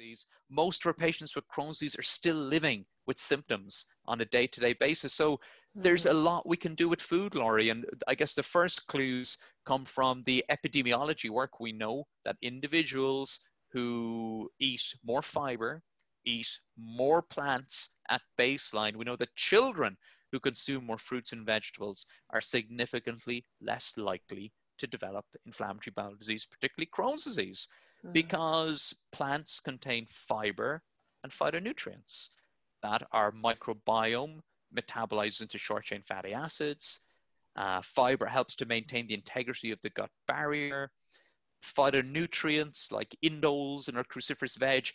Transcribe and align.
disease, 0.00 0.26
most 0.48 0.82
of 0.82 0.86
our 0.88 0.94
patients 0.94 1.34
with 1.36 1.44
Crohn's 1.48 1.78
disease 1.78 1.98
are 1.98 2.02
still 2.02 2.36
living 2.36 2.84
with 3.06 3.18
symptoms 3.18 3.86
on 4.06 4.20
a 4.20 4.24
day 4.26 4.46
to 4.46 4.60
day 4.60 4.74
basis. 4.80 5.14
So 5.14 5.32
mm-hmm. 5.32 5.82
there's 5.82 6.06
a 6.06 6.12
lot 6.12 6.48
we 6.48 6.56
can 6.56 6.74
do 6.74 6.88
with 6.88 7.00
food, 7.00 7.34
Laurie. 7.34 7.68
And 7.68 7.84
I 8.08 8.14
guess 8.14 8.34
the 8.34 8.42
first 8.42 8.86
clues 8.86 9.36
come 9.66 9.84
from 9.84 10.22
the 10.24 10.44
epidemiology 10.50 11.30
work. 11.30 11.60
We 11.60 11.72
know 11.72 12.04
that 12.24 12.36
individuals 12.42 13.40
who 13.72 14.50
eat 14.58 14.82
more 15.04 15.22
fiber, 15.22 15.82
eat 16.24 16.48
more 16.76 17.22
plants 17.22 17.94
at 18.08 18.22
baseline, 18.38 18.96
we 18.96 19.04
know 19.04 19.16
that 19.16 19.34
children 19.36 19.96
who 20.32 20.40
consume 20.40 20.86
more 20.86 20.98
fruits 20.98 21.32
and 21.32 21.44
vegetables 21.44 22.06
are 22.30 22.40
significantly 22.40 23.44
less 23.60 23.96
likely 23.96 24.52
to 24.78 24.86
develop 24.86 25.24
inflammatory 25.44 25.92
bowel 25.94 26.14
disease, 26.14 26.46
particularly 26.46 26.88
Crohn's 26.96 27.24
disease, 27.24 27.68
mm. 28.04 28.12
because 28.12 28.94
plants 29.12 29.60
contain 29.60 30.06
fiber 30.08 30.82
and 31.22 31.32
phytonutrients 31.32 32.30
that 32.82 33.06
our 33.12 33.32
microbiome 33.32 34.40
metabolizes 34.74 35.42
into 35.42 35.58
short 35.58 35.84
chain 35.84 36.02
fatty 36.02 36.32
acids. 36.32 37.00
Uh, 37.56 37.82
fiber 37.82 38.26
helps 38.26 38.54
to 38.54 38.66
maintain 38.66 39.06
the 39.06 39.14
integrity 39.14 39.70
of 39.70 39.80
the 39.82 39.90
gut 39.90 40.10
barrier. 40.26 40.90
Phytonutrients 41.64 42.92
like 42.92 43.14
indoles 43.22 43.88
in 43.88 43.96
our 43.96 44.04
cruciferous 44.04 44.56
veg 44.58 44.86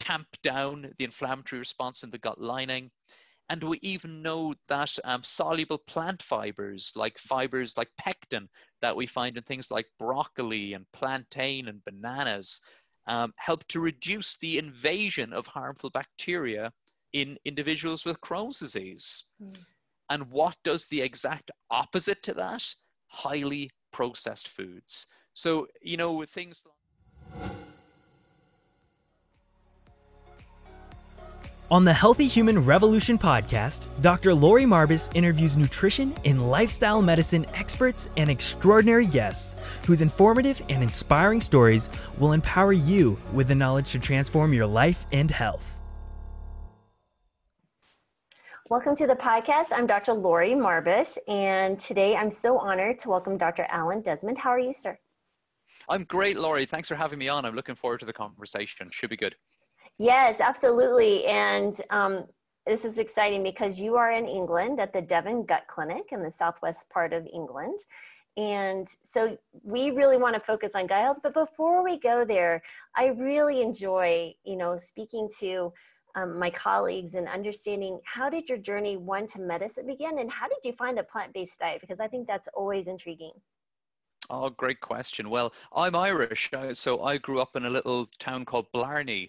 tamp 0.00 0.26
down 0.42 0.92
the 0.98 1.04
inflammatory 1.04 1.58
response 1.58 2.02
in 2.02 2.10
the 2.10 2.18
gut 2.18 2.40
lining. 2.40 2.90
And 3.50 3.62
we 3.62 3.78
even 3.82 4.22
know 4.22 4.54
that 4.68 4.96
um, 5.04 5.22
soluble 5.22 5.78
plant 5.86 6.22
fibers, 6.22 6.92
like 6.96 7.18
fibers 7.18 7.76
like 7.76 7.90
pectin, 7.98 8.48
that 8.80 8.96
we 8.96 9.06
find 9.06 9.36
in 9.36 9.42
things 9.42 9.70
like 9.70 9.86
broccoli 9.98 10.72
and 10.72 10.86
plantain 10.92 11.68
and 11.68 11.84
bananas, 11.84 12.60
um, 13.06 13.34
help 13.36 13.66
to 13.68 13.80
reduce 13.80 14.38
the 14.38 14.58
invasion 14.58 15.32
of 15.32 15.46
harmful 15.46 15.90
bacteria 15.90 16.72
in 17.12 17.36
individuals 17.44 18.04
with 18.04 18.20
Crohn's 18.20 18.58
disease. 18.58 19.24
Mm. 19.42 19.56
And 20.10 20.30
what 20.30 20.56
does 20.64 20.86
the 20.88 21.02
exact 21.02 21.50
opposite 21.70 22.22
to 22.24 22.34
that? 22.34 22.64
Highly 23.08 23.70
processed 23.92 24.48
foods. 24.48 25.06
So, 25.34 25.66
you 25.82 25.96
know, 25.96 26.24
things 26.24 26.62
like 26.64 27.73
On 31.70 31.82
the 31.82 31.94
Healthy 31.94 32.26
Human 32.26 32.62
Revolution 32.62 33.16
podcast, 33.16 33.88
Dr. 34.02 34.34
Laurie 34.34 34.64
Marbus 34.64 35.08
interviews 35.16 35.56
nutrition 35.56 36.12
and 36.26 36.50
lifestyle 36.50 37.00
medicine 37.00 37.46
experts 37.54 38.10
and 38.18 38.28
extraordinary 38.28 39.06
guests 39.06 39.58
whose 39.86 40.02
informative 40.02 40.60
and 40.68 40.82
inspiring 40.82 41.40
stories 41.40 41.88
will 42.18 42.32
empower 42.32 42.74
you 42.74 43.18
with 43.32 43.48
the 43.48 43.54
knowledge 43.54 43.92
to 43.92 43.98
transform 43.98 44.52
your 44.52 44.66
life 44.66 45.06
and 45.10 45.30
health. 45.30 45.78
Welcome 48.68 48.94
to 48.96 49.06
the 49.06 49.16
podcast. 49.16 49.68
I'm 49.72 49.86
Dr. 49.86 50.12
Laurie 50.12 50.50
Marbus, 50.50 51.16
and 51.28 51.78
today 51.80 52.14
I'm 52.14 52.30
so 52.30 52.58
honored 52.58 52.98
to 52.98 53.08
welcome 53.08 53.38
Dr. 53.38 53.66
Alan 53.70 54.02
Desmond. 54.02 54.36
How 54.36 54.50
are 54.50 54.60
you, 54.60 54.74
sir? 54.74 54.98
I'm 55.88 56.04
great, 56.04 56.36
Laurie. 56.36 56.66
Thanks 56.66 56.88
for 56.90 56.94
having 56.94 57.18
me 57.18 57.28
on. 57.28 57.46
I'm 57.46 57.54
looking 57.54 57.74
forward 57.74 58.00
to 58.00 58.06
the 58.06 58.12
conversation. 58.12 58.90
Should 58.92 59.08
be 59.08 59.16
good. 59.16 59.34
Yes, 59.98 60.40
absolutely. 60.40 61.24
And 61.26 61.74
um, 61.90 62.24
this 62.66 62.84
is 62.84 62.98
exciting 62.98 63.42
because 63.42 63.80
you 63.80 63.96
are 63.96 64.10
in 64.10 64.26
England 64.26 64.80
at 64.80 64.92
the 64.92 65.02
Devon 65.02 65.44
Gut 65.44 65.64
Clinic 65.68 66.10
in 66.10 66.22
the 66.22 66.30
southwest 66.30 66.90
part 66.90 67.12
of 67.12 67.26
England. 67.32 67.78
And 68.36 68.88
so 69.04 69.38
we 69.62 69.90
really 69.90 70.16
want 70.16 70.34
to 70.34 70.40
focus 70.40 70.72
on 70.74 70.88
gut 70.88 71.02
health. 71.02 71.18
But 71.22 71.34
before 71.34 71.84
we 71.84 71.98
go 72.00 72.24
there, 72.24 72.62
I 72.96 73.06
really 73.06 73.62
enjoy, 73.62 74.34
you 74.44 74.56
know, 74.56 74.76
speaking 74.76 75.28
to 75.38 75.72
um, 76.16 76.38
my 76.38 76.50
colleagues 76.50 77.14
and 77.14 77.28
understanding 77.28 78.00
how 78.04 78.28
did 78.28 78.48
your 78.48 78.58
journey 78.58 78.96
one 78.96 79.26
to 79.28 79.40
medicine 79.40 79.86
begin 79.86 80.18
and 80.18 80.30
how 80.30 80.48
did 80.48 80.58
you 80.64 80.72
find 80.72 80.98
a 80.98 81.04
plant-based 81.04 81.58
diet? 81.60 81.80
Because 81.80 82.00
I 82.00 82.08
think 82.08 82.26
that's 82.26 82.48
always 82.54 82.88
intriguing. 82.88 83.32
Oh, 84.30 84.48
great 84.50 84.80
question. 84.80 85.28
Well, 85.28 85.52
I'm 85.74 85.94
Irish, 85.94 86.50
uh, 86.54 86.72
so 86.72 87.02
I 87.02 87.18
grew 87.18 87.40
up 87.40 87.56
in 87.56 87.66
a 87.66 87.70
little 87.70 88.06
town 88.18 88.46
called 88.46 88.66
Blarney, 88.72 89.28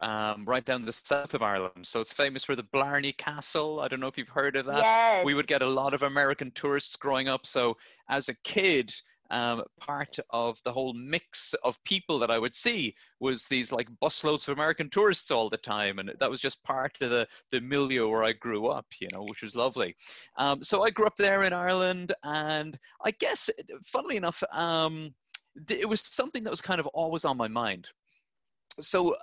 um, 0.00 0.44
right 0.44 0.64
down 0.64 0.84
the 0.84 0.92
south 0.92 1.34
of 1.34 1.42
Ireland. 1.42 1.86
So 1.86 2.00
it's 2.00 2.12
famous 2.12 2.44
for 2.44 2.56
the 2.56 2.62
Blarney 2.64 3.12
Castle. 3.12 3.80
I 3.80 3.88
don't 3.88 4.00
know 4.00 4.06
if 4.06 4.16
you've 4.16 4.28
heard 4.28 4.56
of 4.56 4.66
that. 4.66 4.78
Yes. 4.78 5.24
We 5.24 5.34
would 5.34 5.46
get 5.46 5.62
a 5.62 5.66
lot 5.66 5.94
of 5.94 6.02
American 6.02 6.50
tourists 6.52 6.96
growing 6.96 7.28
up. 7.28 7.46
So 7.46 7.76
as 8.08 8.28
a 8.28 8.34
kid, 8.42 8.92
um, 9.30 9.62
part 9.80 10.18
of 10.30 10.62
the 10.62 10.72
whole 10.72 10.92
mix 10.92 11.54
of 11.64 11.82
people 11.84 12.18
that 12.18 12.30
I 12.30 12.38
would 12.38 12.54
see 12.54 12.94
was 13.18 13.46
these 13.46 13.72
like 13.72 13.88
busloads 14.02 14.46
of 14.46 14.56
American 14.58 14.90
tourists 14.90 15.30
all 15.30 15.48
the 15.48 15.56
time, 15.56 15.98
and 15.98 16.12
that 16.20 16.30
was 16.30 16.40
just 16.40 16.62
part 16.64 16.96
of 17.00 17.08
the 17.08 17.26
the 17.50 17.60
milieu 17.60 18.08
where 18.08 18.24
I 18.24 18.32
grew 18.32 18.66
up, 18.66 18.86
you 19.00 19.08
know, 19.10 19.24
which 19.24 19.42
was 19.42 19.56
lovely. 19.56 19.96
Um, 20.36 20.62
so 20.62 20.82
I 20.84 20.90
grew 20.90 21.06
up 21.06 21.16
there 21.16 21.44
in 21.44 21.54
Ireland, 21.54 22.12
and 22.22 22.78
I 23.02 23.10
guess, 23.12 23.48
funnily 23.82 24.18
enough, 24.18 24.42
um, 24.52 25.14
it 25.70 25.88
was 25.88 26.02
something 26.02 26.44
that 26.44 26.50
was 26.50 26.60
kind 26.60 26.78
of 26.78 26.86
always 26.88 27.24
on 27.24 27.38
my 27.38 27.48
mind 27.48 27.88
so 28.80 29.14
uh, 29.14 29.16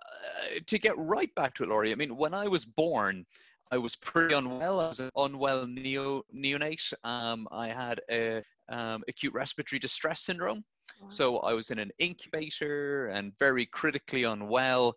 to 0.65 0.77
get 0.77 0.97
right 0.97 1.33
back 1.35 1.53
to 1.55 1.63
it, 1.63 1.69
Laurie, 1.69 1.91
I 1.91 1.95
mean, 1.95 2.15
when 2.15 2.33
I 2.33 2.47
was 2.47 2.65
born, 2.65 3.25
I 3.71 3.77
was 3.77 3.95
pretty 3.95 4.33
unwell. 4.33 4.79
I 4.79 4.87
was 4.87 4.99
an 4.99 5.11
unwell 5.15 5.67
neo, 5.67 6.23
neonate. 6.35 6.93
Um, 7.03 7.47
I 7.51 7.67
had 7.67 8.01
a 8.09 8.43
um, 8.67 9.03
acute 9.07 9.33
respiratory 9.33 9.79
distress 9.79 10.21
syndrome. 10.21 10.63
Wow. 11.01 11.09
So 11.09 11.37
I 11.39 11.53
was 11.53 11.69
in 11.69 11.79
an 11.79 11.91
incubator 11.99 13.07
and 13.07 13.37
very 13.37 13.65
critically 13.67 14.23
unwell. 14.23 14.95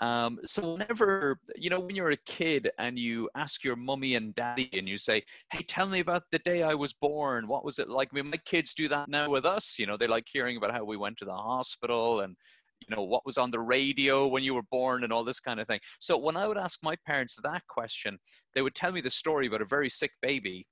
Um, 0.00 0.40
so 0.44 0.72
whenever, 0.72 1.38
you 1.56 1.70
know, 1.70 1.78
when 1.78 1.94
you're 1.94 2.10
a 2.10 2.16
kid 2.16 2.70
and 2.78 2.98
you 2.98 3.30
ask 3.36 3.62
your 3.62 3.76
mummy 3.76 4.16
and 4.16 4.34
daddy 4.34 4.68
and 4.72 4.88
you 4.88 4.98
say, 4.98 5.22
hey, 5.52 5.62
tell 5.62 5.88
me 5.88 6.00
about 6.00 6.24
the 6.32 6.40
day 6.40 6.64
I 6.64 6.74
was 6.74 6.92
born. 6.92 7.46
What 7.46 7.64
was 7.64 7.78
it 7.78 7.88
like? 7.88 8.08
I 8.12 8.16
mean, 8.16 8.30
my 8.30 8.38
kids 8.38 8.74
do 8.74 8.88
that 8.88 9.08
now 9.08 9.30
with 9.30 9.46
us. 9.46 9.78
You 9.78 9.86
know, 9.86 9.96
they 9.96 10.08
like 10.08 10.26
hearing 10.32 10.56
about 10.56 10.72
how 10.72 10.84
we 10.84 10.96
went 10.96 11.18
to 11.18 11.24
the 11.24 11.34
hospital 11.34 12.20
and 12.20 12.36
you 12.88 12.96
know 12.96 13.02
what 13.02 13.24
was 13.26 13.38
on 13.38 13.50
the 13.50 13.60
radio 13.60 14.26
when 14.26 14.42
you 14.42 14.54
were 14.54 14.62
born 14.70 15.04
and 15.04 15.12
all 15.12 15.24
this 15.24 15.40
kind 15.40 15.60
of 15.60 15.66
thing 15.66 15.80
so 15.98 16.16
when 16.16 16.36
i 16.36 16.46
would 16.46 16.58
ask 16.58 16.78
my 16.82 16.96
parents 17.06 17.36
that 17.42 17.62
question 17.68 18.18
they 18.54 18.62
would 18.62 18.74
tell 18.74 18.92
me 18.92 19.00
the 19.00 19.10
story 19.10 19.46
about 19.46 19.62
a 19.62 19.66
very 19.66 19.88
sick 19.88 20.12
baby 20.20 20.66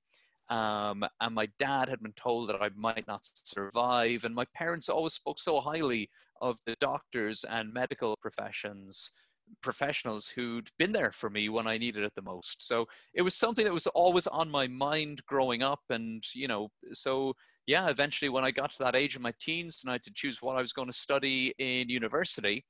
um, 0.49 1.05
and 1.21 1.33
my 1.33 1.47
dad 1.59 1.87
had 1.87 2.01
been 2.01 2.13
told 2.13 2.49
that 2.49 2.61
i 2.61 2.69
might 2.75 3.07
not 3.07 3.21
survive 3.23 4.23
and 4.23 4.35
my 4.35 4.45
parents 4.55 4.89
always 4.89 5.13
spoke 5.13 5.39
so 5.39 5.59
highly 5.59 6.09
of 6.41 6.57
the 6.65 6.75
doctors 6.79 7.45
and 7.49 7.73
medical 7.73 8.15
professions 8.21 9.11
professionals 9.61 10.29
who'd 10.29 10.69
been 10.79 10.91
there 10.91 11.11
for 11.11 11.29
me 11.29 11.49
when 11.49 11.67
I 11.67 11.77
needed 11.77 12.03
it 12.03 12.13
the 12.15 12.21
most. 12.21 12.65
So 12.65 12.85
it 13.13 13.21
was 13.21 13.35
something 13.35 13.65
that 13.65 13.73
was 13.73 13.87
always 13.87 14.27
on 14.27 14.49
my 14.49 14.67
mind 14.67 15.21
growing 15.25 15.61
up. 15.61 15.81
And, 15.89 16.23
you 16.33 16.47
know, 16.47 16.69
so 16.93 17.33
yeah, 17.71 17.87
eventually 17.87 18.27
when 18.27 18.43
I 18.43 18.51
got 18.51 18.69
to 18.71 18.79
that 18.83 18.97
age 18.97 19.15
in 19.15 19.21
my 19.21 19.33
teens 19.39 19.81
and 19.81 19.89
I 19.89 19.93
had 19.93 20.03
to 20.03 20.11
choose 20.13 20.41
what 20.41 20.57
I 20.57 20.61
was 20.61 20.73
going 20.73 20.89
to 20.89 20.93
study 20.93 21.53
in 21.57 21.87
university, 21.87 22.65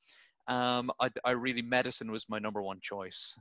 um, 0.48 0.92
I, 1.00 1.10
I 1.26 1.32
really, 1.32 1.64
medicine 1.64 2.12
was 2.12 2.30
my 2.30 2.38
number 2.38 2.62
one 2.62 2.80
choice. 2.82 3.36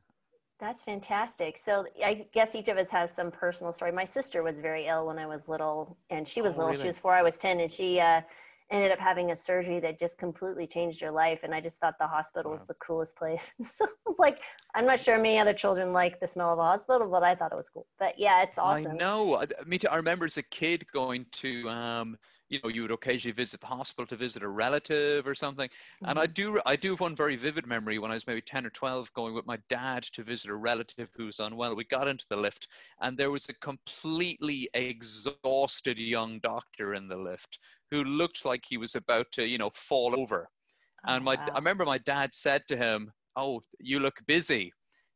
That's 0.58 0.82
fantastic. 0.82 1.58
So 1.58 1.84
I 2.02 2.26
guess 2.32 2.54
each 2.54 2.68
of 2.68 2.78
us 2.78 2.90
has 2.92 3.12
some 3.12 3.30
personal 3.30 3.74
story. 3.74 3.92
My 3.92 4.04
sister 4.04 4.42
was 4.42 4.58
very 4.58 4.86
ill 4.86 5.06
when 5.06 5.18
I 5.18 5.26
was 5.26 5.48
little, 5.48 5.98
and 6.08 6.26
she 6.26 6.40
was 6.40 6.54
oh, 6.54 6.58
little. 6.58 6.72
Really? 6.72 6.82
She 6.82 6.86
was 6.86 6.98
four. 6.98 7.12
I 7.14 7.22
was 7.22 7.36
ten, 7.36 7.60
and 7.60 7.70
she 7.70 8.00
uh, 8.00 8.22
ended 8.70 8.92
up 8.92 8.98
having 8.98 9.30
a 9.30 9.36
surgery 9.36 9.80
that 9.80 9.98
just 9.98 10.18
completely 10.18 10.66
changed 10.66 11.00
her 11.00 11.10
life. 11.10 11.40
And 11.42 11.54
I 11.54 11.60
just 11.60 11.80
thought 11.80 11.94
the 11.98 12.06
hospital 12.06 12.50
wow. 12.50 12.56
was 12.56 12.66
the 12.66 12.74
coolest 12.74 13.16
place. 13.16 13.54
so 13.62 13.86
it's 14.08 14.18
like, 14.18 14.40
I'm 14.74 14.86
not 14.86 15.00
sure 15.00 15.16
many 15.18 15.38
other 15.38 15.54
children 15.54 15.92
like 15.92 16.20
the 16.20 16.26
smell 16.26 16.52
of 16.52 16.58
a 16.58 16.62
hospital, 16.62 17.08
but 17.10 17.22
I 17.22 17.34
thought 17.34 17.52
it 17.52 17.56
was 17.56 17.68
cool. 17.68 17.86
But 17.98 18.18
yeah, 18.18 18.42
it's 18.42 18.58
awesome. 18.58 18.92
I 18.92 18.94
know. 18.94 19.40
I, 19.40 19.46
me 19.66 19.78
too. 19.78 19.88
I 19.88 19.96
remember 19.96 20.24
as 20.24 20.36
a 20.36 20.42
kid 20.42 20.86
going 20.92 21.26
to, 21.32 21.68
um, 21.68 22.16
you 22.50 22.58
know 22.62 22.68
you 22.68 22.82
would 22.82 22.90
occasionally 22.90 23.32
visit 23.32 23.60
the 23.60 23.66
hospital 23.66 24.06
to 24.06 24.16
visit 24.16 24.42
a 24.42 24.48
relative 24.48 25.26
or 25.26 25.34
something 25.34 25.68
mm-hmm. 25.68 26.10
and 26.10 26.18
i 26.18 26.26
mm-hmm. 26.26 26.32
do 26.54 26.60
i 26.66 26.76
do 26.76 26.90
have 26.90 27.00
one 27.00 27.16
very 27.16 27.36
vivid 27.36 27.66
memory 27.66 27.98
when 27.98 28.10
i 28.10 28.14
was 28.14 28.26
maybe 28.26 28.42
10 28.42 28.66
or 28.66 28.70
12 28.70 29.12
going 29.14 29.34
with 29.34 29.46
my 29.46 29.58
dad 29.68 30.02
to 30.02 30.22
visit 30.22 30.50
a 30.50 30.54
relative 30.54 31.08
who 31.16 31.26
was 31.26 31.40
unwell 31.40 31.74
we 31.74 31.84
got 31.84 32.08
into 32.08 32.26
the 32.28 32.36
lift 32.36 32.68
and 33.00 33.16
there 33.16 33.30
was 33.30 33.48
a 33.48 33.54
completely 33.54 34.68
exhausted 34.74 35.98
young 35.98 36.38
doctor 36.40 36.94
in 36.94 37.08
the 37.08 37.16
lift 37.16 37.58
who 37.90 38.04
looked 38.04 38.44
like 38.44 38.62
he 38.68 38.76
was 38.76 38.94
about 38.94 39.26
to 39.32 39.46
you 39.46 39.58
know 39.58 39.70
fall 39.74 40.18
over 40.18 40.48
and 41.06 41.24
my 41.24 41.36
wow. 41.36 41.48
i 41.54 41.58
remember 41.58 41.84
my 41.84 41.98
dad 41.98 42.34
said 42.34 42.62
to 42.68 42.76
him 42.76 43.10
oh 43.36 43.62
you 43.78 44.00
look 44.00 44.20
busy 44.26 44.72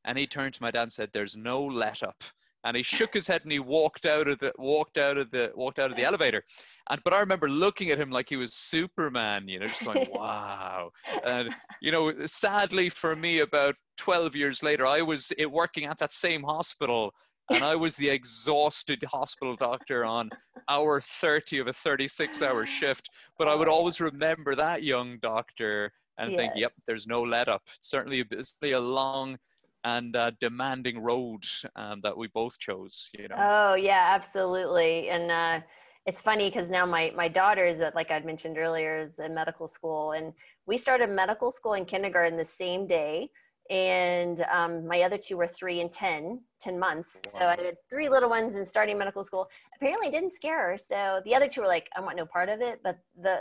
and 0.06 0.16
he 0.18 0.26
turned 0.26 0.54
to 0.54 0.62
my 0.62 0.70
dad 0.70 0.82
and 0.82 0.92
said 0.92 1.10
there's 1.12 1.36
no 1.36 1.60
let 1.60 2.02
up 2.02 2.22
and 2.64 2.76
he 2.76 2.82
shook 2.82 3.12
his 3.14 3.26
head 3.26 3.42
and 3.42 3.52
he 3.52 3.58
walked 3.58 4.06
out 4.06 4.26
of 4.26 4.38
the 4.38 4.52
walked 4.56 4.98
out 4.98 5.16
of 5.16 5.30
the 5.30 5.52
walked 5.54 5.78
out 5.78 5.90
of 5.90 5.96
the 5.96 6.04
elevator 6.04 6.42
and 6.90 7.00
but 7.04 7.12
i 7.12 7.20
remember 7.20 7.48
looking 7.48 7.90
at 7.90 7.98
him 7.98 8.10
like 8.10 8.28
he 8.28 8.36
was 8.36 8.54
superman 8.54 9.46
you 9.46 9.58
know 9.58 9.68
just 9.68 9.84
going 9.84 10.06
wow 10.12 10.90
and 11.24 11.50
you 11.80 11.92
know 11.92 12.12
sadly 12.26 12.88
for 12.88 13.14
me 13.14 13.40
about 13.40 13.74
12 13.98 14.34
years 14.34 14.62
later 14.62 14.86
i 14.86 15.00
was 15.00 15.32
eh, 15.38 15.44
working 15.44 15.84
at 15.84 15.98
that 15.98 16.12
same 16.12 16.42
hospital 16.42 17.12
and 17.50 17.62
i 17.62 17.74
was 17.74 17.96
the 17.96 18.08
exhausted 18.08 19.02
hospital 19.04 19.56
doctor 19.56 20.04
on 20.04 20.30
hour 20.68 21.00
30 21.00 21.58
of 21.58 21.68
a 21.68 21.72
36 21.72 22.42
hour 22.42 22.66
shift 22.66 23.08
but 23.38 23.48
i 23.48 23.54
would 23.54 23.68
always 23.68 24.00
remember 24.00 24.54
that 24.54 24.82
young 24.82 25.18
doctor 25.20 25.92
and 26.18 26.32
yes. 26.32 26.38
think, 26.38 26.52
yep, 26.56 26.72
there's 26.86 27.06
no 27.06 27.22
let 27.22 27.48
up. 27.48 27.62
Certainly, 27.80 28.24
certainly 28.40 28.72
a 28.72 28.80
long 28.80 29.36
and 29.84 30.16
uh, 30.16 30.32
demanding 30.40 30.98
road 30.98 31.44
um, 31.76 32.00
that 32.02 32.16
we 32.16 32.28
both 32.28 32.58
chose. 32.58 33.10
You 33.18 33.28
know. 33.28 33.36
Oh 33.38 33.74
yeah, 33.74 34.12
absolutely. 34.14 35.10
And 35.10 35.30
uh, 35.30 35.60
it's 36.06 36.20
funny 36.20 36.50
because 36.50 36.70
now 36.70 36.86
my 36.86 37.12
my 37.14 37.28
daughter 37.28 37.66
is 37.66 37.80
at, 37.80 37.94
like 37.94 38.10
I'd 38.10 38.24
mentioned 38.24 38.58
earlier 38.58 39.00
is 39.00 39.18
in 39.18 39.34
medical 39.34 39.68
school, 39.68 40.12
and 40.12 40.32
we 40.66 40.76
started 40.78 41.10
medical 41.10 41.50
school 41.50 41.74
in 41.74 41.84
kindergarten 41.84 42.36
the 42.36 42.44
same 42.44 42.86
day 42.86 43.30
and 43.70 44.44
um, 44.52 44.86
my 44.86 45.02
other 45.02 45.16
two 45.16 45.38
were 45.38 45.46
three 45.46 45.80
and 45.80 45.90
10 45.90 46.40
10 46.60 46.78
months. 46.78 47.20
Wow. 47.26 47.30
so 47.40 47.46
i 47.46 47.56
had 47.62 47.76
three 47.88 48.08
little 48.08 48.28
ones 48.28 48.56
and 48.56 48.66
starting 48.66 48.98
medical 48.98 49.24
school. 49.24 49.48
Apparently 49.76 50.10
didn't 50.10 50.32
scare 50.32 50.70
her. 50.70 50.78
So 50.78 51.20
the 51.24 51.34
other 51.34 51.48
two 51.48 51.62
were 51.62 51.66
like 51.66 51.88
i 51.96 52.00
want 52.00 52.16
no 52.16 52.26
part 52.26 52.48
of 52.48 52.60
it 52.60 52.80
but 52.82 52.98
the 53.20 53.40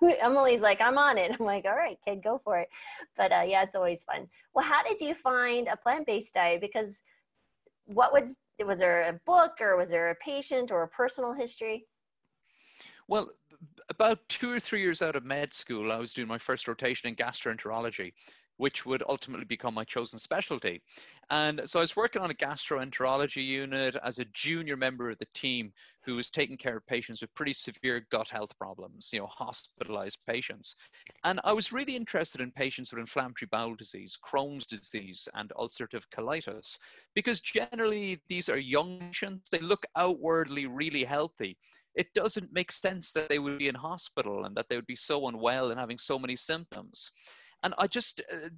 emily's 0.22 0.60
like 0.60 0.80
i'm 0.80 0.98
on 0.98 1.18
it. 1.18 1.36
I'm 1.38 1.46
like 1.46 1.64
all 1.66 1.76
right 1.76 1.98
kid 2.04 2.22
go 2.22 2.40
for 2.42 2.58
it. 2.58 2.68
But 3.16 3.32
uh, 3.32 3.44
yeah 3.46 3.62
it's 3.62 3.76
always 3.76 4.02
fun. 4.02 4.26
Well 4.54 4.64
how 4.64 4.82
did 4.82 5.00
you 5.00 5.14
find 5.14 5.68
a 5.68 5.76
plant-based 5.76 6.34
diet? 6.34 6.60
Because 6.60 7.02
what 7.84 8.12
was 8.12 8.34
it? 8.58 8.66
was 8.66 8.80
there 8.80 9.08
a 9.08 9.20
book 9.24 9.52
or 9.60 9.76
was 9.76 9.90
there 9.90 10.10
a 10.10 10.14
patient 10.16 10.70
or 10.72 10.82
a 10.82 10.88
personal 10.88 11.32
history? 11.32 11.86
Well 13.06 13.30
about 13.88 14.18
two 14.28 14.50
or 14.50 14.58
three 14.58 14.80
years 14.80 15.02
out 15.02 15.16
of 15.16 15.24
med 15.24 15.52
school, 15.52 15.92
I 15.92 15.96
was 15.96 16.12
doing 16.12 16.28
my 16.28 16.38
first 16.38 16.66
rotation 16.66 17.08
in 17.08 17.16
gastroenterology 17.16 18.12
which 18.60 18.84
would 18.84 19.02
ultimately 19.08 19.46
become 19.46 19.72
my 19.72 19.84
chosen 19.84 20.18
specialty. 20.18 20.82
And 21.30 21.62
so 21.64 21.78
I 21.78 21.82
was 21.82 21.96
working 21.96 22.20
on 22.20 22.30
a 22.30 22.34
gastroenterology 22.34 23.42
unit 23.42 23.96
as 24.04 24.18
a 24.18 24.26
junior 24.34 24.76
member 24.76 25.08
of 25.08 25.18
the 25.18 25.26
team 25.32 25.72
who 26.04 26.14
was 26.16 26.28
taking 26.28 26.58
care 26.58 26.76
of 26.76 26.86
patients 26.86 27.22
with 27.22 27.34
pretty 27.34 27.54
severe 27.54 28.06
gut 28.10 28.28
health 28.28 28.50
problems, 28.58 29.08
you 29.14 29.20
know, 29.20 29.26
hospitalized 29.28 30.18
patients. 30.28 30.76
And 31.24 31.40
I 31.42 31.54
was 31.54 31.72
really 31.72 31.96
interested 31.96 32.42
in 32.42 32.50
patients 32.50 32.92
with 32.92 33.00
inflammatory 33.00 33.48
bowel 33.50 33.76
disease, 33.76 34.18
Crohn's 34.22 34.66
disease, 34.66 35.26
and 35.32 35.50
ulcerative 35.58 36.04
colitis, 36.14 36.78
because 37.14 37.40
generally 37.40 38.20
these 38.28 38.50
are 38.50 38.58
young 38.58 38.98
patients. 38.98 39.48
They 39.48 39.60
look 39.60 39.86
outwardly 39.96 40.66
really 40.66 41.04
healthy 41.04 41.56
it 41.96 42.06
doesn't 42.14 42.52
make 42.52 42.70
sense 42.70 43.12
that 43.12 43.28
they 43.28 43.40
would 43.40 43.58
be 43.58 43.66
in 43.66 43.74
hospital 43.74 44.44
and 44.44 44.56
that 44.56 44.68
they 44.68 44.76
would 44.76 44.86
be 44.86 44.94
so 44.94 45.26
unwell 45.26 45.72
and 45.72 45.80
having 45.80 45.98
so 45.98 46.20
many 46.20 46.36
symptoms 46.36 47.10
and 47.62 47.74
I 47.78 47.86
just 47.86 48.20
uh, 48.32 48.48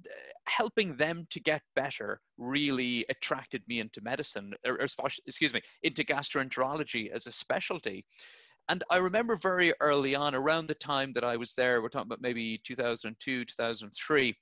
helping 0.45 0.95
them 0.95 1.27
to 1.31 1.39
get 1.39 1.61
better 1.75 2.21
really 2.37 3.05
attracted 3.09 3.63
me 3.67 3.79
into 3.79 4.01
medicine, 4.01 4.53
or, 4.65 4.73
or, 4.73 5.09
excuse 5.27 5.53
me, 5.53 5.61
into 5.83 6.03
gastroenterology 6.03 7.09
as 7.09 7.27
a 7.27 7.31
specialty. 7.31 8.05
And 8.69 8.83
I 8.89 8.97
remember 8.97 9.35
very 9.35 9.73
early 9.81 10.15
on, 10.15 10.35
around 10.35 10.67
the 10.67 10.75
time 10.75 11.11
that 11.13 11.23
I 11.23 11.35
was 11.35 11.53
there, 11.53 11.81
we're 11.81 11.89
talking 11.89 12.07
about 12.07 12.21
maybe 12.21 12.61
2002, 12.63 13.45
2003 13.45 14.35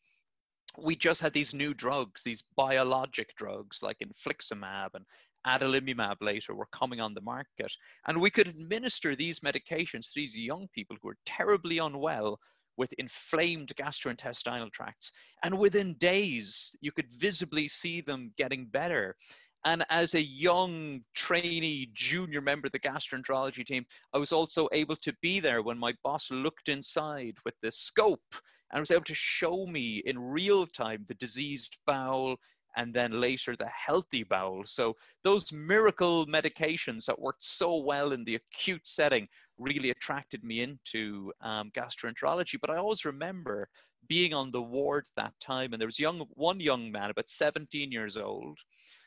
we 0.78 0.96
just 0.96 1.22
had 1.22 1.34
these 1.34 1.54
new 1.54 1.74
drugs, 1.74 2.24
these 2.24 2.44
biologic 2.56 3.36
drugs 3.36 3.82
like 3.84 3.98
infliximab 4.00 4.90
and 4.94 5.06
adalimumab 5.46 6.18
later 6.22 6.56
were 6.56 6.68
coming 6.72 7.02
on 7.02 7.14
the 7.14 7.22
market. 7.22 7.72
And 8.08 8.22
we 8.22 8.30
could 8.30 8.48
administer 8.48 9.16
these 9.16 9.40
medications 9.40 10.08
to 10.08 10.14
these 10.16 10.38
young 10.38 10.68
people 10.74 10.98
who 11.02 11.10
were 11.10 11.18
terribly 11.26 11.80
unwell 11.80 12.40
with 12.78 12.94
inflamed 12.94 13.74
gastrointestinal 13.76 14.72
tracts. 14.72 15.12
And 15.44 15.58
within 15.58 15.96
days, 15.96 16.76
you 16.82 16.92
could 16.92 17.10
visibly 17.14 17.68
see 17.68 18.02
them 18.02 18.32
getting 18.38 18.66
better. 18.66 19.16
And 19.64 19.86
as 19.90 20.16
a 20.16 20.22
young 20.22 21.02
trainee 21.14 21.90
junior 21.94 22.42
member 22.42 22.68
of 22.68 22.72
the 22.72 22.80
gastroenterology 22.80 23.66
team, 23.66 23.86
I 24.14 24.18
was 24.18 24.32
also 24.32 24.68
able 24.72 24.96
to 24.98 25.14
be 25.22 25.40
there 25.40 25.62
when 25.62 25.78
my 25.78 25.94
boss 26.04 26.32
looked 26.32 26.68
inside 26.70 27.36
with 27.46 27.54
the 27.62 27.72
scope 27.72 28.36
and 28.72 28.80
was 28.80 28.92
able 28.92 29.04
to 29.04 29.14
show 29.14 29.68
me 29.68 30.02
in 30.06 30.18
real 30.18 30.66
time 30.66 31.06
the 31.08 31.14
diseased 31.16 31.78
bowel 31.86 32.38
and 32.76 32.94
then 32.94 33.20
later 33.20 33.56
the 33.56 33.68
healthy 33.68 34.24
bowel. 34.24 34.64
So 34.66 34.96
those 35.24 35.52
miracle 35.52 36.26
medications 36.26 37.06
that 37.06 37.20
worked 37.20 37.44
so 37.44 37.78
well 37.78 38.14
in 38.14 38.24
the 38.24 38.36
acute 38.36 38.88
setting 38.88 39.28
really 39.62 39.92
attracted 39.92 40.44
me 40.44 40.62
into 40.62 41.32
um, 41.42 41.72
gastroenterology. 41.72 42.58
But 42.60 42.72
I 42.72 42.78
always 42.78 43.06
remember 43.06 43.68
being 44.08 44.34
on 44.34 44.52
the 44.52 44.62
ward 44.62 45.06
that 45.16 45.34
time, 45.40 45.74
and 45.74 45.80
there 45.80 45.88
was 45.88 46.00
young 46.00 46.26
one 46.34 46.60
young 46.60 46.92
man, 46.92 47.10
about 47.10 47.30
17 47.30 47.92
years 47.92 48.18
old. 48.18 48.58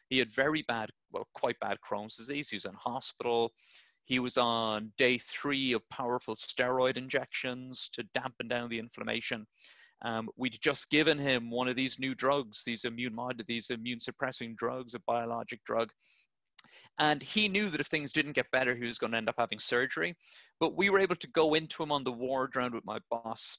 He 0.08 0.18
had 0.18 0.32
very 0.32 0.62
bad, 0.68 0.90
well, 1.10 1.26
quite 1.34 1.58
bad 1.60 1.78
Crohn's 1.86 2.16
disease. 2.16 2.48
He 2.48 2.56
was 2.56 2.66
in 2.66 2.74
hospital. 2.74 3.52
He 4.04 4.18
was 4.18 4.36
on 4.36 4.92
day 4.98 5.18
three 5.18 5.72
of 5.72 5.88
powerful 5.88 6.36
steroid 6.36 6.96
injections 6.96 7.88
to 7.94 8.04
dampen 8.14 8.48
down 8.48 8.68
the 8.68 8.78
inflammation. 8.78 9.46
Um, 10.02 10.28
we'd 10.36 10.58
just 10.60 10.90
given 10.90 11.18
him 11.18 11.50
one 11.50 11.68
of 11.68 11.76
these 11.76 11.98
new 11.98 12.14
drugs, 12.14 12.62
these 12.64 12.84
immune 12.84 13.14
mod, 13.14 13.42
these 13.48 13.70
immune 13.70 14.00
suppressing 14.00 14.54
drugs, 14.56 14.94
a 14.94 15.00
biologic 15.00 15.64
drug. 15.64 15.90
And 16.98 17.22
he 17.22 17.48
knew 17.48 17.68
that 17.70 17.80
if 17.80 17.88
things 17.88 18.12
didn't 18.12 18.32
get 18.32 18.50
better, 18.52 18.74
he 18.74 18.84
was 18.84 18.98
going 18.98 19.12
to 19.12 19.18
end 19.18 19.28
up 19.28 19.34
having 19.38 19.58
surgery. 19.58 20.14
But 20.60 20.76
we 20.76 20.90
were 20.90 21.00
able 21.00 21.16
to 21.16 21.30
go 21.30 21.54
into 21.54 21.82
him 21.82 21.90
on 21.90 22.04
the 22.04 22.12
ward 22.12 22.54
round 22.56 22.74
with 22.74 22.84
my 22.84 22.98
boss 23.10 23.58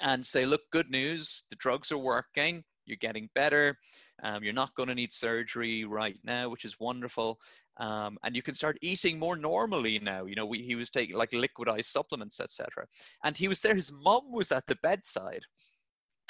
and 0.00 0.24
say, 0.24 0.46
look, 0.46 0.62
good 0.70 0.90
news, 0.90 1.44
the 1.50 1.56
drugs 1.56 1.92
are 1.92 1.98
working, 1.98 2.64
you're 2.86 2.96
getting 2.96 3.28
better, 3.34 3.76
um, 4.22 4.42
you're 4.42 4.52
not 4.52 4.74
going 4.74 4.88
to 4.88 4.94
need 4.94 5.12
surgery 5.12 5.84
right 5.84 6.18
now, 6.24 6.48
which 6.48 6.64
is 6.64 6.80
wonderful. 6.80 7.38
Um, 7.78 8.18
and 8.24 8.34
you 8.34 8.42
can 8.42 8.54
start 8.54 8.78
eating 8.82 9.18
more 9.18 9.36
normally 9.36 9.98
now. 10.00 10.24
You 10.24 10.34
know, 10.34 10.46
we, 10.46 10.62
he 10.62 10.74
was 10.74 10.90
taking 10.90 11.16
like 11.16 11.30
liquidized 11.30 11.84
supplements, 11.84 12.40
etc. 12.40 12.86
And 13.24 13.36
he 13.36 13.46
was 13.46 13.60
there. 13.60 13.74
His 13.74 13.92
mom 13.92 14.32
was 14.32 14.50
at 14.50 14.66
the 14.66 14.76
bedside, 14.82 15.42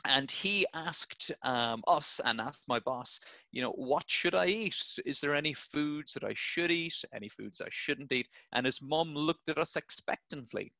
and 0.05 0.31
he 0.31 0.65
asked 0.75 1.33
um, 1.43 1.83
us 1.87 2.21
and 2.25 2.41
asked 2.41 2.65
my 2.69 2.79
boss, 2.79 3.21
you 3.51 3.61
know, 3.61 3.73
what 3.73 4.05
should 4.07 4.35
I 4.35 4.47
eat? 4.47 4.99
Is 5.05 5.21
there 5.21 5.35
any 5.35 5.53
foods 5.53 6.15
that 6.15 6.25
I 6.25 6.35
should 6.35 6.71
eat? 6.71 6.95
Any 7.13 7.29
foods 7.29 7.61
I 7.61 7.69
shouldn't 7.71 8.13
eat? 8.13 8.29
And 8.53 8.65
his 8.65 8.81
mom 8.81 9.15
looked 9.15 9.49
at 9.49 9.59
us 9.59 9.77
expectantly. 9.77 10.73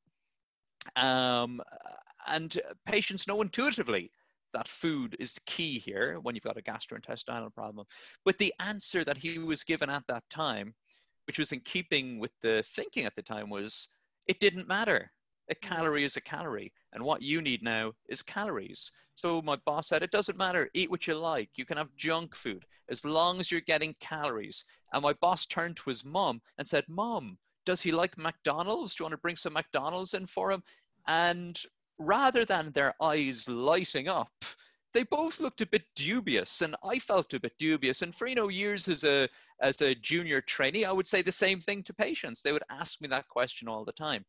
Um, 0.95 1.61
and 2.27 2.57
patients 2.85 3.27
know 3.27 3.41
intuitively 3.41 4.11
that 4.53 4.67
food 4.67 5.15
is 5.19 5.39
key 5.45 5.79
here 5.79 6.19
when 6.21 6.33
you've 6.33 6.43
got 6.43 6.57
a 6.57 6.61
gastrointestinal 6.61 7.53
problem. 7.53 7.85
But 8.25 8.37
the 8.37 8.53
answer 8.59 9.03
that 9.03 9.17
he 9.17 9.37
was 9.37 9.63
given 9.63 9.89
at 9.89 10.03
that 10.07 10.23
time, 10.29 10.73
which 11.27 11.37
was 11.37 11.51
in 11.51 11.59
keeping 11.59 12.19
with 12.19 12.31
the 12.41 12.63
thinking 12.75 13.05
at 13.05 13.15
the 13.15 13.21
time, 13.21 13.49
was 13.49 13.89
it 14.27 14.39
didn't 14.39 14.67
matter. 14.67 15.11
A 15.49 15.55
calorie 15.55 16.03
is 16.03 16.15
a 16.15 16.21
calorie, 16.21 16.71
and 16.93 17.03
what 17.03 17.21
you 17.21 17.41
need 17.41 17.63
now 17.63 17.93
is 18.07 18.21
calories. 18.21 18.91
So 19.15 19.41
my 19.41 19.57
boss 19.65 19.87
said, 19.87 20.03
it 20.03 20.11
doesn't 20.11 20.37
matter, 20.37 20.69
eat 20.73 20.89
what 20.89 21.07
you 21.07 21.15
like. 21.15 21.49
You 21.55 21.65
can 21.65 21.77
have 21.77 21.95
junk 21.95 22.35
food 22.35 22.65
as 22.89 23.03
long 23.03 23.39
as 23.39 23.51
you're 23.51 23.61
getting 23.61 23.95
calories. 23.99 24.65
And 24.93 25.03
my 25.03 25.13
boss 25.13 25.45
turned 25.45 25.77
to 25.77 25.89
his 25.89 26.05
mom 26.05 26.41
and 26.57 26.67
said, 26.67 26.85
Mom, 26.87 27.37
does 27.65 27.81
he 27.81 27.91
like 27.91 28.17
McDonald's? 28.17 28.95
Do 28.95 29.01
you 29.01 29.05
want 29.05 29.13
to 29.13 29.17
bring 29.17 29.35
some 29.35 29.53
McDonald's 29.53 30.13
in 30.13 30.25
for 30.25 30.51
him? 30.51 30.63
And 31.07 31.59
rather 31.97 32.45
than 32.45 32.71
their 32.71 32.93
eyes 33.01 33.47
lighting 33.49 34.07
up, 34.07 34.31
they 34.93 35.03
both 35.03 35.39
looked 35.39 35.61
a 35.61 35.67
bit 35.67 35.83
dubious, 35.95 36.61
and 36.61 36.75
I 36.83 36.97
felt 36.97 37.33
a 37.33 37.39
bit 37.39 37.53
dubious. 37.59 38.01
And 38.01 38.15
for 38.15 38.25
you 38.25 38.35
know 38.35 38.49
years 38.49 38.87
as 38.87 39.03
a 39.03 39.27
as 39.61 39.81
a 39.81 39.93
junior 39.95 40.41
trainee, 40.41 40.85
I 40.85 40.91
would 40.91 41.07
say 41.07 41.21
the 41.21 41.31
same 41.31 41.59
thing 41.59 41.83
to 41.83 41.93
patients. 41.93 42.41
They 42.41 42.51
would 42.51 42.63
ask 42.71 42.99
me 43.01 43.07
that 43.09 43.27
question 43.27 43.67
all 43.67 43.85
the 43.85 43.91
time, 43.91 44.25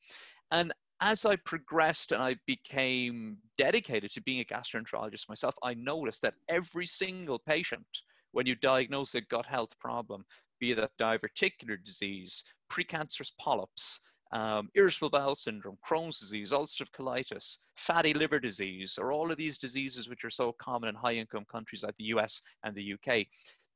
and 0.50 0.72
as 1.00 1.24
I 1.24 1.36
progressed 1.36 2.12
and 2.12 2.22
I 2.22 2.36
became 2.46 3.38
dedicated 3.56 4.10
to 4.12 4.22
being 4.22 4.40
a 4.40 4.44
gastroenterologist 4.44 5.28
myself, 5.28 5.54
I 5.62 5.74
noticed 5.74 6.22
that 6.22 6.34
every 6.48 6.86
single 6.86 7.38
patient, 7.38 7.86
when 8.32 8.46
you 8.46 8.54
diagnose 8.54 9.14
a 9.14 9.22
gut 9.22 9.46
health 9.46 9.78
problem, 9.80 10.24
be 10.60 10.74
that 10.74 10.90
diverticular 10.98 11.82
disease, 11.84 12.44
precancerous 12.70 13.32
polyps, 13.38 14.00
um, 14.32 14.68
irritable 14.74 15.10
bowel 15.10 15.34
syndrome, 15.34 15.78
Crohn's 15.84 16.20
disease, 16.20 16.52
ulcerative 16.52 16.90
colitis, 16.92 17.58
fatty 17.76 18.14
liver 18.14 18.38
disease, 18.38 18.96
or 18.96 19.10
all 19.10 19.30
of 19.30 19.36
these 19.36 19.58
diseases 19.58 20.08
which 20.08 20.24
are 20.24 20.30
so 20.30 20.52
common 20.52 20.88
in 20.88 20.94
high 20.94 21.14
income 21.14 21.44
countries 21.50 21.82
like 21.82 21.96
the 21.96 22.04
US 22.04 22.42
and 22.62 22.74
the 22.74 22.94
UK, 22.94 23.26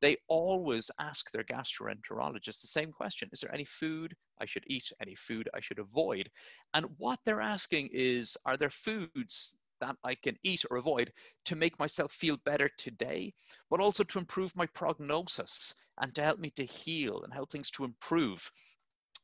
they 0.00 0.16
always 0.28 0.90
ask 0.98 1.30
their 1.30 1.44
gastroenterologist 1.44 2.60
the 2.60 2.66
same 2.66 2.92
question 2.92 3.28
Is 3.32 3.40
there 3.40 3.54
any 3.54 3.64
food 3.64 4.14
I 4.40 4.46
should 4.46 4.64
eat, 4.66 4.92
any 5.00 5.14
food 5.14 5.48
I 5.54 5.60
should 5.60 5.78
avoid? 5.78 6.30
And 6.74 6.86
what 6.98 7.20
they're 7.24 7.40
asking 7.40 7.90
is 7.92 8.36
Are 8.44 8.56
there 8.56 8.70
foods 8.70 9.56
that 9.80 9.96
I 10.04 10.14
can 10.14 10.36
eat 10.42 10.64
or 10.70 10.76
avoid 10.76 11.12
to 11.44 11.56
make 11.56 11.78
myself 11.78 12.12
feel 12.12 12.36
better 12.44 12.70
today, 12.78 13.34
but 13.70 13.80
also 13.80 14.04
to 14.04 14.18
improve 14.18 14.54
my 14.56 14.66
prognosis 14.66 15.74
and 16.00 16.14
to 16.14 16.22
help 16.22 16.38
me 16.38 16.50
to 16.56 16.64
heal 16.64 17.22
and 17.22 17.32
help 17.32 17.50
things 17.50 17.70
to 17.72 17.84
improve? 17.84 18.50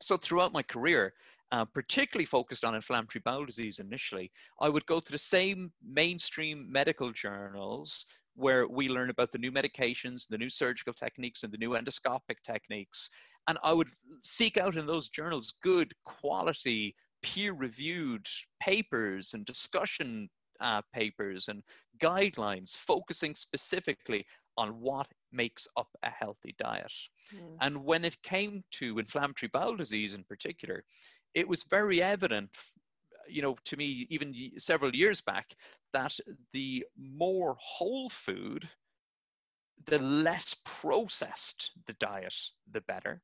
So 0.01 0.17
throughout 0.17 0.53
my 0.53 0.63
career, 0.63 1.13
uh, 1.51 1.65
particularly 1.65 2.25
focused 2.25 2.63
on 2.63 2.75
inflammatory 2.75 3.21
bowel 3.23 3.45
disease 3.45 3.79
initially, 3.79 4.31
I 4.59 4.69
would 4.69 4.85
go 4.85 4.99
to 4.99 5.11
the 5.11 5.17
same 5.17 5.71
mainstream 5.83 6.71
medical 6.71 7.11
journals 7.11 8.05
where 8.35 8.67
we 8.67 8.89
learn 8.89 9.09
about 9.09 9.31
the 9.31 9.37
new 9.37 9.51
medications, 9.51 10.27
the 10.27 10.37
new 10.37 10.49
surgical 10.49 10.93
techniques, 10.93 11.43
and 11.43 11.51
the 11.51 11.57
new 11.57 11.71
endoscopic 11.71 12.37
techniques. 12.43 13.09
And 13.47 13.57
I 13.63 13.73
would 13.73 13.89
seek 14.23 14.57
out 14.57 14.77
in 14.77 14.85
those 14.85 15.09
journals 15.09 15.53
good 15.61 15.93
quality, 16.05 16.95
peer 17.23 17.53
reviewed 17.53 18.25
papers 18.61 19.33
and 19.33 19.45
discussion 19.45 20.29
uh, 20.59 20.81
papers 20.93 21.47
and 21.47 21.63
guidelines 21.99 22.77
focusing 22.77 23.33
specifically 23.35 24.25
on 24.57 24.69
what 24.79 25.07
makes 25.31 25.67
up 25.77 25.87
a 26.03 26.09
healthy 26.09 26.55
diet. 26.59 26.91
Mm. 27.35 27.57
And 27.61 27.83
when 27.83 28.05
it 28.05 28.21
came 28.21 28.63
to 28.71 28.99
inflammatory 28.99 29.49
bowel 29.51 29.75
disease 29.75 30.13
in 30.13 30.23
particular, 30.25 30.83
it 31.33 31.47
was 31.47 31.63
very 31.63 32.01
evident 32.01 32.49
you 33.31 33.41
know 33.41 33.55
to 33.65 33.77
me 33.77 34.05
even 34.09 34.33
several 34.57 34.95
years 34.95 35.21
back 35.21 35.55
that 35.93 36.17
the 36.53 36.85
more 36.97 37.55
whole 37.59 38.09
food 38.09 38.67
the 39.85 39.99
less 39.99 40.55
processed 40.65 41.71
the 41.87 41.93
diet 41.93 42.35
the 42.71 42.81
better 42.81 43.21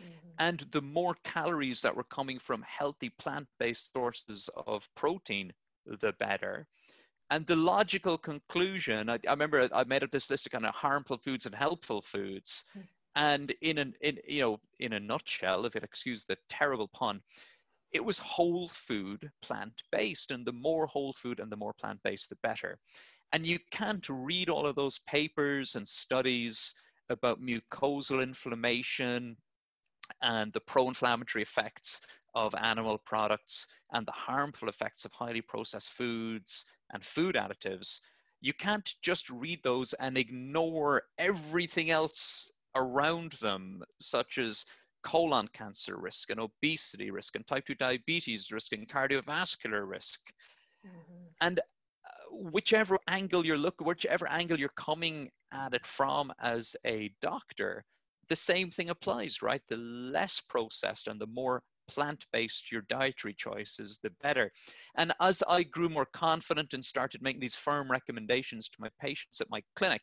mm-hmm. 0.00 0.28
and 0.38 0.60
the 0.70 0.82
more 0.82 1.16
calories 1.24 1.82
that 1.82 1.94
were 1.94 2.04
coming 2.04 2.38
from 2.38 2.62
healthy 2.62 3.10
plant-based 3.18 3.92
sources 3.92 4.48
of 4.66 4.88
protein 4.94 5.52
the 6.00 6.12
better 6.18 6.66
and 7.30 7.46
the 7.46 7.56
logical 7.56 8.16
conclusion 8.16 9.08
I, 9.08 9.18
I, 9.26 9.30
remember 9.30 9.68
i 9.72 9.84
made 9.84 10.02
up 10.02 10.10
this 10.10 10.30
list 10.30 10.46
of 10.46 10.52
kind 10.52 10.66
of 10.66 10.74
harmful 10.74 11.18
foods 11.18 11.46
and 11.46 11.54
helpful 11.54 12.02
foods 12.02 12.64
mm-hmm. 12.76 12.86
and 13.16 13.54
in 13.62 13.78
an 13.78 13.94
in 14.00 14.18
you 14.26 14.42
know 14.42 14.60
in 14.78 14.92
a 14.92 15.00
nutshell 15.00 15.64
if 15.64 15.74
you'll 15.74 15.84
excuse 15.84 16.24
the 16.24 16.36
terrible 16.48 16.88
pun 16.88 17.20
it 17.92 18.04
was 18.04 18.18
whole 18.18 18.68
food 18.68 19.30
plant 19.42 19.82
based 19.90 20.30
and 20.30 20.46
the 20.46 20.52
more 20.52 20.86
whole 20.86 21.12
food 21.12 21.40
and 21.40 21.50
the 21.50 21.56
more 21.56 21.72
plant 21.72 21.98
based 22.02 22.28
the 22.30 22.36
better 22.42 22.78
and 23.32 23.46
you 23.46 23.58
can't 23.70 24.06
read 24.08 24.48
all 24.48 24.66
of 24.66 24.76
those 24.76 25.00
papers 25.00 25.74
and 25.74 25.86
studies 25.86 26.74
about 27.10 27.40
mucosal 27.40 28.22
inflammation 28.22 29.36
and 30.22 30.52
the 30.52 30.60
pro 30.60 30.88
inflammatory 30.88 31.42
effects 31.42 32.02
of 32.34 32.54
animal 32.54 32.98
products 32.98 33.66
and 33.92 34.06
the 34.06 34.12
harmful 34.12 34.68
effects 34.68 35.04
of 35.04 35.12
highly 35.12 35.40
processed 35.40 35.92
foods 35.92 36.66
and 36.92 37.04
food 37.04 37.34
additives. 37.34 38.00
You 38.40 38.52
can't 38.52 38.94
just 39.02 39.28
read 39.30 39.62
those 39.62 39.92
and 39.94 40.16
ignore 40.16 41.02
everything 41.18 41.90
else 41.90 42.50
around 42.74 43.32
them, 43.32 43.82
such 43.98 44.38
as 44.38 44.64
colon 45.02 45.48
cancer 45.52 45.96
risk 45.98 46.30
and 46.30 46.40
obesity 46.40 47.10
risk 47.10 47.36
and 47.36 47.46
type 47.46 47.66
2 47.66 47.74
diabetes 47.74 48.50
risk 48.52 48.72
and 48.72 48.88
cardiovascular 48.88 49.88
risk. 49.88 50.20
Mm-hmm. 50.86 51.24
And 51.40 51.60
uh, 51.60 52.36
whichever 52.50 52.98
angle 53.08 53.44
you're 53.44 53.58
looking, 53.58 53.86
whichever 53.86 54.28
angle 54.28 54.58
you're 54.58 54.70
coming 54.70 55.30
at 55.52 55.74
it 55.74 55.86
from 55.86 56.32
as 56.40 56.76
a 56.84 57.12
doctor, 57.22 57.84
the 58.28 58.36
same 58.36 58.70
thing 58.70 58.90
applies, 58.90 59.42
right? 59.42 59.62
The 59.68 59.76
less 59.76 60.40
processed 60.40 61.08
and 61.08 61.20
the 61.20 61.26
more 61.26 61.62
plant 61.88 62.26
based 62.32 62.70
your 62.70 62.82
dietary 62.82 63.34
choices, 63.34 63.98
the 64.02 64.10
better. 64.22 64.52
And 64.96 65.12
as 65.20 65.42
I 65.48 65.62
grew 65.62 65.88
more 65.88 66.06
confident 66.12 66.74
and 66.74 66.84
started 66.84 67.22
making 67.22 67.40
these 67.40 67.56
firm 67.56 67.90
recommendations 67.90 68.68
to 68.68 68.80
my 68.80 68.90
patients 69.00 69.40
at 69.40 69.50
my 69.50 69.62
clinic, 69.74 70.02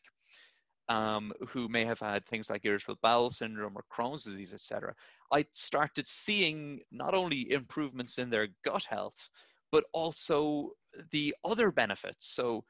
um, 0.88 1.32
who 1.48 1.68
may 1.68 1.84
have 1.84 2.00
had 2.00 2.24
things 2.26 2.50
like 2.50 2.64
irritable 2.64 2.98
bowel 3.02 3.30
syndrome 3.30 3.76
or 3.76 3.84
Crohn's 3.92 4.24
disease, 4.24 4.54
etc., 4.54 4.94
I 5.32 5.44
started 5.52 6.06
seeing 6.06 6.80
not 6.92 7.14
only 7.14 7.50
improvements 7.50 8.18
in 8.18 8.30
their 8.30 8.48
gut 8.64 8.84
health, 8.84 9.28
but 9.72 9.84
also 9.92 10.70
the 11.10 11.34
other 11.44 11.72
benefits. 11.72 12.28
So 12.28 12.64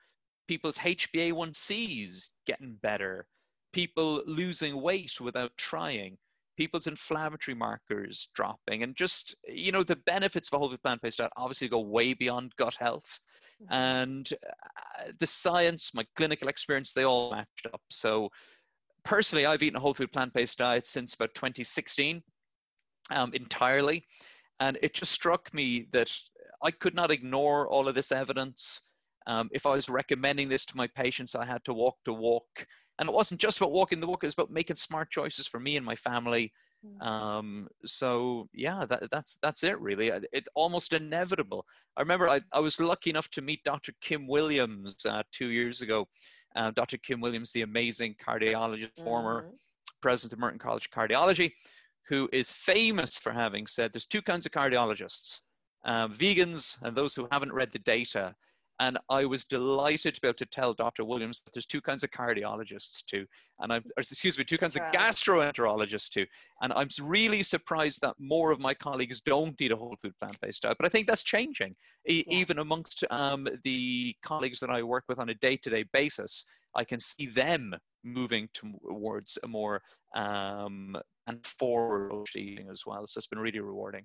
people's 0.48 0.78
HbA1cs 0.78 2.30
getting 2.46 2.74
better, 2.82 3.26
people 3.72 4.22
losing 4.26 4.80
weight 4.80 5.20
without 5.20 5.52
trying, 5.58 6.16
people's 6.56 6.86
inflammatory 6.86 7.54
markers 7.54 8.28
dropping, 8.34 8.82
and 8.82 8.96
just 8.96 9.34
you 9.46 9.72
know 9.72 9.82
the 9.82 9.96
benefits 10.06 10.48
of 10.48 10.54
a 10.54 10.58
whole 10.58 10.70
food 10.70 10.82
plant-based 10.82 11.18
diet 11.18 11.32
obviously 11.36 11.68
go 11.68 11.80
way 11.80 12.14
beyond 12.14 12.54
gut 12.56 12.76
health. 12.78 13.20
Mm-hmm. 13.62 13.72
And 13.72 14.32
uh, 14.32 15.10
the 15.18 15.26
science, 15.26 15.94
my 15.94 16.04
clinical 16.14 16.48
experience, 16.48 16.92
they 16.92 17.04
all 17.04 17.30
matched 17.30 17.66
up. 17.72 17.80
So 17.90 18.30
personally, 19.04 19.46
I've 19.46 19.62
eaten 19.62 19.76
a 19.76 19.80
whole 19.80 19.94
food 19.94 20.12
plant-based 20.12 20.58
diet 20.58 20.86
since 20.86 21.14
about 21.14 21.34
2016 21.34 22.22
um, 23.10 23.32
entirely. 23.34 24.04
And 24.60 24.78
it 24.82 24.94
just 24.94 25.12
struck 25.12 25.52
me 25.52 25.86
that 25.92 26.10
I 26.62 26.70
could 26.70 26.94
not 26.94 27.10
ignore 27.10 27.68
all 27.68 27.88
of 27.88 27.94
this 27.94 28.12
evidence. 28.12 28.80
Um, 29.26 29.48
if 29.52 29.66
I 29.66 29.70
was 29.70 29.88
recommending 29.88 30.48
this 30.48 30.64
to 30.66 30.76
my 30.76 30.86
patients, 30.86 31.34
I 31.34 31.44
had 31.44 31.64
to 31.64 31.74
walk 31.74 31.96
the 32.04 32.12
walk. 32.12 32.66
And 32.98 33.08
it 33.08 33.14
wasn't 33.14 33.40
just 33.40 33.58
about 33.58 33.72
walking 33.72 34.00
the 34.00 34.06
walk, 34.06 34.24
it 34.24 34.28
was 34.28 34.34
about 34.34 34.50
making 34.50 34.76
smart 34.76 35.10
choices 35.10 35.46
for 35.46 35.60
me 35.60 35.76
and 35.76 35.84
my 35.84 35.96
family. 35.96 36.52
Mm. 36.84 37.06
Um, 37.06 37.68
so 37.84 38.48
yeah, 38.52 38.84
that, 38.86 39.10
that's 39.10 39.38
that's 39.42 39.64
it 39.64 39.80
really. 39.80 40.10
It's 40.32 40.48
almost 40.54 40.92
inevitable. 40.92 41.64
I 41.96 42.00
remember 42.02 42.28
I, 42.28 42.40
I 42.52 42.60
was 42.60 42.78
lucky 42.80 43.10
enough 43.10 43.30
to 43.30 43.42
meet 43.42 43.64
Dr. 43.64 43.92
Kim 44.00 44.26
Williams 44.26 45.06
uh, 45.06 45.22
two 45.32 45.48
years 45.48 45.82
ago. 45.82 46.06
Uh, 46.54 46.70
Dr. 46.70 46.96
Kim 46.98 47.20
Williams, 47.20 47.52
the 47.52 47.62
amazing 47.62 48.16
cardiologist, 48.24 48.94
mm-hmm. 48.94 49.04
former 49.04 49.50
president 50.00 50.32
of 50.32 50.38
American 50.38 50.58
College 50.58 50.86
of 50.86 50.90
Cardiology, 50.90 51.52
who 52.08 52.28
is 52.32 52.52
famous 52.52 53.18
for 53.18 53.32
having 53.32 53.66
said 53.66 53.92
there's 53.92 54.06
two 54.06 54.22
kinds 54.22 54.46
of 54.46 54.52
cardiologists 54.52 55.42
um, 55.86 56.12
vegans 56.12 56.80
and 56.82 56.94
those 56.94 57.14
who 57.14 57.26
haven't 57.30 57.52
read 57.52 57.72
the 57.72 57.78
data. 57.80 58.34
And 58.78 58.98
I 59.08 59.24
was 59.24 59.44
delighted 59.44 60.14
to 60.14 60.20
be 60.20 60.28
able 60.28 60.36
to 60.36 60.46
tell 60.46 60.74
Dr. 60.74 61.04
Williams 61.04 61.40
that 61.40 61.52
there's 61.52 61.66
two 61.66 61.80
kinds 61.80 62.04
of 62.04 62.10
cardiologists 62.10 63.04
too, 63.04 63.26
and 63.60 63.72
I'm 63.72 63.84
excuse 63.96 64.38
me, 64.38 64.44
two 64.44 64.58
kinds 64.58 64.76
of 64.76 64.82
gastroenterologists 64.92 66.10
too. 66.10 66.26
And 66.60 66.72
I'm 66.72 66.88
really 67.02 67.42
surprised 67.42 68.00
that 68.02 68.14
more 68.18 68.50
of 68.50 68.60
my 68.60 68.74
colleagues 68.74 69.20
don't 69.20 69.60
eat 69.60 69.72
a 69.72 69.76
whole 69.76 69.96
food 70.02 70.14
plant-based 70.20 70.62
diet. 70.62 70.76
But 70.78 70.86
I 70.86 70.90
think 70.90 71.06
that's 71.06 71.22
changing, 71.22 71.74
e- 72.06 72.24
yeah. 72.26 72.38
even 72.38 72.58
amongst 72.58 73.04
um, 73.10 73.48
the 73.64 74.14
colleagues 74.22 74.60
that 74.60 74.70
I 74.70 74.82
work 74.82 75.04
with 75.08 75.18
on 75.18 75.30
a 75.30 75.34
day-to-day 75.34 75.86
basis. 75.92 76.44
I 76.74 76.84
can 76.84 77.00
see 77.00 77.26
them 77.26 77.74
moving 78.04 78.48
towards 78.52 79.38
a 79.42 79.48
more 79.48 79.82
um, 80.14 80.96
and 81.26 81.44
forward 81.46 82.26
eating 82.36 82.68
as 82.70 82.82
well. 82.86 83.06
So 83.06 83.18
it's 83.18 83.26
been 83.26 83.38
really 83.38 83.60
rewarding. 83.60 84.04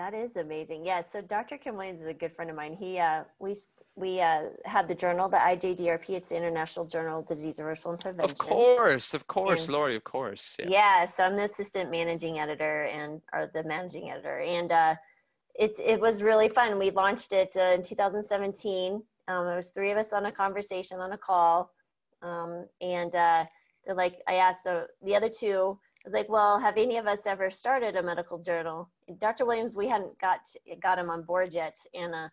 That 0.00 0.14
is 0.14 0.36
amazing. 0.36 0.86
Yeah. 0.86 1.02
So 1.02 1.20
Dr. 1.20 1.58
Kim 1.58 1.76
Williams 1.76 2.00
is 2.00 2.06
a 2.06 2.14
good 2.14 2.34
friend 2.34 2.50
of 2.50 2.56
mine. 2.56 2.72
He, 2.72 2.98
uh, 2.98 3.24
we, 3.38 3.54
we 3.96 4.18
uh, 4.18 4.44
have 4.64 4.88
the 4.88 4.94
journal, 4.94 5.28
the 5.28 5.36
IJDRP. 5.36 6.08
It's 6.08 6.30
the 6.30 6.38
International 6.38 6.86
Journal 6.86 7.18
of 7.20 7.28
Disease 7.28 7.58
Reversal 7.58 7.90
and 7.90 8.00
Prevention. 8.00 8.30
Of 8.30 8.38
course, 8.38 9.12
of 9.12 9.26
course, 9.26 9.66
and, 9.66 9.74
Laurie, 9.74 9.96
of 9.96 10.04
course. 10.04 10.56
Yeah. 10.58 10.68
yeah. 10.70 11.06
So 11.06 11.24
I'm 11.24 11.36
the 11.36 11.42
assistant 11.42 11.90
managing 11.90 12.38
editor 12.38 12.84
and 12.84 13.20
or 13.34 13.50
the 13.52 13.62
managing 13.64 14.10
editor, 14.10 14.38
and 14.40 14.72
uh, 14.72 14.94
it's 15.54 15.78
it 15.84 16.00
was 16.00 16.22
really 16.22 16.48
fun. 16.48 16.78
We 16.78 16.90
launched 16.90 17.34
it 17.34 17.52
uh, 17.54 17.74
in 17.74 17.82
2017. 17.82 19.02
Um, 19.28 19.46
it 19.48 19.54
was 19.54 19.68
three 19.68 19.90
of 19.90 19.98
us 19.98 20.14
on 20.14 20.24
a 20.24 20.32
conversation 20.32 20.98
on 20.98 21.12
a 21.12 21.18
call, 21.18 21.74
um, 22.22 22.64
and 22.80 23.14
uh, 23.14 23.44
they're 23.84 23.94
like, 23.94 24.22
I 24.26 24.36
asked 24.36 24.66
uh, 24.66 24.84
the 25.02 25.14
other 25.14 25.28
two 25.28 25.78
I 26.00 26.06
was 26.06 26.14
like, 26.14 26.30
well, 26.30 26.58
have 26.58 26.78
any 26.78 26.96
of 26.96 27.06
us 27.06 27.26
ever 27.26 27.50
started 27.50 27.94
a 27.94 28.02
medical 28.02 28.38
journal? 28.38 28.88
Dr. 29.18 29.46
Williams, 29.46 29.76
we 29.76 29.88
hadn't 29.88 30.18
got 30.18 30.40
got 30.80 30.98
him 30.98 31.10
on 31.10 31.22
board 31.22 31.52
yet, 31.52 31.76
and 31.94 32.14
uh, 32.14 32.28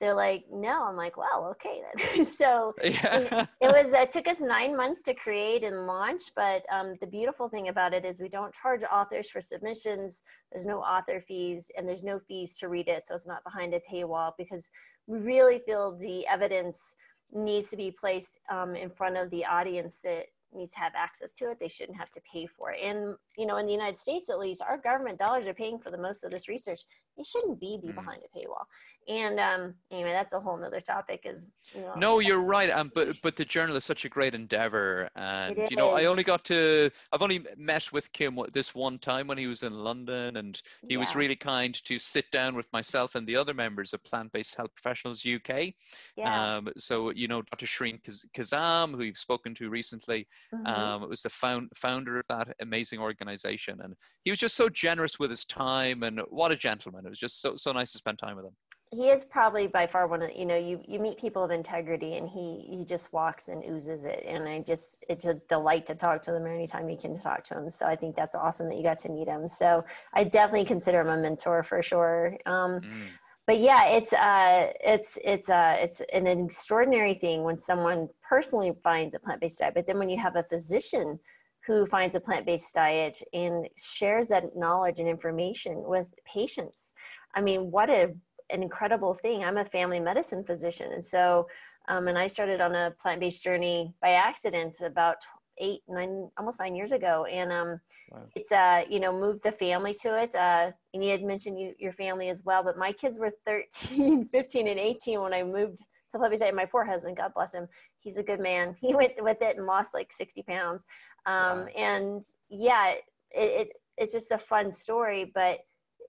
they're 0.00 0.14
like, 0.14 0.44
no. 0.52 0.84
I'm 0.84 0.96
like, 0.96 1.16
well, 1.16 1.52
okay 1.52 1.80
then. 1.96 2.26
so 2.26 2.74
yeah. 2.82 3.46
it 3.60 3.68
was. 3.68 3.92
It 3.92 4.10
took 4.10 4.26
us 4.26 4.40
nine 4.40 4.76
months 4.76 5.02
to 5.02 5.14
create 5.14 5.64
and 5.64 5.86
launch, 5.86 6.22
but 6.34 6.64
um, 6.72 6.94
the 7.00 7.06
beautiful 7.06 7.48
thing 7.48 7.68
about 7.68 7.94
it 7.94 8.04
is 8.04 8.20
we 8.20 8.28
don't 8.28 8.54
charge 8.54 8.82
authors 8.90 9.30
for 9.30 9.40
submissions. 9.40 10.22
There's 10.50 10.66
no 10.66 10.80
author 10.80 11.22
fees, 11.26 11.70
and 11.76 11.88
there's 11.88 12.04
no 12.04 12.18
fees 12.26 12.56
to 12.58 12.68
read 12.68 12.88
it, 12.88 13.02
so 13.04 13.14
it's 13.14 13.26
not 13.26 13.44
behind 13.44 13.74
a 13.74 13.80
paywall 13.90 14.32
because 14.36 14.70
we 15.06 15.18
really 15.18 15.60
feel 15.66 15.96
the 15.98 16.26
evidence 16.26 16.94
needs 17.32 17.70
to 17.70 17.76
be 17.76 17.90
placed 17.90 18.38
um, 18.50 18.74
in 18.74 18.90
front 18.90 19.16
of 19.16 19.30
the 19.30 19.44
audience 19.44 20.00
that 20.04 20.26
needs 20.54 20.72
to 20.72 20.80
have 20.80 20.92
access 20.96 21.32
to 21.34 21.50
it. 21.50 21.58
They 21.60 21.68
shouldn't 21.68 21.98
have 21.98 22.10
to 22.12 22.20
pay 22.30 22.46
for 22.46 22.72
it. 22.72 22.80
And 22.82 23.16
you 23.36 23.46
know, 23.46 23.56
in 23.56 23.66
the 23.66 23.72
United 23.72 23.96
States, 23.96 24.30
at 24.30 24.38
least, 24.38 24.62
our 24.62 24.78
government 24.78 25.18
dollars 25.18 25.46
are 25.46 25.54
paying 25.54 25.78
for 25.78 25.90
the 25.90 25.98
most 25.98 26.24
of 26.24 26.30
this 26.30 26.48
research. 26.48 26.80
It 27.16 27.26
shouldn't 27.26 27.60
be 27.60 27.78
be 27.80 27.88
mm. 27.88 27.94
behind 27.94 28.22
a 28.22 28.38
paywall. 28.38 28.64
And 29.08 29.40
um, 29.40 29.74
anyway, 29.90 30.12
that's 30.12 30.32
a 30.32 30.40
whole 30.40 30.56
nother 30.56 30.80
topic. 30.80 31.22
Is 31.24 31.46
you 31.74 31.80
know, 31.80 31.94
no, 31.96 32.18
you're 32.20 32.42
right. 32.42 32.70
Um, 32.70 32.90
but 32.94 33.18
but 33.22 33.36
the 33.36 33.44
journal 33.44 33.76
is 33.76 33.84
such 33.84 34.04
a 34.04 34.08
great 34.08 34.34
endeavor, 34.34 35.08
and 35.16 35.56
you 35.70 35.76
know, 35.76 35.90
I 35.90 36.04
only 36.04 36.22
got 36.22 36.44
to 36.46 36.90
I've 37.12 37.22
only 37.22 37.44
met 37.56 37.92
with 37.92 38.12
Kim 38.12 38.38
this 38.52 38.74
one 38.74 38.98
time 38.98 39.26
when 39.26 39.38
he 39.38 39.46
was 39.46 39.62
in 39.62 39.72
London, 39.72 40.36
and 40.36 40.60
he 40.88 40.94
yeah. 40.94 41.00
was 41.00 41.16
really 41.16 41.36
kind 41.36 41.74
to 41.84 41.98
sit 41.98 42.30
down 42.30 42.54
with 42.54 42.72
myself 42.72 43.14
and 43.14 43.26
the 43.26 43.36
other 43.36 43.54
members 43.54 43.92
of 43.92 44.02
Plant 44.04 44.32
Based 44.32 44.54
Health 44.54 44.70
Professionals 44.74 45.26
UK. 45.26 45.74
Yeah. 46.16 46.56
Um, 46.56 46.68
so 46.76 47.10
you 47.10 47.26
know, 47.26 47.42
Dr. 47.42 47.66
Shireen 47.66 48.00
Kassam, 48.36 48.94
who 48.94 49.02
you've 49.02 49.18
spoken 49.18 49.54
to 49.56 49.68
recently, 49.68 50.28
mm-hmm. 50.54 50.66
um, 50.66 51.08
was 51.08 51.22
the 51.22 51.30
found, 51.30 51.70
founder 51.74 52.18
of 52.18 52.26
that 52.28 52.48
amazing 52.60 53.00
organization, 53.00 53.80
and 53.82 53.94
he 54.24 54.30
was 54.30 54.38
just 54.38 54.56
so 54.56 54.68
generous 54.68 55.18
with 55.18 55.30
his 55.30 55.44
time, 55.44 56.04
and 56.04 56.20
what 56.28 56.52
a 56.52 56.56
gentleman! 56.56 57.04
It 57.04 57.08
was 57.08 57.18
just 57.18 57.40
so 57.40 57.56
so 57.56 57.72
nice 57.72 57.92
to 57.92 57.98
spend 57.98 58.18
time 58.18 58.36
with 58.36 58.46
him 58.46 58.54
he 58.92 59.08
is 59.08 59.24
probably 59.24 59.66
by 59.66 59.86
far 59.86 60.06
one 60.06 60.22
of 60.22 60.30
you 60.36 60.44
know 60.44 60.56
you 60.56 60.80
you 60.86 61.00
meet 61.00 61.18
people 61.18 61.42
of 61.42 61.50
integrity 61.50 62.16
and 62.16 62.28
he 62.28 62.64
he 62.68 62.84
just 62.84 63.12
walks 63.12 63.48
and 63.48 63.64
oozes 63.64 64.04
it 64.04 64.22
and 64.26 64.46
i 64.46 64.60
just 64.60 65.02
it's 65.08 65.24
a 65.24 65.34
delight 65.48 65.86
to 65.86 65.94
talk 65.94 66.20
to 66.20 66.30
them 66.30 66.46
anytime 66.46 66.88
you 66.90 66.96
can 66.96 67.18
talk 67.18 67.42
to 67.42 67.56
him 67.56 67.70
so 67.70 67.86
i 67.86 67.96
think 67.96 68.14
that's 68.14 68.34
awesome 68.34 68.68
that 68.68 68.76
you 68.76 68.82
got 68.82 68.98
to 68.98 69.08
meet 69.08 69.26
him 69.26 69.48
so 69.48 69.82
i 70.12 70.22
definitely 70.22 70.64
consider 70.64 71.00
him 71.00 71.08
a 71.08 71.16
mentor 71.16 71.62
for 71.62 71.82
sure 71.82 72.36
um, 72.46 72.80
mm. 72.80 73.06
but 73.46 73.58
yeah, 73.58 73.86
it's 73.86 74.12
uh, 74.12 74.72
it's 74.84 75.18
it's 75.24 75.48
uh, 75.48 75.76
it's 75.78 76.00
an 76.12 76.26
extraordinary 76.26 77.14
thing 77.14 77.42
when 77.42 77.58
someone 77.58 78.08
personally 78.22 78.72
finds 78.82 79.14
a 79.14 79.18
plant-based 79.18 79.58
diet. 79.58 79.74
But 79.74 79.86
then 79.86 79.98
when 79.98 80.08
you 80.08 80.18
have 80.18 80.36
a 80.36 80.42
physician 80.42 81.18
who 81.66 81.86
finds 81.86 82.14
a 82.14 82.20
plant-based 82.20 82.74
diet 82.74 83.20
and 83.32 83.68
shares 83.76 84.28
that 84.28 84.56
knowledge 84.56 85.00
and 85.00 85.08
information 85.08 85.82
with 85.84 86.06
patients, 86.24 86.92
I 87.34 87.40
mean, 87.40 87.70
what 87.70 87.90
a 87.90 88.14
an 88.52 88.62
incredible 88.62 89.14
thing. 89.14 89.44
I'm 89.44 89.58
a 89.58 89.64
family 89.64 90.00
medicine 90.00 90.44
physician, 90.44 90.92
and 90.92 91.04
so 91.04 91.46
um, 91.88 92.08
and 92.08 92.18
I 92.18 92.26
started 92.26 92.60
on 92.60 92.74
a 92.74 92.94
plant-based 93.02 93.42
journey 93.42 93.92
by 94.00 94.10
accident 94.12 94.76
about 94.84 95.16
eight, 95.58 95.80
nine, 95.88 96.30
almost 96.38 96.60
nine 96.60 96.74
years 96.74 96.92
ago. 96.92 97.26
And 97.30 97.52
um, 97.52 97.80
wow. 98.10 98.22
it's, 98.34 98.52
uh, 98.52 98.84
you 98.88 99.00
know, 99.00 99.12
moved 99.12 99.42
the 99.42 99.52
family 99.52 99.94
to 100.02 100.20
it. 100.20 100.34
Uh, 100.34 100.70
and 100.94 101.04
you 101.04 101.10
had 101.10 101.22
mentioned 101.22 101.58
you, 101.58 101.74
your 101.78 101.92
family 101.92 102.28
as 102.28 102.42
well, 102.44 102.62
but 102.62 102.78
my 102.78 102.92
kids 102.92 103.18
were 103.18 103.32
13, 103.46 104.28
15, 104.32 104.68
and 104.68 104.78
18 104.80 105.20
when 105.20 105.34
I 105.34 105.42
moved 105.42 105.78
to 106.10 106.18
Plant-based. 106.18 106.54
My 106.54 106.66
poor 106.66 106.84
husband, 106.84 107.16
God 107.16 107.32
bless 107.34 107.54
him. 107.54 107.68
He's 108.00 108.16
a 108.16 108.22
good 108.22 108.40
man. 108.40 108.76
He 108.80 108.94
went 108.94 109.12
with 109.18 109.42
it 109.42 109.56
and 109.56 109.66
lost 109.66 109.94
like 109.94 110.12
60 110.12 110.42
pounds. 110.42 110.84
Um, 111.26 111.60
wow. 111.60 111.66
And 111.76 112.24
yeah, 112.48 112.92
it, 112.92 113.02
it, 113.32 113.68
it's 113.96 114.14
just 114.14 114.30
a 114.30 114.38
fun 114.38 114.72
story, 114.72 115.30
but 115.34 115.60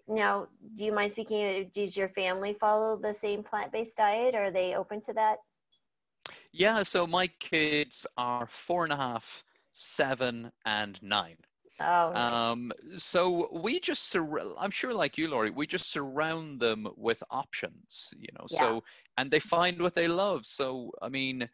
now, 0.08 0.48
do 0.76 0.86
you 0.86 0.92
mind 0.92 1.12
speaking? 1.12 1.70
Does 1.74 1.96
your 1.96 2.10
family 2.10 2.54
follow 2.54 2.98
the 2.98 3.14
same 3.14 3.44
plant-based 3.44 3.98
diet? 3.98 4.36
Are 4.36 4.52
they 4.52 4.76
open 4.76 5.02
to 5.02 5.14
that? 5.14 5.38
Yeah, 6.52 6.84
so 6.84 7.08
my 7.08 7.28
kids 7.40 8.06
are 8.18 8.48
four 8.48 8.84
and 8.84 8.94
a 8.94 8.98
half, 8.98 9.44
seven, 9.72 10.52
and 10.66 11.02
nine. 11.02 11.38
Oh, 11.82 12.12
nice. 12.14 12.34
um, 12.34 12.72
so 12.96 13.50
we 13.52 13.80
just 13.80 14.10
sur- 14.10 14.56
I'm 14.60 14.72
sure, 14.72 14.94
like 14.94 15.18
you, 15.18 15.28
Laurie, 15.28 15.50
we 15.50 15.66
just 15.66 15.92
surround 15.92 16.60
them 16.60 16.88
with 16.96 17.24
options, 17.32 18.14
you 18.18 18.28
know. 18.38 18.46
Yeah. 18.50 18.60
So 18.60 18.84
and 19.18 19.32
they 19.32 19.40
find 19.40 19.82
what 19.82 19.96
they 19.96 20.08
love. 20.08 20.46
So 20.46 20.92
I 21.02 21.10
mean, 21.10 21.50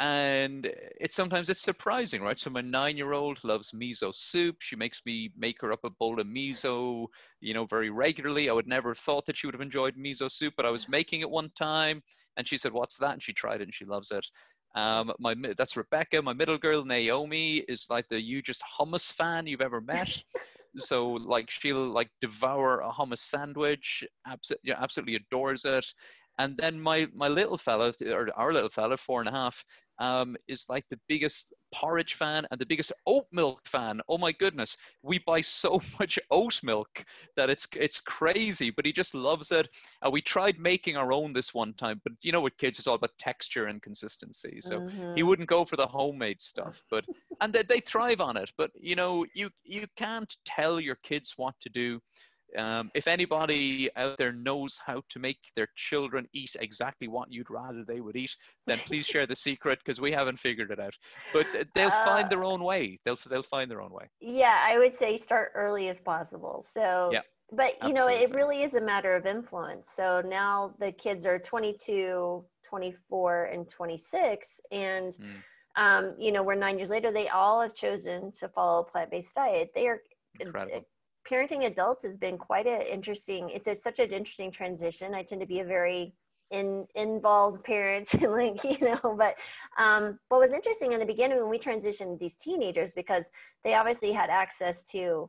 and 0.00 0.70
it's 1.00 1.14
sometimes 1.14 1.48
it's 1.50 1.60
surprising, 1.62 2.22
right? 2.22 2.38
So 2.38 2.50
my 2.50 2.60
nine-year-old 2.60 3.42
loves 3.44 3.70
miso 3.72 4.14
soup. 4.14 4.56
She 4.60 4.76
makes 4.76 5.02
me 5.06 5.30
make 5.36 5.60
her 5.62 5.72
up 5.72 5.84
a 5.84 5.90
bowl 5.90 6.20
of 6.20 6.26
miso, 6.26 7.06
you 7.40 7.54
know, 7.54 7.66
very 7.66 7.90
regularly. 7.90 8.48
I 8.48 8.52
would 8.52 8.66
never 8.66 8.90
have 8.90 8.98
thought 8.98 9.26
that 9.26 9.36
she 9.36 9.46
would 9.46 9.54
have 9.54 9.60
enjoyed 9.60 9.96
miso 9.96 10.30
soup, 10.30 10.54
but 10.56 10.66
I 10.66 10.70
was 10.70 10.88
making 10.88 11.20
it 11.20 11.30
one 11.30 11.50
time 11.56 12.02
and 12.36 12.46
she 12.46 12.56
said, 12.56 12.72
"What's 12.72 12.98
that?" 12.98 13.12
And 13.12 13.22
she 13.22 13.32
tried 13.32 13.60
it, 13.60 13.64
and 13.64 13.74
she 13.74 13.84
loves 13.84 14.10
it. 14.10 14.26
Um, 14.74 15.12
my 15.20 15.34
that's 15.56 15.76
Rebecca. 15.76 16.20
My 16.20 16.32
middle 16.32 16.58
girl 16.58 16.84
Naomi 16.84 17.58
is 17.68 17.86
like 17.90 18.08
the 18.08 18.20
hugest 18.20 18.62
hummus 18.78 19.12
fan 19.12 19.46
you've 19.46 19.60
ever 19.60 19.80
met. 19.80 20.10
so 20.76 21.12
like 21.12 21.48
she'll 21.48 21.88
like 21.88 22.10
devour 22.20 22.80
a 22.80 22.90
hummus 22.90 23.18
sandwich. 23.18 24.04
Absolutely, 24.26 24.72
absolutely 24.72 25.14
adores 25.16 25.64
it. 25.64 25.86
And 26.38 26.56
then 26.56 26.80
my 26.80 27.06
my 27.14 27.28
little 27.28 27.58
fella, 27.58 27.92
or 28.06 28.28
our 28.36 28.52
little 28.52 28.70
fella, 28.70 28.96
four 28.96 29.20
and 29.20 29.28
a 29.28 29.32
half, 29.32 29.64
um, 29.98 30.36
is 30.48 30.66
like 30.68 30.84
the 30.88 30.98
biggest 31.08 31.52
porridge 31.72 32.14
fan 32.14 32.46
and 32.50 32.60
the 32.60 32.66
biggest 32.66 32.92
oat 33.06 33.24
milk 33.32 33.66
fan. 33.66 34.00
Oh 34.08 34.18
my 34.18 34.32
goodness, 34.32 34.76
we 35.02 35.18
buy 35.20 35.40
so 35.40 35.80
much 36.00 36.18
oat 36.30 36.60
milk 36.62 37.04
that 37.36 37.50
it's 37.50 37.66
it's 37.76 38.00
crazy. 38.00 38.70
But 38.70 38.86
he 38.86 38.92
just 38.92 39.14
loves 39.14 39.52
it. 39.52 39.68
Uh, 40.04 40.10
we 40.10 40.20
tried 40.20 40.58
making 40.58 40.96
our 40.96 41.12
own 41.12 41.32
this 41.32 41.54
one 41.54 41.74
time, 41.74 42.00
but 42.04 42.12
you 42.22 42.32
know, 42.32 42.40
with 42.40 42.56
kids, 42.58 42.78
it's 42.78 42.88
all 42.88 42.96
about 42.96 43.16
texture 43.18 43.66
and 43.66 43.82
consistency. 43.82 44.60
So 44.60 44.80
mm-hmm. 44.80 45.14
he 45.14 45.22
wouldn't 45.22 45.48
go 45.48 45.64
for 45.64 45.76
the 45.76 45.86
homemade 45.86 46.40
stuff. 46.40 46.82
But 46.90 47.04
and 47.40 47.52
they, 47.52 47.62
they 47.62 47.80
thrive 47.80 48.20
on 48.20 48.36
it. 48.36 48.50
But 48.58 48.70
you 48.78 48.96
know, 48.96 49.24
you 49.34 49.50
you 49.64 49.86
can't 49.96 50.34
tell 50.44 50.80
your 50.80 50.96
kids 50.96 51.34
what 51.36 51.54
to 51.60 51.68
do. 51.68 52.00
Um, 52.56 52.90
if 52.94 53.08
anybody 53.08 53.88
out 53.96 54.18
there 54.18 54.32
knows 54.32 54.80
how 54.84 55.02
to 55.08 55.18
make 55.18 55.38
their 55.56 55.68
children 55.74 56.26
eat 56.32 56.54
exactly 56.60 57.08
what 57.08 57.32
you'd 57.32 57.50
rather 57.50 57.84
they 57.84 58.00
would 58.00 58.16
eat, 58.16 58.34
then 58.66 58.78
please 58.78 59.06
share 59.06 59.26
the 59.26 59.36
secret 59.36 59.80
because 59.84 60.00
we 60.00 60.12
haven't 60.12 60.38
figured 60.38 60.70
it 60.70 60.80
out. 60.80 60.94
But 61.32 61.46
they'll 61.74 61.88
uh, 61.88 62.04
find 62.04 62.30
their 62.30 62.44
own 62.44 62.62
way. 62.62 62.98
They'll 63.04 63.18
they'll 63.28 63.42
find 63.42 63.70
their 63.70 63.82
own 63.82 63.92
way. 63.92 64.08
Yeah, 64.20 64.58
I 64.62 64.78
would 64.78 64.94
say 64.94 65.16
start 65.16 65.52
early 65.54 65.88
as 65.88 66.00
possible. 66.00 66.64
So 66.72 67.10
yeah. 67.12 67.20
But 67.52 67.74
you 67.82 67.90
Absolutely. 67.90 68.14
know, 68.14 68.22
it 68.22 68.34
really 68.34 68.62
is 68.62 68.74
a 68.74 68.80
matter 68.80 69.14
of 69.14 69.26
influence. 69.26 69.90
So 69.90 70.22
now 70.26 70.74
the 70.80 70.90
kids 70.90 71.26
are 71.26 71.38
22, 71.38 72.44
24, 72.66 73.44
and 73.44 73.68
26, 73.68 74.60
and 74.72 75.12
mm. 75.12 75.36
um, 75.76 76.14
you 76.18 76.32
know, 76.32 76.42
we're 76.42 76.54
nine 76.54 76.78
years 76.78 76.90
later. 76.90 77.12
They 77.12 77.28
all 77.28 77.60
have 77.60 77.74
chosen 77.74 78.32
to 78.40 78.48
follow 78.48 78.80
a 78.80 78.84
plant-based 78.84 79.34
diet. 79.34 79.70
They 79.74 79.86
are 79.86 80.00
Incredible 80.40 80.86
parenting 81.28 81.66
adults 81.66 82.02
has 82.02 82.16
been 82.16 82.38
quite 82.38 82.66
an 82.66 82.82
interesting 82.82 83.50
it's 83.50 83.66
a, 83.66 83.74
such 83.74 83.98
an 83.98 84.10
interesting 84.10 84.50
transition. 84.50 85.14
I 85.14 85.22
tend 85.22 85.40
to 85.40 85.46
be 85.46 85.60
a 85.60 85.64
very 85.64 86.14
in, 86.50 86.86
involved 86.94 87.64
parent 87.64 88.08
like 88.28 88.62
you 88.64 88.78
know 88.80 89.16
but 89.18 89.36
um, 89.78 90.18
what 90.28 90.40
was 90.40 90.52
interesting 90.52 90.92
in 90.92 91.00
the 91.00 91.06
beginning 91.06 91.38
when 91.38 91.48
we 91.48 91.58
transitioned 91.58 92.18
these 92.18 92.34
teenagers 92.34 92.94
because 92.94 93.30
they 93.64 93.74
obviously 93.74 94.12
had 94.12 94.30
access 94.30 94.82
to 94.82 95.28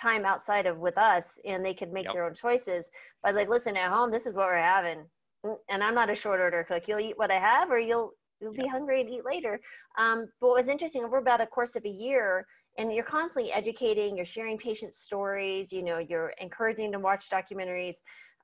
time 0.00 0.24
outside 0.24 0.66
of 0.66 0.78
with 0.78 0.96
us 0.98 1.38
and 1.44 1.64
they 1.64 1.74
could 1.74 1.92
make 1.92 2.04
yep. 2.04 2.14
their 2.14 2.24
own 2.24 2.34
choices. 2.34 2.90
But 3.22 3.28
i 3.28 3.30
was 3.30 3.36
like 3.36 3.48
listen 3.48 3.76
at 3.76 3.90
home 3.90 4.10
this 4.10 4.26
is 4.26 4.34
what 4.34 4.46
we're 4.46 4.56
having. 4.56 5.04
Mm, 5.46 5.56
and 5.68 5.84
i'm 5.84 5.94
not 5.94 6.10
a 6.10 6.14
short 6.14 6.40
order 6.40 6.64
cook. 6.64 6.88
You'll 6.88 7.00
eat 7.00 7.18
what 7.18 7.30
i 7.30 7.38
have 7.38 7.70
or 7.70 7.78
you'll 7.78 8.12
you'll 8.40 8.54
yep. 8.54 8.64
be 8.64 8.68
hungry 8.68 9.00
and 9.02 9.10
eat 9.10 9.24
later. 9.24 9.60
Um, 9.98 10.28
but 10.40 10.48
what 10.48 10.60
was 10.60 10.68
interesting 10.68 11.04
over 11.04 11.18
about 11.18 11.40
a 11.40 11.46
course 11.46 11.76
of 11.76 11.84
a 11.84 11.88
year 11.88 12.46
and 12.78 12.92
you're 12.92 13.04
constantly 13.04 13.52
educating 13.52 14.16
you're 14.16 14.24
sharing 14.24 14.56
patient 14.58 14.94
stories 14.94 15.72
you 15.72 15.82
know 15.82 15.98
you're 15.98 16.32
encouraging 16.40 16.90
them 16.90 17.00
to 17.00 17.04
watch 17.04 17.30
documentaries 17.30 17.96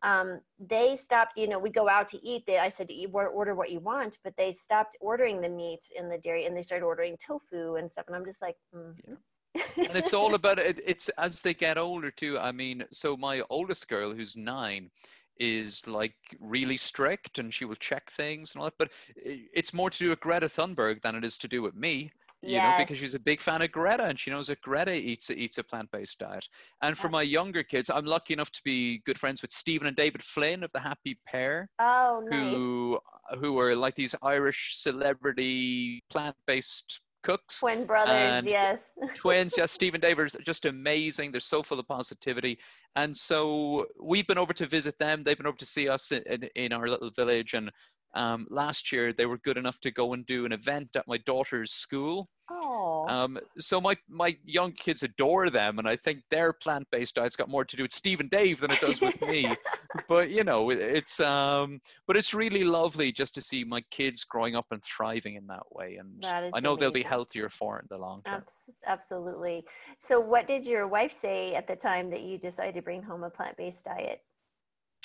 um, 0.02 0.40
they 0.58 0.94
stopped 0.96 1.38
you 1.38 1.48
know 1.48 1.58
we 1.58 1.70
go 1.70 1.88
out 1.88 2.08
to 2.08 2.24
eat 2.24 2.44
they, 2.46 2.58
i 2.58 2.68
said 2.68 2.90
you 2.90 3.08
order 3.08 3.54
what 3.54 3.70
you 3.70 3.80
want 3.80 4.18
but 4.24 4.34
they 4.36 4.52
stopped 4.52 4.96
ordering 5.00 5.40
the 5.40 5.48
meat 5.48 5.80
and 5.98 6.10
the 6.10 6.18
dairy 6.18 6.46
and 6.46 6.56
they 6.56 6.62
started 6.62 6.84
ordering 6.84 7.16
tofu 7.16 7.76
and 7.76 7.90
stuff 7.90 8.04
and 8.06 8.16
i'm 8.16 8.24
just 8.24 8.42
like 8.42 8.56
mm. 8.74 8.94
yeah. 9.06 9.62
and 9.88 9.96
it's 9.96 10.12
all 10.12 10.34
about 10.34 10.58
it 10.58 10.80
it's 10.84 11.08
as 11.10 11.40
they 11.40 11.54
get 11.54 11.78
older 11.78 12.10
too 12.10 12.38
i 12.38 12.52
mean 12.52 12.84
so 12.90 13.16
my 13.16 13.42
oldest 13.48 13.88
girl 13.88 14.12
who's 14.12 14.36
nine 14.36 14.90
is 15.38 15.86
like 15.86 16.14
really 16.40 16.76
strict 16.76 17.38
and 17.38 17.52
she 17.52 17.64
will 17.64 17.76
check 17.76 18.10
things 18.10 18.54
and 18.54 18.60
all 18.60 18.66
that 18.66 18.74
but 18.78 18.92
it's 19.16 19.74
more 19.74 19.90
to 19.90 19.98
do 19.98 20.10
with 20.10 20.20
greta 20.20 20.46
thunberg 20.46 21.00
than 21.02 21.14
it 21.14 21.24
is 21.24 21.38
to 21.38 21.48
do 21.48 21.62
with 21.62 21.74
me 21.74 22.10
you 22.42 22.52
yes. 22.52 22.78
know, 22.78 22.84
because 22.84 22.98
she's 22.98 23.14
a 23.14 23.20
big 23.20 23.40
fan 23.40 23.62
of 23.62 23.72
Greta 23.72 24.04
and 24.04 24.18
she 24.18 24.30
knows 24.30 24.46
that 24.48 24.60
Greta 24.60 24.92
eats 24.92 25.30
a, 25.30 25.38
eats 25.38 25.58
a 25.58 25.64
plant 25.64 25.90
based 25.90 26.18
diet. 26.18 26.46
And 26.82 26.96
for 26.96 27.08
my 27.08 27.22
younger 27.22 27.62
kids, 27.62 27.90
I'm 27.90 28.04
lucky 28.04 28.34
enough 28.34 28.52
to 28.52 28.60
be 28.64 29.02
good 29.06 29.18
friends 29.18 29.42
with 29.42 29.52
Stephen 29.52 29.86
and 29.86 29.96
David 29.96 30.22
Flynn 30.22 30.62
of 30.62 30.70
the 30.72 30.80
Happy 30.80 31.18
Pear. 31.26 31.68
Oh, 31.78 32.22
nice. 32.28 32.54
Who 32.54 32.98
who 33.40 33.58
are 33.58 33.74
like 33.74 33.94
these 33.94 34.14
Irish 34.22 34.74
celebrity 34.76 36.02
plant 36.10 36.36
based 36.46 37.00
cooks. 37.26 37.58
Twin 37.58 37.84
brothers, 37.84 38.46
yes. 38.46 38.92
twins, 39.16 39.54
yes. 39.56 39.72
Stephen 39.72 40.00
David 40.00 40.32
are 40.34 40.42
just 40.42 40.64
amazing. 40.64 41.32
They're 41.32 41.40
so 41.40 41.62
full 41.62 41.80
of 41.80 41.88
positivity. 41.88 42.58
And 42.94 43.16
so 43.16 43.86
we've 44.00 44.26
been 44.26 44.38
over 44.38 44.52
to 44.52 44.66
visit 44.66 44.96
them. 44.98 45.24
They've 45.24 45.36
been 45.36 45.46
over 45.46 45.56
to 45.56 45.66
see 45.66 45.88
us 45.88 46.12
in, 46.12 46.22
in, 46.22 46.48
in 46.54 46.72
our 46.72 46.86
little 46.88 47.10
village. 47.10 47.54
And 47.54 47.70
um, 48.16 48.46
last 48.50 48.92
year 48.92 49.12
they 49.12 49.26
were 49.26 49.38
good 49.38 49.56
enough 49.56 49.78
to 49.80 49.90
go 49.90 50.12
and 50.14 50.26
do 50.26 50.44
an 50.46 50.52
event 50.52 50.96
at 50.96 51.06
my 51.06 51.18
daughter's 51.18 51.72
school 51.72 52.28
Oh. 52.50 53.06
Um, 53.08 53.38
so 53.58 53.80
my 53.80 53.96
my 54.08 54.36
young 54.44 54.72
kids 54.72 55.02
adore 55.02 55.50
them, 55.50 55.78
and 55.78 55.88
I 55.88 55.96
think 55.96 56.22
their 56.30 56.52
plant 56.52 56.86
based 56.92 57.16
diet's 57.16 57.34
got 57.34 57.48
more 57.48 57.64
to 57.64 57.76
do 57.76 57.82
with 57.82 57.92
Steve 57.92 58.20
and 58.20 58.30
Dave 58.30 58.60
than 58.60 58.70
it 58.70 58.80
does 58.80 59.00
with 59.00 59.20
me. 59.20 59.52
but 60.08 60.30
you 60.30 60.44
know, 60.44 60.70
it's 60.70 61.18
um, 61.18 61.80
but 62.06 62.16
it's 62.16 62.34
really 62.34 62.62
lovely 62.62 63.10
just 63.10 63.34
to 63.34 63.40
see 63.40 63.64
my 63.64 63.80
kids 63.90 64.22
growing 64.22 64.54
up 64.54 64.66
and 64.70 64.82
thriving 64.84 65.34
in 65.34 65.46
that 65.48 65.64
way, 65.72 65.96
and 65.96 66.24
I 66.24 66.40
know 66.40 66.70
amazing. 66.70 66.76
they'll 66.78 66.90
be 66.92 67.02
healthier 67.02 67.48
for 67.48 67.78
it 67.78 67.86
in 67.90 67.96
the 67.96 68.02
long 68.02 68.22
term. 68.24 68.44
Absolutely. 68.86 69.64
So, 69.98 70.20
what 70.20 70.46
did 70.46 70.66
your 70.66 70.86
wife 70.86 71.12
say 71.12 71.54
at 71.54 71.66
the 71.66 71.76
time 71.76 72.10
that 72.10 72.22
you 72.22 72.38
decided 72.38 72.74
to 72.76 72.82
bring 72.82 73.02
home 73.02 73.24
a 73.24 73.30
plant 73.30 73.56
based 73.56 73.84
diet? 73.84 74.20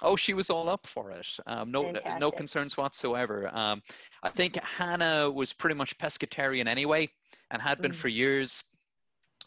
Oh, 0.01 0.15
she 0.15 0.33
was 0.33 0.49
all 0.49 0.69
up 0.69 0.87
for 0.87 1.11
it. 1.11 1.27
Um, 1.45 1.71
no, 1.71 1.83
Fantastic. 1.83 2.19
no 2.19 2.31
concerns 2.31 2.77
whatsoever. 2.77 3.49
Um, 3.55 3.81
I 4.23 4.29
think 4.29 4.55
Hannah 4.63 5.29
was 5.29 5.53
pretty 5.53 5.75
much 5.75 5.97
pescatarian 5.97 6.67
anyway, 6.67 7.09
and 7.51 7.61
had 7.61 7.81
been 7.81 7.91
mm. 7.91 7.95
for 7.95 8.07
years. 8.07 8.63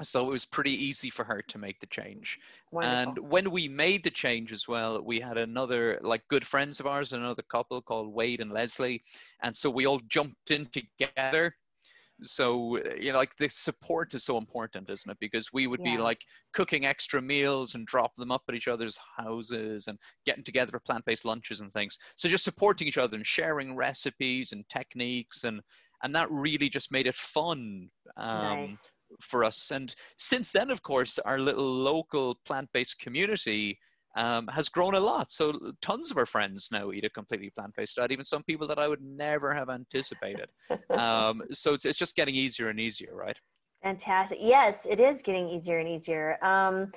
So 0.02 0.26
it 0.26 0.30
was 0.30 0.44
pretty 0.44 0.72
easy 0.72 1.08
for 1.08 1.24
her 1.24 1.40
to 1.42 1.58
make 1.58 1.78
the 1.78 1.86
change. 1.86 2.40
Wonderful. 2.72 3.22
And 3.22 3.30
when 3.30 3.50
we 3.52 3.68
made 3.68 4.02
the 4.02 4.10
change 4.10 4.50
as 4.50 4.66
well, 4.66 5.00
we 5.00 5.20
had 5.20 5.38
another 5.38 6.00
like 6.02 6.26
good 6.26 6.44
friends 6.44 6.80
of 6.80 6.86
ours, 6.86 7.12
another 7.12 7.42
couple 7.42 7.80
called 7.80 8.12
Wade 8.12 8.40
and 8.40 8.52
Leslie, 8.52 9.04
and 9.42 9.56
so 9.56 9.70
we 9.70 9.86
all 9.86 10.00
jumped 10.08 10.50
in 10.50 10.66
together 10.66 11.54
so 12.22 12.78
you 12.98 13.12
know 13.12 13.18
like 13.18 13.34
the 13.36 13.48
support 13.48 14.14
is 14.14 14.24
so 14.24 14.38
important 14.38 14.88
isn't 14.88 15.10
it 15.10 15.16
because 15.20 15.52
we 15.52 15.66
would 15.66 15.80
yeah. 15.84 15.96
be 15.96 16.02
like 16.02 16.20
cooking 16.52 16.86
extra 16.86 17.20
meals 17.20 17.74
and 17.74 17.86
drop 17.86 18.14
them 18.16 18.30
up 18.30 18.42
at 18.48 18.54
each 18.54 18.68
other's 18.68 18.98
houses 19.16 19.88
and 19.88 19.98
getting 20.24 20.44
together 20.44 20.70
for 20.70 20.80
plant-based 20.80 21.24
lunches 21.24 21.60
and 21.60 21.72
things 21.72 21.98
so 22.16 22.28
just 22.28 22.44
supporting 22.44 22.86
each 22.86 22.98
other 22.98 23.16
and 23.16 23.26
sharing 23.26 23.74
recipes 23.74 24.52
and 24.52 24.64
techniques 24.68 25.44
and 25.44 25.60
and 26.02 26.14
that 26.14 26.30
really 26.30 26.68
just 26.68 26.92
made 26.92 27.06
it 27.06 27.16
fun 27.16 27.88
um, 28.16 28.60
nice. 28.60 28.90
for 29.20 29.42
us 29.44 29.70
and 29.72 29.94
since 30.18 30.52
then 30.52 30.70
of 30.70 30.82
course 30.82 31.18
our 31.20 31.38
little 31.38 31.72
local 31.72 32.38
plant-based 32.46 33.00
community 33.00 33.78
um, 34.16 34.46
has 34.48 34.68
grown 34.68 34.94
a 34.94 35.00
lot. 35.00 35.30
So 35.30 35.58
tons 35.82 36.10
of 36.10 36.18
our 36.18 36.26
friends 36.26 36.68
now 36.70 36.92
eat 36.92 37.04
a 37.04 37.10
completely 37.10 37.50
plant-based 37.50 37.96
diet, 37.96 38.12
even 38.12 38.24
some 38.24 38.42
people 38.44 38.66
that 38.68 38.78
I 38.78 38.88
would 38.88 39.02
never 39.02 39.52
have 39.52 39.68
anticipated. 39.70 40.48
um, 40.90 41.42
so 41.50 41.74
it's, 41.74 41.84
it's 41.84 41.98
just 41.98 42.16
getting 42.16 42.34
easier 42.34 42.68
and 42.68 42.78
easier, 42.78 43.14
right? 43.14 43.36
Fantastic. 43.82 44.38
Yes, 44.40 44.86
it 44.88 45.00
is 45.00 45.22
getting 45.22 45.48
easier 45.48 45.78
and 45.78 45.88
easier. 45.88 46.38
Um, 46.42 46.90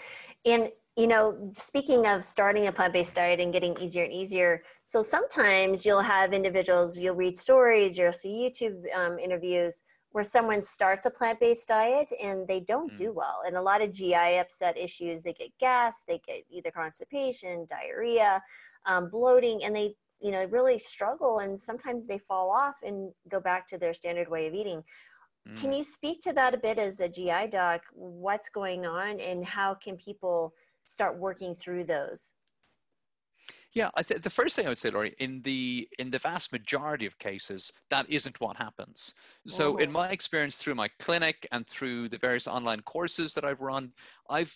and 0.45 0.71
you 0.95 1.05
know, 1.05 1.37
speaking 1.51 2.07
of 2.07 2.23
starting 2.23 2.67
a 2.67 2.71
plant-based 2.71 3.13
diet 3.13 3.39
and 3.39 3.53
getting 3.53 3.77
easier 3.79 4.03
and 4.03 4.11
easier, 4.11 4.63
so 4.83 5.03
sometimes 5.03 5.85
you'll 5.85 6.01
have 6.01 6.33
individuals, 6.33 6.97
you'll 6.97 7.13
read 7.13 7.37
stories, 7.37 7.99
you'll 7.99 8.11
see 8.11 8.29
YouTube 8.29 8.81
um, 8.95 9.19
interviews 9.19 9.83
where 10.17 10.23
someone 10.23 10.63
starts 10.63 11.05
a 11.05 11.11
plant-based 11.11 11.67
diet 11.67 12.11
and 12.19 12.47
they 12.47 12.59
don't 12.59 12.91
mm. 12.91 12.97
do 12.97 13.13
well 13.13 13.41
and 13.45 13.55
a 13.55 13.61
lot 13.61 13.83
of 13.83 13.91
gi 13.91 14.15
upset 14.15 14.75
issues 14.75 15.21
they 15.21 15.31
get 15.31 15.51
gas 15.59 16.03
they 16.07 16.19
get 16.25 16.43
either 16.49 16.71
constipation 16.71 17.67
diarrhea 17.69 18.41
um, 18.87 19.11
bloating 19.11 19.63
and 19.63 19.75
they 19.75 19.93
you 20.19 20.31
know 20.31 20.43
really 20.45 20.79
struggle 20.79 21.37
and 21.37 21.61
sometimes 21.61 22.07
they 22.07 22.17
fall 22.17 22.49
off 22.49 22.77
and 22.81 23.11
go 23.29 23.39
back 23.39 23.67
to 23.67 23.77
their 23.77 23.93
standard 23.93 24.27
way 24.27 24.47
of 24.47 24.55
eating 24.55 24.81
mm. 25.47 25.55
can 25.61 25.71
you 25.71 25.83
speak 25.83 26.19
to 26.19 26.33
that 26.33 26.55
a 26.55 26.57
bit 26.57 26.79
as 26.79 26.99
a 26.99 27.07
gi 27.07 27.45
doc 27.51 27.81
what's 27.93 28.49
going 28.49 28.87
on 28.87 29.19
and 29.19 29.45
how 29.45 29.75
can 29.75 29.95
people 29.97 30.51
start 30.85 31.19
working 31.19 31.53
through 31.53 31.83
those 31.83 32.33
yeah, 33.73 33.89
th- 34.07 34.21
the 34.21 34.29
first 34.29 34.55
thing 34.55 34.65
I 34.65 34.69
would 34.69 34.77
say, 34.77 34.89
Laurie, 34.89 35.15
in 35.19 35.41
the 35.43 35.87
in 35.99 36.09
the 36.09 36.19
vast 36.19 36.51
majority 36.51 37.05
of 37.05 37.17
cases, 37.19 37.71
that 37.89 38.09
isn't 38.09 38.39
what 38.39 38.57
happens. 38.57 39.13
So, 39.45 39.73
oh. 39.73 39.77
in 39.77 39.91
my 39.91 40.09
experience 40.09 40.57
through 40.57 40.75
my 40.75 40.89
clinic 40.99 41.47
and 41.51 41.67
through 41.67 42.09
the 42.09 42.17
various 42.17 42.47
online 42.47 42.81
courses 42.81 43.33
that 43.35 43.45
I've 43.45 43.61
run, 43.61 43.91
I've 44.29 44.55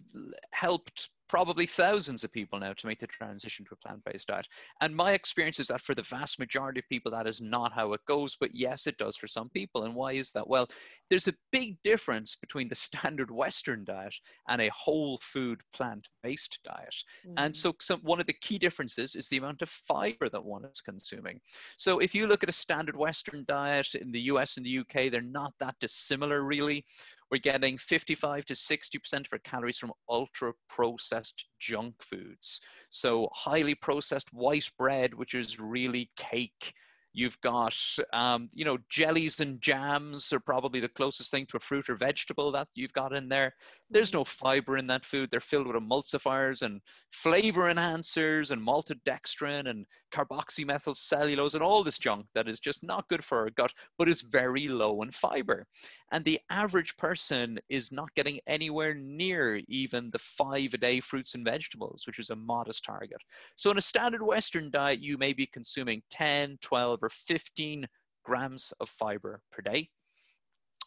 helped 0.51 1.09
probably 1.31 1.65
thousands 1.65 2.25
of 2.25 2.31
people 2.33 2.59
now 2.59 2.73
to 2.73 2.87
make 2.87 2.99
the 2.99 3.07
transition 3.07 3.63
to 3.63 3.73
a 3.73 3.77
plant-based 3.77 4.27
diet. 4.27 4.45
And 4.81 4.93
my 4.93 5.13
experience 5.13 5.61
is 5.61 5.67
that 5.67 5.79
for 5.79 5.95
the 5.95 6.01
vast 6.01 6.39
majority 6.39 6.81
of 6.81 6.89
people, 6.89 7.09
that 7.13 7.25
is 7.25 7.39
not 7.39 7.71
how 7.71 7.93
it 7.93 8.01
goes. 8.05 8.35
But 8.35 8.53
yes, 8.53 8.85
it 8.85 8.97
does 8.97 9.15
for 9.15 9.27
some 9.27 9.47
people. 9.47 9.85
And 9.85 9.95
why 9.95 10.11
is 10.11 10.33
that? 10.33 10.45
Well, 10.45 10.67
there's 11.09 11.29
a 11.29 11.33
big 11.53 11.77
difference 11.85 12.35
between 12.35 12.67
the 12.67 12.75
standard 12.91 13.31
Western 13.31 13.85
diet 13.85 14.13
and 14.49 14.61
a 14.61 14.69
whole 14.75 15.19
food 15.21 15.61
plant-based 15.71 16.59
diet. 16.65 16.95
Mm. 17.25 17.33
And 17.37 17.55
so 17.55 17.73
some, 17.79 18.01
one 18.01 18.19
of 18.19 18.25
the 18.25 18.33
key 18.41 18.57
differences 18.57 19.15
is 19.15 19.29
the 19.29 19.37
amount 19.37 19.61
of 19.61 19.69
fiber 19.69 20.27
that 20.27 20.43
one 20.43 20.65
is 20.65 20.81
consuming. 20.81 21.39
So 21.77 21.99
if 21.99 22.13
you 22.13 22.27
look 22.27 22.43
at 22.43 22.49
a 22.49 22.51
standard 22.51 22.97
Western 22.97 23.45
diet 23.47 23.95
in 23.95 24.11
the 24.11 24.23
US 24.33 24.57
and 24.57 24.65
the 24.65 24.79
UK, 24.79 25.09
they're 25.09 25.21
not 25.21 25.53
that 25.61 25.75
dissimilar 25.79 26.41
really 26.41 26.83
we're 27.31 27.39
getting 27.39 27.77
55 27.77 28.45
to 28.45 28.53
60% 28.53 29.13
of 29.13 29.27
our 29.31 29.39
calories 29.39 29.77
from 29.77 29.93
ultra 30.09 30.53
processed 30.69 31.45
junk 31.59 31.95
foods. 32.01 32.61
So, 32.89 33.29
highly 33.33 33.73
processed 33.73 34.33
white 34.33 34.69
bread, 34.77 35.13
which 35.13 35.33
is 35.33 35.59
really 35.59 36.11
cake. 36.17 36.73
You've 37.13 37.39
got, 37.41 37.75
um, 38.13 38.49
you 38.53 38.63
know, 38.63 38.77
jellies 38.89 39.41
and 39.41 39.59
jams 39.61 40.31
are 40.31 40.39
probably 40.39 40.79
the 40.79 40.87
closest 40.87 41.29
thing 41.29 41.45
to 41.47 41.57
a 41.57 41.59
fruit 41.59 41.89
or 41.89 41.95
vegetable 41.95 42.51
that 42.53 42.69
you've 42.73 42.93
got 42.93 43.13
in 43.13 43.27
there. 43.27 43.53
There's 43.89 44.13
no 44.13 44.23
fiber 44.23 44.77
in 44.77 44.87
that 44.87 45.03
food. 45.03 45.29
They're 45.29 45.41
filled 45.41 45.67
with 45.67 45.75
emulsifiers 45.75 46.61
and 46.61 46.79
flavor 47.11 47.73
enhancers 47.73 48.51
and 48.51 48.65
maltodextrin 48.65 49.69
and 49.69 49.85
carboxymethyl 50.13 50.95
cellulose 50.95 51.53
and 51.53 51.63
all 51.63 51.83
this 51.83 51.99
junk 51.99 52.27
that 52.33 52.47
is 52.47 52.61
just 52.61 52.81
not 52.81 53.09
good 53.09 53.25
for 53.25 53.39
our 53.39 53.49
gut, 53.49 53.73
but 53.97 54.07
is 54.07 54.21
very 54.21 54.69
low 54.69 55.01
in 55.01 55.11
fiber. 55.11 55.65
And 56.11 56.25
the 56.25 56.39
average 56.49 56.97
person 56.97 57.57
is 57.69 57.91
not 57.91 58.13
getting 58.15 58.39
anywhere 58.45 58.93
near 58.93 59.61
even 59.67 60.09
the 60.11 60.19
five 60.19 60.73
a 60.73 60.77
day 60.77 60.99
fruits 60.99 61.35
and 61.35 61.45
vegetables, 61.45 62.03
which 62.05 62.19
is 62.19 62.29
a 62.29 62.35
modest 62.35 62.83
target. 62.83 63.19
So 63.55 63.71
in 63.71 63.77
a 63.77 63.81
standard 63.81 64.21
Western 64.21 64.69
diet, 64.69 65.01
you 65.01 65.17
may 65.17 65.31
be 65.31 65.45
consuming 65.45 66.03
10, 66.09 66.57
12, 66.61 66.99
or 67.01 67.09
15 67.09 67.87
grams 68.23 68.73
of 68.79 68.89
fiber 68.89 69.41
per 69.51 69.61
day, 69.61 69.89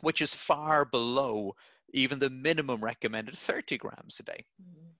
which 0.02 0.20
is 0.20 0.34
far 0.34 0.84
below 0.84 1.54
even 1.94 2.18
the 2.18 2.30
minimum 2.30 2.82
recommended 2.82 3.37
30 3.37 3.78
grams 3.78 4.20
a 4.20 4.24
day. 4.24 4.44
Mm-hmm. 4.60 4.90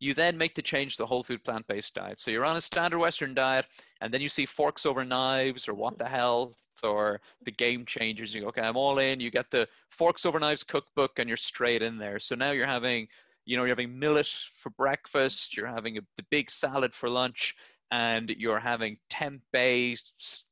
You 0.00 0.14
then 0.14 0.36
make 0.36 0.54
the 0.54 0.62
change 0.62 0.96
to 0.96 1.02
the 1.02 1.06
whole 1.06 1.22
food 1.22 1.44
plant 1.44 1.66
based 1.66 1.94
diet. 1.94 2.18
So 2.18 2.30
you're 2.30 2.44
on 2.44 2.56
a 2.56 2.60
standard 2.60 2.98
Western 2.98 3.34
diet, 3.34 3.66
and 4.00 4.12
then 4.12 4.20
you 4.20 4.28
see 4.28 4.46
forks 4.46 4.86
over 4.86 5.04
knives 5.04 5.68
or 5.68 5.74
what 5.74 5.98
the 5.98 6.08
health 6.08 6.56
or 6.82 7.20
the 7.44 7.52
game 7.52 7.84
changers. 7.84 8.34
You 8.34 8.40
go, 8.40 8.48
okay, 8.48 8.62
I'm 8.62 8.76
all 8.76 8.98
in. 8.98 9.20
You 9.20 9.30
get 9.30 9.50
the 9.50 9.68
forks 9.90 10.26
over 10.26 10.40
knives 10.40 10.64
cookbook, 10.64 11.18
and 11.18 11.28
you're 11.28 11.36
straight 11.36 11.82
in 11.82 11.98
there. 11.98 12.18
So 12.18 12.34
now 12.34 12.50
you're 12.50 12.66
having 12.66 13.06
you 13.46 13.56
know 13.56 13.62
you're 13.62 13.70
having 13.70 13.98
millet 13.98 14.26
for 14.26 14.70
breakfast 14.70 15.56
you're 15.56 15.66
having 15.66 15.98
a, 15.98 16.00
the 16.16 16.24
big 16.30 16.50
salad 16.50 16.92
for 16.94 17.08
lunch 17.08 17.54
and 17.90 18.30
you're 18.30 18.60
having 18.60 18.96
tempeh, 19.10 19.96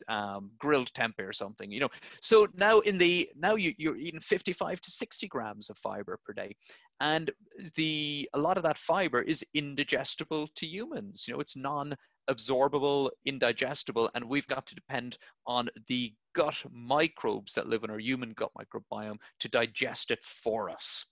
um, 0.08 0.50
grilled 0.58 0.92
tempeh 0.92 1.26
or 1.26 1.32
something, 1.32 1.70
you 1.70 1.80
know. 1.80 1.88
So 2.20 2.48
now 2.54 2.80
in 2.80 2.98
the 2.98 3.28
now 3.36 3.54
you, 3.54 3.72
you're 3.78 3.96
eating 3.96 4.20
55 4.20 4.80
to 4.80 4.90
60 4.90 5.28
grams 5.28 5.70
of 5.70 5.78
fiber 5.78 6.18
per 6.24 6.32
day, 6.32 6.54
and 7.00 7.30
the 7.76 8.28
a 8.34 8.38
lot 8.38 8.56
of 8.56 8.62
that 8.64 8.78
fiber 8.78 9.22
is 9.22 9.44
indigestible 9.54 10.48
to 10.56 10.66
humans. 10.66 11.26
You 11.26 11.34
know, 11.34 11.40
it's 11.40 11.56
non-absorbable, 11.56 13.10
indigestible, 13.24 14.10
and 14.14 14.24
we've 14.24 14.46
got 14.48 14.66
to 14.66 14.74
depend 14.74 15.18
on 15.46 15.68
the 15.86 16.12
gut 16.34 16.64
microbes 16.72 17.54
that 17.54 17.68
live 17.68 17.84
in 17.84 17.90
our 17.90 18.00
human 18.00 18.32
gut 18.32 18.50
microbiome 18.58 19.18
to 19.40 19.48
digest 19.48 20.10
it 20.10 20.22
for 20.22 20.70
us. 20.70 21.06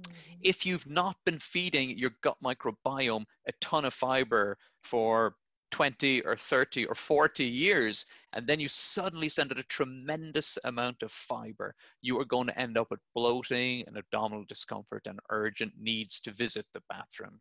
Mm-hmm. 0.00 0.40
If 0.42 0.66
you've 0.66 0.86
not 0.88 1.16
been 1.24 1.38
feeding 1.38 1.96
your 1.96 2.10
gut 2.22 2.36
microbiome 2.44 3.24
a 3.46 3.52
ton 3.60 3.84
of 3.84 3.94
fiber 3.94 4.58
for 4.82 5.34
20 5.70 6.22
or 6.22 6.36
30 6.36 6.86
or 6.86 6.94
40 6.94 7.44
years, 7.44 8.06
and 8.32 8.46
then 8.46 8.60
you 8.60 8.68
suddenly 8.68 9.28
send 9.28 9.50
it 9.52 9.58
a 9.58 9.64
tremendous 9.64 10.58
amount 10.64 11.02
of 11.02 11.10
fiber, 11.12 11.74
you 12.02 12.18
are 12.20 12.24
going 12.24 12.46
to 12.46 12.58
end 12.58 12.78
up 12.78 12.90
with 12.90 13.00
bloating 13.14 13.84
and 13.86 13.96
abdominal 13.96 14.44
discomfort 14.48 15.06
and 15.06 15.18
urgent 15.30 15.72
needs 15.78 16.20
to 16.20 16.30
visit 16.32 16.66
the 16.72 16.82
bathroom 16.88 17.40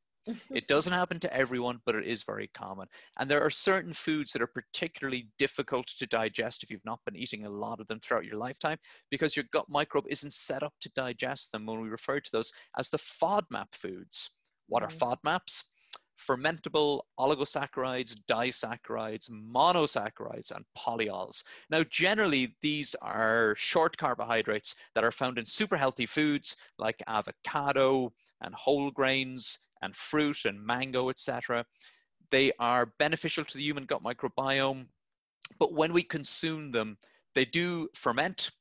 it 0.52 0.68
doesn't 0.68 0.94
happen 0.94 1.20
to 1.20 1.34
everyone, 1.34 1.80
but 1.86 1.96
it 1.96 2.06
is 2.06 2.24
very 2.24 2.50
common. 2.54 2.88
And 3.20 3.30
there 3.30 3.42
are 3.42 3.50
certain 3.50 3.94
foods 3.94 4.32
that 4.32 4.42
are 4.42 4.48
particularly 4.48 5.30
difficult 5.38 5.88
to 5.88 6.08
digest 6.08 6.64
if 6.64 6.70
you've 6.70 6.86
not 6.86 7.00
been 7.06 7.16
eating 7.16 7.46
a 7.46 7.50
lot 7.50 7.80
of 7.80 7.88
them 7.88 8.00
throughout 8.00 8.26
your 8.26 8.38
lifetime 8.38 8.78
because 9.12 9.36
your 9.36 9.46
gut 9.52 9.66
microbe 9.70 10.06
isn't 10.10 10.34
set 10.34 10.64
up 10.64 10.74
to 10.82 10.92
digest 10.96 11.52
them 11.52 11.66
when 11.66 11.82
we 11.82 11.90
refer 11.90 12.20
to 12.20 12.32
those 12.32 12.52
as 12.78 12.90
the 12.90 12.98
FODMAP 12.98 13.74
foods. 13.74 14.32
What 14.68 14.84
are 14.84 14.90
mm. 14.90 14.98
FODMAPs? 14.98 15.64
fermentable 16.18 17.02
oligosaccharides, 17.20 18.16
disaccharides, 18.30 19.30
monosaccharides, 19.30 20.56
and 20.56 20.66
polyols. 20.78 21.44
Now, 21.70 21.84
generally, 21.90 22.56
these 22.62 22.96
are 23.02 23.56
short 23.58 23.98
carbohydrates 23.98 24.76
that 24.94 25.04
are 25.04 25.12
found 25.12 25.38
in 25.38 25.46
super 25.46 25.78
healthy 25.78 26.06
foods 26.06 26.56
like 26.78 27.04
avocado 27.08 28.14
and 28.42 28.54
whole 28.56 28.92
grains, 28.92 29.60
and 29.82 29.96
fruit 29.96 30.46
and 30.46 30.64
mango, 30.64 31.10
etc. 31.10 31.66
They 32.32 32.52
are 32.60 32.94
beneficial 33.00 33.46
to 33.46 33.58
the 33.58 33.64
human 33.64 33.86
gut 33.86 34.04
microbiome, 34.04 34.88
but 35.60 35.74
when 35.74 35.94
we 35.94 36.04
consume 36.04 36.72
them, 36.72 36.98
they 37.34 37.46
do 37.46 37.88
ferment. 37.94 38.52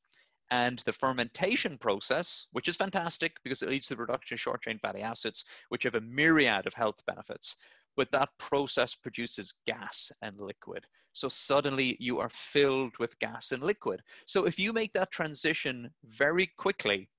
And 0.51 0.77
the 0.85 0.93
fermentation 0.93 1.75
process, 1.79 2.47
which 2.51 2.67
is 2.67 2.75
fantastic 2.75 3.35
because 3.43 3.63
it 3.63 3.69
leads 3.69 3.87
to 3.87 3.95
the 3.95 3.97
production 3.97 4.35
of 4.35 4.39
short 4.39 4.61
chain 4.61 4.77
fatty 4.77 5.01
acids, 5.01 5.45
which 5.69 5.83
have 5.83 5.95
a 5.95 6.01
myriad 6.01 6.67
of 6.67 6.73
health 6.75 7.03
benefits, 7.07 7.57
but 7.97 8.11
that 8.11 8.29
process 8.37 8.93
produces 8.93 9.55
gas 9.65 10.11
and 10.21 10.39
liquid. 10.39 10.85
So 11.13 11.29
suddenly 11.29 11.97
you 11.99 12.19
are 12.19 12.29
filled 12.29 12.97
with 12.99 13.17
gas 13.19 13.53
and 13.53 13.63
liquid. 13.63 14.01
So 14.27 14.45
if 14.45 14.59
you 14.59 14.71
make 14.71 14.93
that 14.93 15.11
transition 15.11 15.89
very 16.03 16.47
quickly 16.57 17.09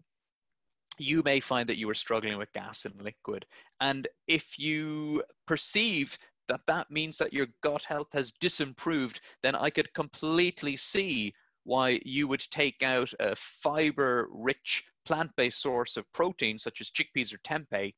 you 0.98 1.22
may 1.24 1.40
find 1.40 1.68
that 1.68 1.78
you 1.78 1.88
are 1.90 1.94
struggling 1.94 2.38
with 2.38 2.52
gas 2.52 2.85
and 2.85 3.00
liquid. 3.02 3.46
And 3.80 4.09
if 4.26 4.59
you 4.59 5.22
perceive 5.46 6.18
that 6.48 6.61
that 6.66 6.90
means 6.90 7.18
that 7.18 7.32
your 7.32 7.48
gut 7.62 7.82
health 7.82 8.09
has 8.12 8.32
disimproved, 8.32 9.20
then 9.42 9.54
I 9.54 9.70
could 9.70 9.92
completely 9.94 10.76
see 10.76 11.35
why 11.64 12.00
you 12.04 12.28
would 12.28 12.44
take 12.50 12.82
out 12.82 13.12
a 13.18 13.35
fiber 13.35 14.28
rich 14.30 14.85
plant 15.04 15.30
based 15.37 15.61
source 15.61 15.96
of 15.96 16.11
protein, 16.12 16.59
such 16.59 16.80
as 16.80 16.90
chickpeas 16.90 17.35
or 17.35 17.38
tempeh, 17.38 17.92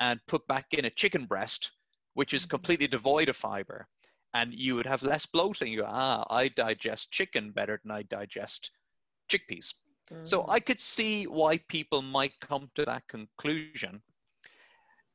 and 0.00 0.20
put 0.26 0.46
back 0.48 0.66
in 0.72 0.86
a 0.86 0.90
chicken 0.90 1.26
breast, 1.26 1.72
which 2.14 2.34
is 2.34 2.42
mm-hmm. 2.42 2.50
completely 2.50 2.88
devoid 2.88 3.28
of 3.28 3.36
fiber. 3.36 3.86
And 4.34 4.52
you 4.52 4.74
would 4.74 4.86
have 4.86 5.04
less 5.04 5.26
bloating. 5.26 5.72
You 5.72 5.82
go, 5.82 5.88
ah, 5.88 6.24
I 6.28 6.48
digest 6.48 7.12
chicken 7.12 7.52
better 7.52 7.80
than 7.82 7.92
I 7.92 8.02
digest 8.02 8.72
chickpeas. 9.30 9.74
So 10.22 10.42
mm. 10.42 10.48
I 10.48 10.60
could 10.60 10.80
see 10.80 11.24
why 11.24 11.58
people 11.68 12.02
might 12.02 12.38
come 12.40 12.70
to 12.74 12.84
that 12.84 13.06
conclusion. 13.08 14.02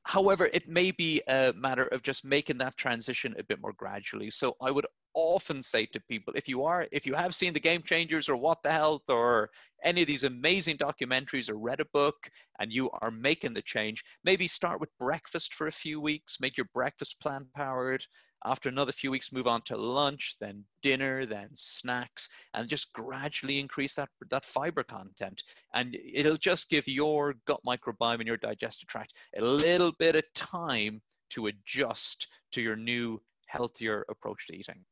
However, 0.04 0.49
it 0.54 0.67
may 0.67 0.91
be 0.91 1.21
a 1.28 1.54
matter 1.56 1.86
of 1.88 2.02
just 2.02 2.25
making 2.25 2.58
that 2.60 2.78
transition 2.78 3.36
a 3.38 3.43
bit 3.43 3.62
more 3.62 3.73
gradually. 3.73 4.32
So 4.32 4.56
I 4.62 4.71
would 4.71 4.88
often 5.13 5.62
say 5.62 5.86
to 5.88 5.99
people 6.02 6.34
if 6.36 6.47
you 6.47 6.63
are 6.63 6.88
if 6.91 7.06
you 7.06 7.13
have 7.15 7.34
seen 7.34 7.54
the 7.54 7.60
game 7.60 7.82
changers 7.82 8.30
or 8.30 8.36
what 8.36 8.62
the 8.63 8.71
health 8.71 9.10
or 9.10 9.49
any 9.84 10.02
of 10.02 10.08
these 10.08 10.23
amazing 10.23 10.78
documentaries 10.78 11.49
or 11.49 11.58
read 11.58 11.80
a 11.80 11.86
book 11.93 12.30
and 12.60 12.71
you 12.71 12.89
are 13.02 13.12
making 13.12 13.54
the 13.54 13.62
change 13.63 14.04
maybe 14.23 14.47
start 14.47 14.80
with 14.80 14.97
breakfast 14.99 15.54
for 15.56 15.67
a 15.67 15.71
few 15.71 15.99
weeks 15.99 16.39
make 16.39 16.58
your 16.58 16.69
breakfast 16.73 17.19
plan 17.19 17.45
powered 17.56 18.04
after 18.45 18.69
another 18.69 18.91
few 18.91 19.12
weeks 19.12 19.32
move 19.32 19.47
on 19.47 19.62
to 19.62 19.78
lunch 19.78 20.36
then 20.39 20.63
dinner 20.82 21.25
then 21.25 21.49
snacks 21.54 22.30
and 22.54 22.69
just 22.69 22.93
gradually 22.93 23.60
increase 23.60 23.93
that 23.93 24.10
that 24.30 24.45
fiber 24.45 24.84
content 24.84 25.43
and 25.73 25.97
it'll 26.13 26.38
just 26.38 26.69
give 26.69 26.88
your 26.88 27.34
gut 27.45 27.60
microbiome 27.65 28.19
and 28.19 28.28
your 28.28 28.38
digestive 28.38 28.88
tract 28.88 29.13
a 29.38 29.41
little 29.41 29.91
bit 29.99 30.15
of 30.15 30.23
time 30.34 31.02
to 31.30 31.47
adjust 31.47 32.28
to 32.52 32.62
your 32.62 32.75
new 32.75 33.21
healthier 33.47 34.06
approach 34.10 34.47
to 34.47 34.56
eating 34.56 34.84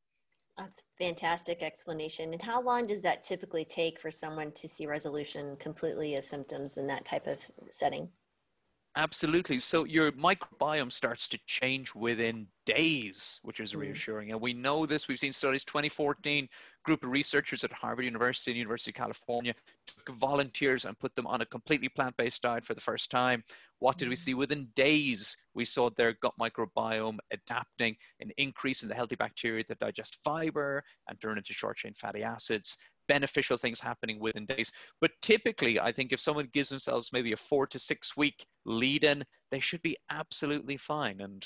that's 0.56 0.82
fantastic 0.98 1.62
explanation. 1.62 2.32
And 2.32 2.42
how 2.42 2.60
long 2.60 2.84
does 2.84 3.00
that 3.02 3.22
typically 3.22 3.64
take 3.64 4.00
for 4.00 4.10
someone 4.10 4.50
to 4.52 4.66
see 4.66 4.86
resolution 4.86 5.54
completely 5.56 6.16
of 6.16 6.24
symptoms 6.24 6.76
in 6.76 6.88
that 6.88 7.04
type 7.04 7.28
of 7.28 7.40
setting? 7.70 8.08
Absolutely. 8.98 9.60
So 9.60 9.84
your 9.84 10.10
microbiome 10.10 10.90
starts 10.90 11.28
to 11.28 11.38
change 11.46 11.94
within 11.94 12.48
days, 12.66 13.38
which 13.44 13.60
is 13.60 13.72
mm. 13.72 13.78
reassuring. 13.78 14.32
And 14.32 14.40
we 14.40 14.52
know 14.52 14.86
this. 14.86 15.06
We've 15.06 15.20
seen 15.20 15.30
studies. 15.30 15.62
2014, 15.62 16.48
group 16.84 17.04
of 17.04 17.10
researchers 17.10 17.62
at 17.62 17.72
Harvard 17.72 18.06
University 18.06 18.50
and 18.50 18.58
University 18.58 18.90
of 18.90 18.96
California 18.96 19.54
took 19.86 20.16
volunteers 20.16 20.84
and 20.84 20.98
put 20.98 21.14
them 21.14 21.28
on 21.28 21.42
a 21.42 21.46
completely 21.46 21.88
plant-based 21.88 22.42
diet 22.42 22.64
for 22.64 22.74
the 22.74 22.80
first 22.80 23.08
time. 23.08 23.44
What 23.78 23.98
did 23.98 24.08
we 24.08 24.16
mm. 24.16 24.18
see? 24.18 24.34
Within 24.34 24.66
days, 24.74 25.36
we 25.54 25.64
saw 25.64 25.90
their 25.90 26.14
gut 26.14 26.34
microbiome 26.40 27.18
adapting, 27.30 27.96
an 28.18 28.32
increase 28.36 28.82
in 28.82 28.88
the 28.88 28.96
healthy 28.96 29.14
bacteria 29.14 29.62
that 29.68 29.78
digest 29.78 30.18
fiber 30.24 30.82
and 31.08 31.20
turn 31.20 31.38
into 31.38 31.52
short-chain 31.52 31.94
fatty 31.94 32.24
acids 32.24 32.78
beneficial 33.08 33.56
things 33.56 33.80
happening 33.80 34.20
within 34.20 34.46
days. 34.46 34.70
But 35.00 35.10
typically, 35.22 35.80
I 35.80 35.90
think 35.90 36.12
if 36.12 36.20
someone 36.20 36.48
gives 36.52 36.68
themselves 36.68 37.10
maybe 37.12 37.32
a 37.32 37.36
four 37.36 37.66
to 37.66 37.78
six 37.78 38.16
week 38.16 38.46
lead 38.64 39.04
in, 39.04 39.24
they 39.50 39.60
should 39.60 39.82
be 39.82 39.96
absolutely 40.10 40.76
fine. 40.76 41.20
And 41.20 41.44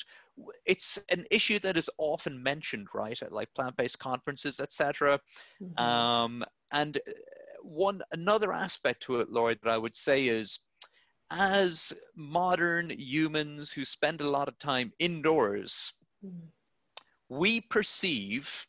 it's 0.66 1.03
an 1.11 1.25
issue 1.31 1.59
that 1.61 1.77
is 1.77 1.88
often 1.98 2.42
mentioned, 2.42 2.88
right, 2.94 3.20
at 3.22 3.33
like 3.33 3.48
plant 3.55 3.77
based 3.77 3.98
conferences, 3.98 4.61
etc. 4.61 5.18
Mm-hmm. 5.62 5.83
Um, 5.83 6.44
and 6.72 6.96
uh, 6.96 7.12
one 7.62 8.03
another 8.12 8.53
aspect 8.53 9.03
to 9.05 9.20
it, 9.20 9.31
Laurie, 9.31 9.59
that 9.62 9.70
I 9.70 9.79
would 9.79 9.96
say 9.96 10.27
is 10.27 10.61
as 11.31 11.92
modern 12.14 12.90
humans 12.90 13.72
who 13.72 13.85
spend 13.85 14.20
a 14.20 14.29
lot 14.29 14.48
of 14.48 14.59
time 14.59 14.92
indoors, 14.98 15.94
mm-hmm. 16.25 16.46
we 17.29 17.61
perceive 17.61 18.66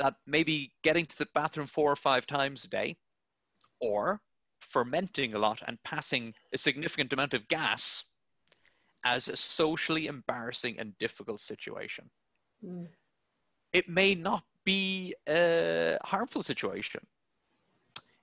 that 0.00 0.14
maybe 0.26 0.72
getting 0.82 1.06
to 1.06 1.18
the 1.18 1.28
bathroom 1.34 1.66
four 1.66 1.92
or 1.92 1.96
five 1.96 2.26
times 2.26 2.64
a 2.64 2.68
day 2.68 2.96
or 3.80 4.20
fermenting 4.60 5.34
a 5.34 5.38
lot 5.38 5.62
and 5.66 5.82
passing 5.84 6.34
a 6.52 6.58
significant 6.58 7.12
amount 7.12 7.34
of 7.34 7.46
gas 7.48 8.04
as 9.04 9.28
a 9.28 9.36
socially 9.36 10.06
embarrassing 10.06 10.78
and 10.78 10.96
difficult 10.98 11.40
situation. 11.40 12.10
Mm. 12.64 12.88
It 13.72 13.88
may 13.88 14.14
not 14.14 14.42
be 14.64 15.14
a 15.28 15.98
harmful 16.04 16.42
situation. 16.42 17.00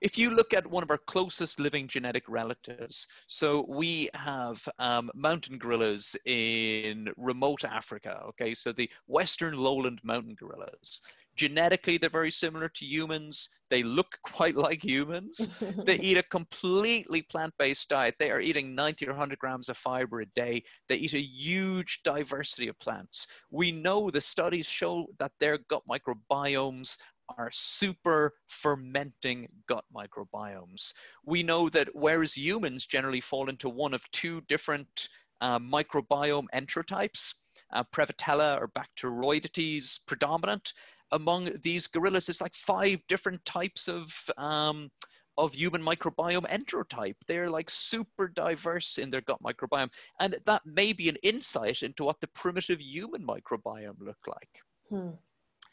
If 0.00 0.16
you 0.16 0.30
look 0.30 0.54
at 0.54 0.64
one 0.64 0.84
of 0.84 0.90
our 0.90 0.98
closest 0.98 1.58
living 1.58 1.88
genetic 1.88 2.22
relatives, 2.28 3.08
so 3.26 3.66
we 3.68 4.08
have 4.14 4.68
um, 4.78 5.10
mountain 5.14 5.58
gorillas 5.58 6.14
in 6.24 7.08
remote 7.16 7.64
Africa, 7.64 8.20
okay, 8.28 8.54
so 8.54 8.70
the 8.70 8.88
western 9.08 9.56
lowland 9.56 9.98
mountain 10.04 10.36
gorillas 10.36 11.00
genetically 11.38 11.96
they're 11.96 12.10
very 12.10 12.30
similar 12.30 12.68
to 12.68 12.84
humans. 12.84 13.48
They 13.70 13.82
look 13.82 14.18
quite 14.22 14.56
like 14.56 14.82
humans. 14.84 15.48
They 15.86 15.98
eat 16.00 16.18
a 16.18 16.22
completely 16.24 17.22
plant-based 17.22 17.88
diet. 17.88 18.16
They 18.18 18.30
are 18.30 18.40
eating 18.40 18.74
90 18.74 19.06
or 19.06 19.12
100 19.12 19.38
grams 19.38 19.68
of 19.68 19.76
fiber 19.76 20.20
a 20.20 20.26
day. 20.26 20.64
They 20.88 20.96
eat 20.96 21.14
a 21.14 21.20
huge 21.20 22.02
diversity 22.02 22.68
of 22.68 22.78
plants. 22.78 23.26
We 23.50 23.72
know 23.72 24.10
the 24.10 24.20
studies 24.20 24.68
show 24.68 25.06
that 25.18 25.32
their 25.40 25.58
gut 25.70 25.82
microbiomes 25.88 26.98
are 27.36 27.50
super 27.52 28.34
fermenting 28.48 29.48
gut 29.66 29.84
microbiomes. 29.94 30.94
We 31.24 31.42
know 31.42 31.68
that 31.70 31.88
whereas 31.94 32.36
humans 32.36 32.86
generally 32.86 33.20
fall 33.20 33.48
into 33.48 33.68
one 33.68 33.94
of 33.94 34.10
two 34.10 34.40
different 34.42 35.08
uh, 35.40 35.58
microbiome 35.58 36.46
enterotypes, 36.54 37.34
uh, 37.72 37.84
Prevotella 37.94 38.60
or 38.60 38.68
Bacteroidetes 38.68 40.00
predominant, 40.06 40.72
among 41.12 41.50
these 41.62 41.86
gorillas 41.86 42.28
it's 42.28 42.40
like 42.40 42.54
five 42.54 43.00
different 43.08 43.42
types 43.44 43.88
of 43.88 44.12
um, 44.36 44.90
of 45.38 45.54
human 45.54 45.80
microbiome 45.80 46.46
enterotype. 46.50 47.14
They're 47.28 47.48
like 47.48 47.70
super 47.70 48.26
diverse 48.28 48.98
in 48.98 49.08
their 49.08 49.20
gut 49.20 49.40
microbiome. 49.40 49.90
And 50.20 50.36
that 50.44 50.62
may 50.66 50.92
be 50.92 51.08
an 51.08 51.16
insight 51.22 51.82
into 51.84 52.04
what 52.04 52.20
the 52.20 52.26
primitive 52.34 52.80
human 52.80 53.24
microbiome 53.24 54.00
looked 54.00 54.26
like. 54.26 54.50
Hmm. 54.90 55.10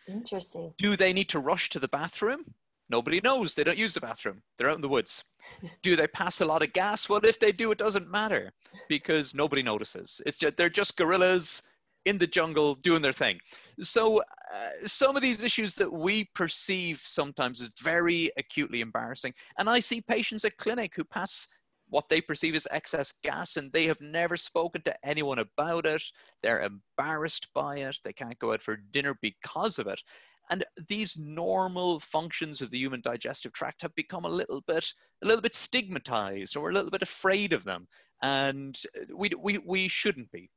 Interesting. 0.08 0.72
Do 0.78 0.96
they 0.96 1.14
need 1.14 1.30
to 1.30 1.40
rush 1.40 1.70
to 1.70 1.80
the 1.80 1.88
bathroom? 1.88 2.46
Nobody 2.90 3.20
knows. 3.22 3.56
They 3.56 3.64
don't 3.64 3.78
use 3.78 3.96
the 3.96 4.02
bathroom. 4.02 4.44
They're 4.58 4.70
out 4.70 4.76
in 4.76 4.82
the 4.82 4.88
woods. 4.88 5.24
do 5.82 5.96
they 5.96 6.08
pass 6.08 6.42
a 6.42 6.46
lot 6.46 6.62
of 6.62 6.72
gas? 6.74 7.10
Well, 7.10 7.26
if 7.26 7.40
they 7.40 7.52
do, 7.52 7.72
it 7.72 7.80
doesn't 7.80 8.12
matter 8.12 8.52
because 8.88 9.34
nobody 9.34 9.64
notices. 9.64 10.22
It's 10.28 10.38
just, 10.38 10.56
they're 10.56 10.70
just 10.70 10.96
gorillas 10.96 11.64
in 12.06 12.18
the 12.18 12.28
jungle 12.28 12.76
doing 12.76 13.02
their 13.02 13.14
thing. 13.14 13.40
So 13.82 14.20
uh, 14.20 14.70
some 14.86 15.16
of 15.16 15.22
these 15.22 15.44
issues 15.44 15.74
that 15.76 15.92
we 15.92 16.26
perceive 16.36 17.02
sometimes 17.04 17.62
as 17.62 17.72
very 17.82 18.32
acutely 18.38 18.82
embarrassing. 18.82 19.34
And 19.58 19.70
I 19.70 19.80
see 19.80 20.02
patients 20.02 20.46
at 20.46 20.58
clinic 20.58 20.94
who 20.96 21.04
pass 21.04 21.48
what 21.90 22.10
they 22.10 22.22
perceive 22.22 22.56
as 22.56 22.68
excess 22.72 23.14
gas 23.24 23.58
and 23.58 23.72
they 23.72 23.86
have 23.86 24.02
never 24.02 24.38
spoken 24.38 24.82
to 24.84 25.08
anyone 25.08 25.40
about 25.40 25.86
it. 25.86 26.04
They're 26.42 26.62
embarrassed 26.64 27.48
by 27.54 27.78
it. 27.78 27.98
They 28.04 28.14
can't 28.14 28.40
go 28.40 28.54
out 28.54 28.62
for 28.62 28.78
dinner 28.92 29.18
because 29.22 29.80
of 29.80 29.88
it. 29.88 30.02
And 30.50 30.64
these 30.88 31.18
normal 31.18 32.00
functions 32.00 32.62
of 32.62 32.70
the 32.70 32.78
human 32.78 33.02
digestive 33.02 33.54
tract 33.54 33.82
have 33.82 33.96
become 33.96 34.26
a 34.26 34.30
little 34.30 34.62
bit, 34.62 34.86
a 35.24 35.26
little 35.26 35.42
bit 35.42 35.56
stigmatized, 35.56 36.56
or 36.56 36.70
a 36.70 36.74
little 36.74 36.92
bit 36.92 37.02
afraid 37.02 37.52
of 37.52 37.64
them, 37.64 37.88
and 38.22 38.80
we 39.12 39.32
we 39.40 39.58
we 39.58 39.88
shouldn't 39.88 40.32
be 40.32 40.52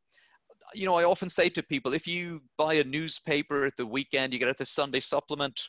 you 0.74 0.86
know, 0.86 0.96
I 0.96 1.04
often 1.04 1.28
say 1.28 1.48
to 1.50 1.62
people, 1.62 1.94
if 1.94 2.06
you 2.06 2.40
buy 2.56 2.74
a 2.74 2.84
newspaper 2.84 3.64
at 3.64 3.76
the 3.76 3.86
weekend, 3.86 4.32
you 4.32 4.38
get 4.38 4.48
it 4.48 4.56
the 4.56 4.66
Sunday 4.66 5.00
supplement, 5.00 5.60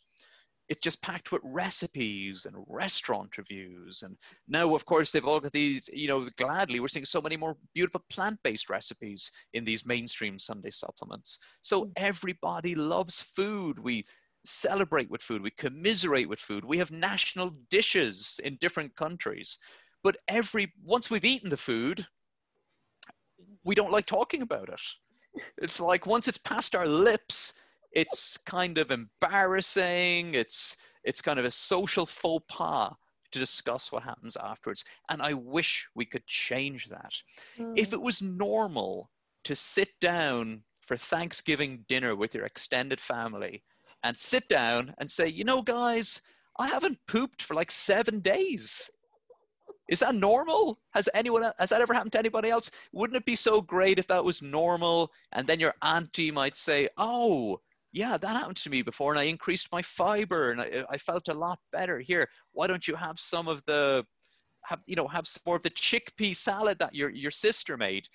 it's 0.68 0.82
just 0.82 1.02
packed 1.02 1.32
with 1.32 1.42
recipes 1.44 2.46
and 2.46 2.56
restaurant 2.68 3.38
reviews. 3.38 4.04
And 4.04 4.16
now, 4.48 4.76
of 4.76 4.86
course, 4.86 5.12
they've 5.12 5.26
all 5.26 5.40
got 5.40 5.52
these, 5.52 5.90
you 5.92 6.08
know, 6.08 6.28
gladly, 6.38 6.80
we're 6.80 6.88
seeing 6.88 7.06
so 7.06 7.22
many 7.22 7.38
more 7.38 7.58
beautiful 7.74 8.04
plant 8.12 8.40
based 8.44 8.70
recipes 8.70 9.32
in 9.54 9.66
these 9.66 9.86
mainstream 9.86 10.38
Sunday 10.38 10.70
supplements. 10.70 11.40
So 11.62 11.86
mm. 11.86 11.92
everybody 11.98 12.76
loves 12.76 13.22
food. 13.22 13.80
We 13.80 14.06
celebrate 14.46 15.10
with 15.10 15.22
food, 15.22 15.42
we 15.42 15.52
commiserate 15.52 16.30
with 16.30 16.40
food, 16.40 16.64
we 16.64 16.78
have 16.78 16.92
national 16.92 17.52
dishes 17.70 18.40
in 18.44 18.58
different 18.58 18.96
countries. 18.96 19.58
But 20.04 20.18
every 20.28 20.72
once 20.84 21.10
we've 21.10 21.26
eaten 21.26 21.50
the 21.50 21.58
food, 21.58 22.06
we 23.64 23.76
don't 23.76 23.92
like 23.92 24.06
talking 24.06 24.42
about 24.42 24.70
it. 24.70 24.82
It's 25.58 25.80
like 25.80 26.06
once 26.06 26.28
it's 26.28 26.38
past 26.38 26.76
our 26.76 26.88
lips, 26.88 27.54
it's 27.92 28.38
kind 28.38 28.78
of 28.78 28.92
embarrassing. 28.92 30.34
It's 30.36 30.78
it's 31.04 31.22
kind 31.22 31.40
of 31.40 31.46
a 31.46 31.52
social 31.52 32.06
faux 32.06 32.44
pas 32.50 32.94
to 33.32 33.40
discuss 33.40 33.92
what 33.92 34.04
happens 34.04 34.36
afterwards. 34.36 34.86
And 35.10 35.22
I 35.22 35.34
wish 35.34 35.88
we 35.96 36.06
could 36.06 36.26
change 36.26 36.88
that. 36.88 37.14
Mm. 37.58 37.78
If 37.78 37.94
it 37.94 38.02
was 38.02 38.22
normal 38.22 39.10
to 39.46 39.56
sit 39.56 39.90
down 40.02 40.64
for 40.82 40.98
Thanksgiving 40.98 41.86
dinner 41.88 42.16
with 42.16 42.34
your 42.34 42.46
extended 42.46 43.00
family 43.00 43.64
and 44.04 44.18
sit 44.18 44.50
down 44.50 44.94
and 44.98 45.10
say, 45.10 45.28
you 45.28 45.44
know, 45.44 45.62
guys, 45.62 46.22
I 46.58 46.68
haven't 46.68 47.00
pooped 47.08 47.42
for 47.42 47.54
like 47.54 47.72
seven 47.72 48.20
days. 48.20 48.90
Is 49.90 50.00
that 50.00 50.16
normal? 50.16 50.80
Has 50.92 51.10
anyone 51.16 51.52
has 51.58 51.70
that 51.70 51.82
ever 51.82 51.94
happened 51.94 52.12
to 52.14 52.20
anybody 52.20 52.50
else? 52.50 52.70
Wouldn't 52.94 53.18
it 53.18 53.26
be 53.26 53.36
so 53.36 53.60
great 53.62 53.98
if 54.00 54.08
that 54.08 54.24
was 54.24 54.42
normal? 54.42 55.12
And 55.32 55.48
then 55.48 55.60
your 55.60 55.74
auntie 55.82 56.32
might 56.32 56.56
say, 56.56 56.88
"Oh, 56.98 57.60
yeah, 57.92 58.18
that 58.18 58.36
happened 58.36 58.58
to 58.58 58.70
me 58.70 58.84
before, 58.84 59.12
and 59.12 59.20
I 59.20 59.24
increased 59.24 59.72
my 59.72 59.82
fiber, 59.82 60.52
and 60.52 60.62
I, 60.62 60.86
I 60.92 60.98
felt 60.98 61.28
a 61.28 61.34
lot 61.34 61.60
better. 61.72 62.00
Here, 62.00 62.30
why 62.52 62.68
don't 62.68 62.88
you 62.88 62.96
have 62.96 63.20
some 63.20 63.48
of 63.48 63.66
the, 63.66 64.06
have 64.64 64.80
you 64.86 64.96
know, 64.96 65.08
have 65.08 65.28
some 65.28 65.42
more 65.46 65.56
of 65.56 65.64
the 65.64 65.72
chickpea 65.72 66.36
salad 66.36 66.78
that 66.80 66.94
your 66.94 67.10
your 67.10 67.32
sister 67.32 67.76
made? 67.76 68.08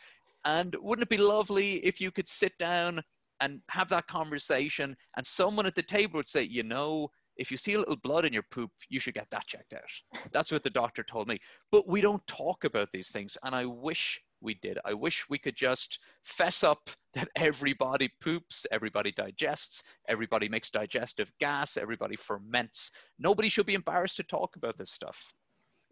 And 0.44 0.76
wouldn't 0.80 1.06
it 1.06 1.16
be 1.16 1.16
lovely 1.16 1.76
if 1.84 2.00
you 2.00 2.12
could 2.12 2.28
sit 2.28 2.56
down 2.58 3.02
and 3.40 3.60
have 3.70 3.88
that 3.88 4.06
conversation, 4.06 4.96
and 5.16 5.26
someone 5.26 5.66
at 5.66 5.74
the 5.74 5.82
table 5.82 6.18
would 6.18 6.28
say, 6.28 6.44
you 6.44 6.62
know, 6.62 7.10
if 7.36 7.50
you 7.50 7.56
see 7.56 7.74
a 7.74 7.78
little 7.78 7.96
blood 7.96 8.24
in 8.24 8.32
your 8.32 8.44
poop, 8.50 8.70
you 8.88 9.00
should 9.00 9.14
get 9.14 9.28
that 9.30 9.46
checked 9.46 9.72
out. 9.72 10.30
That's 10.32 10.52
what 10.52 10.62
the 10.62 10.70
doctor 10.70 11.02
told 11.02 11.28
me. 11.28 11.38
But 11.70 11.88
we 11.88 12.00
don't 12.00 12.26
talk 12.26 12.64
about 12.64 12.88
these 12.92 13.10
things. 13.10 13.36
And 13.42 13.54
I 13.54 13.64
wish 13.66 14.20
we 14.40 14.54
did. 14.62 14.78
I 14.84 14.94
wish 14.94 15.28
we 15.28 15.38
could 15.38 15.56
just 15.56 15.98
fess 16.22 16.62
up 16.62 16.90
that 17.14 17.28
everybody 17.36 18.10
poops, 18.20 18.66
everybody 18.70 19.12
digests, 19.12 19.84
everybody 20.08 20.48
makes 20.48 20.70
digestive 20.70 21.32
gas, 21.40 21.76
everybody 21.76 22.16
ferments. 22.16 22.92
Nobody 23.18 23.48
should 23.48 23.66
be 23.66 23.74
embarrassed 23.74 24.16
to 24.18 24.22
talk 24.24 24.56
about 24.56 24.76
this 24.76 24.90
stuff. 24.90 25.32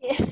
Yeah. 0.01 0.27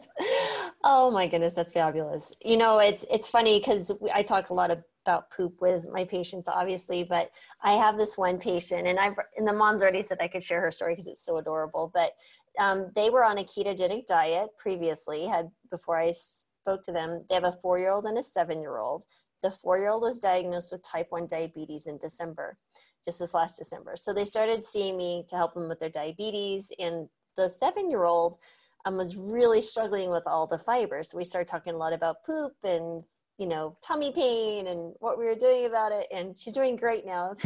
oh 0.84 1.10
my 1.10 1.26
goodness, 1.26 1.54
that's 1.54 1.72
fabulous. 1.72 2.32
You 2.44 2.56
know, 2.56 2.78
it's 2.78 3.04
it's 3.10 3.28
funny 3.28 3.58
because 3.58 3.92
I 4.12 4.22
talk 4.22 4.50
a 4.50 4.54
lot 4.54 4.70
about 5.04 5.30
poop 5.30 5.60
with 5.60 5.86
my 5.92 6.04
patients, 6.04 6.48
obviously, 6.48 7.02
but 7.02 7.30
I 7.62 7.72
have 7.72 7.96
this 7.96 8.16
one 8.16 8.38
patient, 8.38 8.86
and 8.86 8.98
I've 8.98 9.14
and 9.36 9.46
the 9.46 9.52
mom's 9.52 9.82
already 9.82 10.02
said 10.02 10.18
I 10.20 10.28
could 10.28 10.42
share 10.42 10.60
her 10.60 10.70
story 10.70 10.92
because 10.92 11.08
it's 11.08 11.24
so 11.24 11.38
adorable. 11.38 11.90
But 11.92 12.12
um, 12.58 12.90
they 12.94 13.10
were 13.10 13.24
on 13.24 13.38
a 13.38 13.44
ketogenic 13.44 14.06
diet 14.06 14.50
previously, 14.58 15.26
had 15.26 15.50
before 15.70 15.98
I 15.98 16.12
spoke 16.12 16.82
to 16.84 16.92
them. 16.92 17.24
They 17.28 17.34
have 17.34 17.44
a 17.44 17.52
four-year-old 17.52 18.04
and 18.04 18.18
a 18.18 18.22
seven-year-old. 18.22 19.04
The 19.42 19.50
four-year-old 19.50 20.02
was 20.02 20.20
diagnosed 20.20 20.70
with 20.70 20.86
type 20.86 21.08
one 21.10 21.26
diabetes 21.26 21.86
in 21.86 21.98
December, 21.98 22.58
just 23.04 23.18
this 23.18 23.34
last 23.34 23.58
December. 23.58 23.94
So 23.96 24.12
they 24.12 24.24
started 24.24 24.64
seeing 24.64 24.96
me 24.96 25.24
to 25.28 25.36
help 25.36 25.54
them 25.54 25.68
with 25.68 25.80
their 25.80 25.90
diabetes, 25.90 26.70
and 26.78 27.08
the 27.36 27.48
seven-year-old 27.48 28.36
um, 28.84 28.96
was 28.96 29.16
really 29.16 29.60
struggling 29.60 30.10
with 30.10 30.24
all 30.26 30.46
the 30.46 30.58
fibers. 30.58 31.10
So 31.10 31.18
we 31.18 31.24
started 31.24 31.48
talking 31.48 31.74
a 31.74 31.78
lot 31.78 31.92
about 31.92 32.24
poop 32.24 32.52
and 32.64 33.02
you 33.38 33.46
know 33.46 33.76
tummy 33.82 34.12
pain 34.12 34.66
and 34.68 34.94
what 35.00 35.18
we 35.18 35.24
were 35.24 35.36
doing 35.36 35.66
about 35.66 35.92
it. 35.92 36.06
And 36.12 36.38
she's 36.38 36.52
doing 36.52 36.76
great 36.76 37.06
now. 37.06 37.34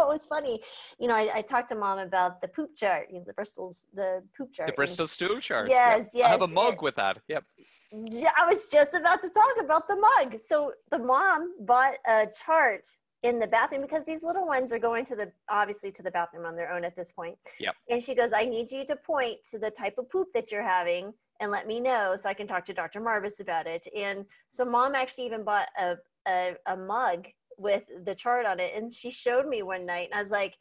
what 0.00 0.08
was 0.08 0.26
funny, 0.26 0.60
you 0.98 1.08
know, 1.08 1.14
I, 1.14 1.30
I, 1.36 1.42
talked 1.42 1.68
to 1.68 1.74
mom 1.74 1.98
about 1.98 2.40
the 2.40 2.48
poop 2.48 2.70
chart, 2.74 3.08
you 3.10 3.18
know, 3.18 3.24
the 3.26 3.34
Bristol's 3.34 3.84
the 3.92 4.22
poop 4.36 4.50
chart. 4.50 4.68
The 4.68 4.74
Bristol 4.74 5.06
stool 5.06 5.40
chart. 5.40 5.68
Yes, 5.68 6.12
yep. 6.14 6.22
yes. 6.22 6.26
I 6.26 6.30
have 6.30 6.42
a 6.42 6.48
mug 6.48 6.74
it, 6.74 6.82
with 6.82 6.96
that. 6.96 7.18
Yep. 7.28 7.44
I 7.92 8.46
was 8.46 8.68
just 8.68 8.94
about 8.94 9.20
to 9.20 9.28
talk 9.28 9.62
about 9.62 9.88
the 9.88 9.96
mug. 9.96 10.38
So 10.38 10.72
the 10.90 10.98
mom 10.98 11.52
bought 11.60 11.94
a 12.06 12.26
chart 12.44 12.86
in 13.22 13.38
the 13.38 13.46
bathroom 13.46 13.82
because 13.82 14.04
these 14.04 14.22
little 14.22 14.46
ones 14.46 14.72
are 14.72 14.78
going 14.78 15.04
to 15.04 15.14
the 15.14 15.30
obviously 15.48 15.92
to 15.92 16.02
the 16.02 16.10
bathroom 16.10 16.46
on 16.46 16.56
their 16.56 16.72
own 16.72 16.84
at 16.84 16.96
this 16.96 17.12
point. 17.12 17.36
Yep. 17.58 17.74
And 17.90 18.02
she 18.02 18.14
goes, 18.14 18.32
I 18.32 18.44
need 18.44 18.70
you 18.70 18.84
to 18.86 18.96
point 18.96 19.38
to 19.50 19.58
the 19.58 19.70
type 19.70 19.98
of 19.98 20.08
poop 20.10 20.28
that 20.34 20.50
you're 20.50 20.62
having 20.62 21.12
and 21.40 21.50
let 21.50 21.66
me 21.66 21.80
know 21.80 22.16
so 22.20 22.28
I 22.28 22.34
can 22.34 22.46
talk 22.46 22.64
to 22.66 22.74
Dr. 22.74 23.00
Marvis 23.00 23.40
about 23.40 23.66
it. 23.66 23.86
And 23.96 24.24
so 24.50 24.64
mom 24.64 24.94
actually 24.94 25.26
even 25.26 25.44
bought 25.44 25.68
a, 25.78 25.96
a, 26.26 26.54
a 26.66 26.76
mug 26.76 27.26
with 27.58 27.84
the 28.04 28.14
chart 28.14 28.46
on 28.46 28.58
it 28.58 28.72
and 28.74 28.92
she 28.92 29.10
showed 29.10 29.46
me 29.46 29.62
one 29.62 29.84
night 29.84 30.08
and 30.10 30.18
I 30.18 30.22
was 30.22 30.30
like, 30.30 30.54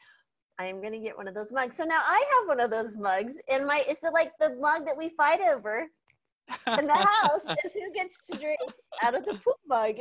I'm 0.57 0.81
gonna 0.81 0.99
get 0.99 1.15
one 1.15 1.29
of 1.29 1.33
those 1.33 1.53
mugs. 1.53 1.77
So 1.77 1.85
now 1.85 2.01
I 2.05 2.21
have 2.39 2.47
one 2.47 2.59
of 2.59 2.69
those 2.69 2.97
mugs 2.97 3.37
and 3.49 3.65
my 3.65 3.85
it's 3.87 4.03
like 4.03 4.33
the 4.39 4.57
mug 4.59 4.85
that 4.85 4.97
we 4.97 5.07
fight 5.09 5.39
over 5.39 5.87
in 6.79 6.87
the 6.87 6.93
house 6.93 7.45
is 7.65 7.73
who 7.73 7.91
gets 7.93 8.27
to 8.27 8.37
drink 8.37 8.59
out 9.01 9.15
of 9.15 9.25
the 9.25 9.33
poop 9.33 9.57
mug. 9.67 9.95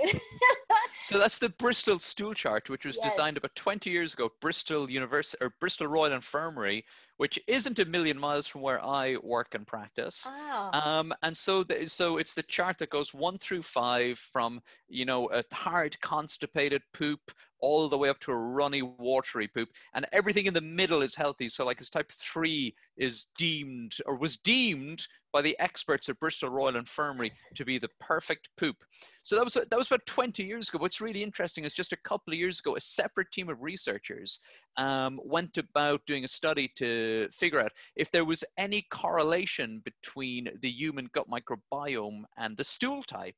so 1.03 1.19
that's 1.19 1.39
the 1.39 1.49
Bristol 1.51 1.99
stool 1.99 2.35
chart, 2.35 2.69
which 2.71 2.85
was 2.85 2.99
yes. 3.03 3.15
designed 3.15 3.37
about 3.37 3.55
20 3.55 3.91
years 3.91 4.15
ago. 4.15 4.31
Bristol 4.41 4.91
University 4.91 5.45
or 5.45 5.53
Bristol 5.61 5.87
Royal 5.87 6.13
Infirmary, 6.13 6.85
which 7.18 7.38
isn't 7.46 7.78
a 7.81 7.85
million 7.85 8.18
miles 8.18 8.46
from 8.46 8.62
where 8.62 8.83
I 8.85 9.16
work 9.22 9.54
and 9.54 9.66
practice. 9.66 10.31
Wow. 10.33 10.70
Um, 10.72 11.12
and 11.22 11.37
so, 11.37 11.64
the, 11.64 11.87
so 11.87 12.16
it's 12.16 12.35
the 12.35 12.44
chart 12.44 12.78
that 12.78 12.90
goes 12.90 13.12
one 13.12 13.37
through 13.37 13.62
five, 13.62 14.18
from 14.18 14.62
you 14.88 15.04
know 15.04 15.28
a 15.31 15.44
hard 15.52 16.00
constipated 16.00 16.83
poop 16.94 17.20
all 17.61 17.88
the 17.88 17.98
way 17.98 18.09
up 18.09 18.20
to 18.20 18.31
a 18.31 18.37
runny, 18.37 18.83
watery 18.83 19.48
poop, 19.48 19.68
and 19.94 20.07
everything 20.12 20.46
in 20.46 20.54
the 20.54 20.61
middle 20.61 21.02
is 21.02 21.14
healthy. 21.14 21.48
So, 21.48 21.64
like, 21.64 21.78
his 21.78 21.90
type 21.90 22.11
three 22.12 22.74
is 22.96 23.26
deemed 23.37 23.96
or 24.07 24.16
was 24.16 24.37
deemed 24.37 25.07
by 25.33 25.42
the 25.42 25.59
experts 25.59 26.09
at 26.09 26.18
Bristol 26.20 26.48
Royal 26.48 26.76
Infirmary 26.76 27.33
to 27.54 27.64
be 27.64 27.78
the 27.78 27.90
perfect 28.00 28.48
poop. 28.57 28.76
So 29.22 29.37
that 29.37 29.44
was 29.44 29.54
that 29.54 29.76
was 29.76 29.88
about 29.88 30.07
20 30.07 30.42
years 30.42 30.68
ago. 30.68 30.78
What's 30.78 31.00
really 31.00 31.22
interesting 31.22 31.64
is 31.64 31.74
just 31.74 31.92
a 31.92 31.98
couple 31.98 32.33
of 32.33 32.38
years 32.38 32.61
ago, 32.61 32.76
a 32.76 32.81
separate 32.81 33.31
team 33.31 33.48
of 33.50 33.62
researchers 33.62 34.40
um, 34.76 35.20
went 35.22 35.59
about 35.59 36.00
doing 36.07 36.24
a 36.24 36.28
study 36.28 36.72
to 36.76 37.08
figure 37.33 37.61
out 37.61 37.73
if 37.97 38.11
there 38.11 38.25
was 38.25 38.44
any 38.57 38.83
correlation 38.90 39.83
between 39.85 40.49
the 40.61 40.71
human 40.71 41.09
gut 41.12 41.27
microbiome 41.29 42.23
and 42.37 42.57
the 42.57 42.64
stool 42.64 43.03
type. 43.03 43.37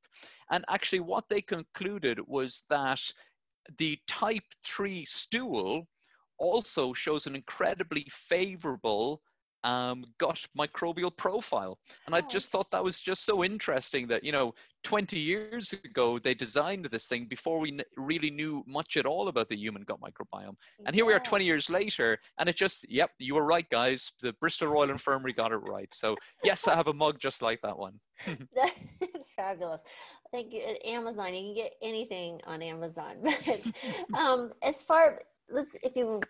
And 0.51 0.65
actually, 0.69 1.01
what 1.01 1.29
they 1.29 1.43
concluded 1.43 2.21
was 2.27 2.65
that 2.71 3.01
the 3.79 3.99
type 4.07 4.45
3 4.65 5.05
stool 5.05 5.87
also 6.39 6.93
shows 6.93 7.27
an 7.27 7.37
incredibly 7.37 8.07
favorable 8.11 9.21
um, 9.65 10.05
gut 10.19 10.47
microbial 10.59 11.15
profile. 11.17 11.79
And 12.07 12.15
I 12.15 12.21
just 12.23 12.51
thought 12.51 12.71
that 12.71 12.83
was 12.83 13.01
just 13.01 13.25
so 13.25 13.45
interesting 13.45 14.07
that, 14.09 14.25
you 14.25 14.33
know, 14.33 14.55
20 14.85 15.19
years 15.19 15.73
ago, 15.73 16.19
they 16.19 16.35
designed 16.35 16.87
this 16.87 17.07
thing 17.07 17.27
before 17.27 17.59
we 17.59 17.79
really 17.97 18.31
knew 18.31 18.65
much 18.67 18.97
at 18.97 19.07
all 19.07 19.29
about 19.29 19.49
the 19.49 19.57
human 19.57 19.83
gut 19.83 20.01
microbiome. 20.01 20.55
And 20.87 20.95
here 20.95 21.05
yes. 21.05 21.09
we 21.09 21.15
are 21.15 21.21
20 21.21 21.45
years 21.45 21.69
later, 21.69 22.19
and 22.39 22.49
it 22.49 22.57
just, 22.57 22.91
yep, 22.91 23.11
you 23.19 23.35
were 23.35 23.45
right, 23.45 23.69
guys. 23.71 24.13
The 24.21 24.33
Bristol 24.35 24.69
Royal 24.69 24.91
Infirmary 24.91 25.33
got 25.33 25.53
it 25.53 25.57
right. 25.57 25.93
So, 25.93 26.17
yes, 26.43 26.67
I 26.67 26.75
have 26.75 26.89
a 26.89 26.95
mug 26.95 27.19
just 27.19 27.43
like 27.43 27.61
that 27.63 27.79
one. 27.79 28.01
That's 28.27 29.33
fabulous. 29.37 29.83
Thank 30.33 30.53
you. 30.53 30.63
Amazon, 30.85 31.35
you 31.35 31.41
can 31.41 31.55
get 31.55 31.73
anything 31.83 32.41
on 32.47 32.63
Amazon. 32.63 33.17
But 33.47 33.71
um, 34.19 34.53
as 34.63 34.83
far 34.85 35.23
let's 35.51 35.77
if 35.83 35.97
you 35.97 36.21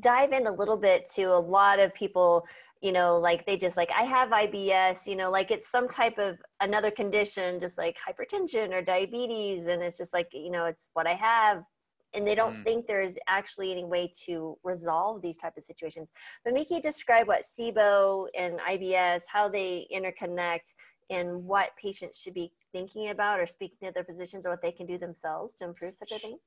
dive 0.00 0.32
in 0.32 0.46
a 0.46 0.52
little 0.52 0.76
bit 0.76 1.08
to 1.14 1.24
a 1.24 1.38
lot 1.38 1.78
of 1.78 1.94
people, 1.94 2.46
you 2.80 2.92
know, 2.92 3.18
like 3.18 3.46
they 3.46 3.56
just 3.56 3.76
like 3.76 3.90
I 3.90 4.04
have 4.04 4.30
IBS, 4.30 5.06
you 5.06 5.16
know, 5.16 5.30
like 5.30 5.50
it's 5.50 5.70
some 5.70 5.88
type 5.88 6.18
of 6.18 6.38
another 6.60 6.90
condition, 6.90 7.60
just 7.60 7.78
like 7.78 7.96
hypertension 7.96 8.72
or 8.72 8.82
diabetes, 8.82 9.66
and 9.66 9.82
it's 9.82 9.98
just 9.98 10.12
like 10.12 10.28
you 10.32 10.50
know, 10.50 10.66
it's 10.66 10.90
what 10.94 11.06
I 11.06 11.14
have 11.14 11.64
and 12.14 12.26
they 12.26 12.34
don't 12.34 12.56
mm. 12.56 12.64
think 12.64 12.86
there's 12.86 13.18
actually 13.28 13.72
any 13.72 13.84
way 13.84 14.12
to 14.26 14.56
resolve 14.64 15.22
these 15.22 15.36
type 15.36 15.56
of 15.56 15.62
situations. 15.62 16.12
But 16.44 16.54
Miki 16.54 16.80
describe 16.80 17.26
what 17.26 17.42
SIBO 17.42 18.26
and 18.36 18.58
IBS, 18.60 19.22
how 19.28 19.48
they 19.48 19.86
interconnect, 19.94 20.74
and 21.10 21.44
what 21.44 21.70
patients 21.80 22.18
should 22.18 22.34
be 22.34 22.52
thinking 22.72 23.10
about 23.10 23.40
or 23.40 23.46
speaking 23.46 23.88
to 23.88 23.92
their 23.92 24.04
physicians 24.04 24.46
or 24.46 24.50
what 24.50 24.62
they 24.62 24.72
can 24.72 24.86
do 24.86 24.98
themselves 24.98 25.52
to 25.54 25.64
improve 25.64 25.94
such 25.94 26.12
a 26.12 26.18
thing? 26.18 26.38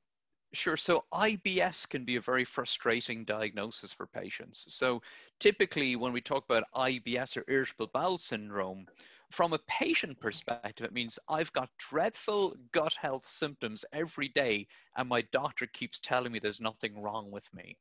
Sure. 0.56 0.78
So 0.78 1.04
IBS 1.14 1.90
can 1.90 2.06
be 2.06 2.16
a 2.16 2.22
very 2.22 2.46
frustrating 2.46 3.26
diagnosis 3.26 3.92
for 3.92 4.08
patients. 4.08 4.66
So 4.70 5.02
typically, 5.40 5.98
when 5.98 6.14
we 6.14 6.22
talk 6.22 6.46
about 6.46 6.64
IBS 6.74 7.36
or 7.36 7.44
irritable 7.50 7.90
bowel 7.94 8.18
syndrome, 8.18 8.86
from 9.32 9.52
a 9.52 9.60
patient 9.68 10.18
perspective, 10.22 10.86
it 10.86 10.94
means 10.94 11.20
I've 11.28 11.52
got 11.52 11.70
dreadful 11.78 12.56
gut 12.72 12.94
health 12.94 13.28
symptoms 13.28 13.84
every 13.92 14.30
day, 14.30 14.68
and 14.96 15.10
my 15.10 15.24
doctor 15.34 15.68
keeps 15.68 16.00
telling 16.00 16.32
me 16.32 16.40
there's 16.40 16.62
nothing 16.62 17.02
wrong 17.02 17.32
with 17.32 17.54
me. 17.54 17.78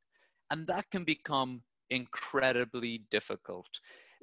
And 0.51 0.67
that 0.67 0.89
can 0.91 1.05
become 1.05 1.61
incredibly 1.89 3.05
difficult 3.09 3.79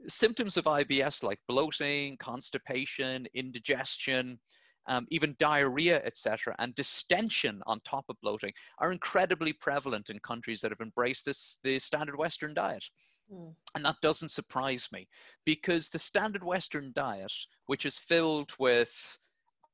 symptoms 0.08 0.56
of 0.56 0.64
IBS 0.64 1.22
like 1.22 1.38
bloating, 1.48 2.16
constipation, 2.16 3.26
indigestion, 3.34 4.38
um, 4.86 5.06
even 5.10 5.36
diarrhea, 5.38 6.02
etc., 6.04 6.54
and 6.58 6.74
distension 6.74 7.62
on 7.66 7.80
top 7.80 8.04
of 8.08 8.16
bloating 8.22 8.52
are 8.78 8.92
incredibly 8.92 9.52
prevalent 9.52 10.10
in 10.10 10.18
countries 10.20 10.60
that 10.60 10.70
have 10.70 10.80
embraced 10.80 11.24
this 11.26 11.58
the 11.62 11.78
standard 11.78 12.16
Western 12.16 12.54
diet. 12.54 12.84
Mm. 13.32 13.54
And 13.74 13.84
that 13.84 13.96
doesn't 14.02 14.30
surprise 14.30 14.88
me 14.92 15.06
because 15.44 15.88
the 15.88 15.98
standard 15.98 16.44
Western 16.44 16.92
diet, 16.94 17.32
which 17.66 17.86
is 17.86 17.98
filled 17.98 18.52
with 18.58 19.18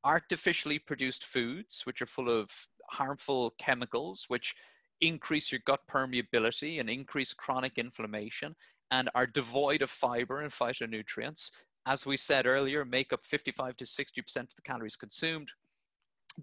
artificially 0.04 0.78
produced 0.78 1.24
foods, 1.24 1.82
which 1.84 2.02
are 2.02 2.06
full 2.06 2.30
of 2.30 2.50
harmful 2.90 3.54
chemicals, 3.58 4.24
which 4.28 4.54
increase 5.00 5.50
your 5.52 5.60
gut 5.64 5.80
permeability 5.90 6.80
and 6.80 6.90
increase 6.90 7.32
chronic 7.32 7.78
inflammation 7.78 8.54
and 8.90 9.10
are 9.14 9.26
devoid 9.26 9.82
of 9.82 9.90
fiber 9.90 10.40
and 10.40 10.50
phytonutrients. 10.50 11.50
As 11.88 12.04
we 12.04 12.18
said 12.18 12.44
earlier, 12.44 12.84
make 12.84 13.14
up 13.14 13.24
55 13.24 13.78
to 13.78 13.84
60% 13.86 14.36
of 14.36 14.54
the 14.54 14.62
calories 14.62 14.94
consumed. 14.94 15.50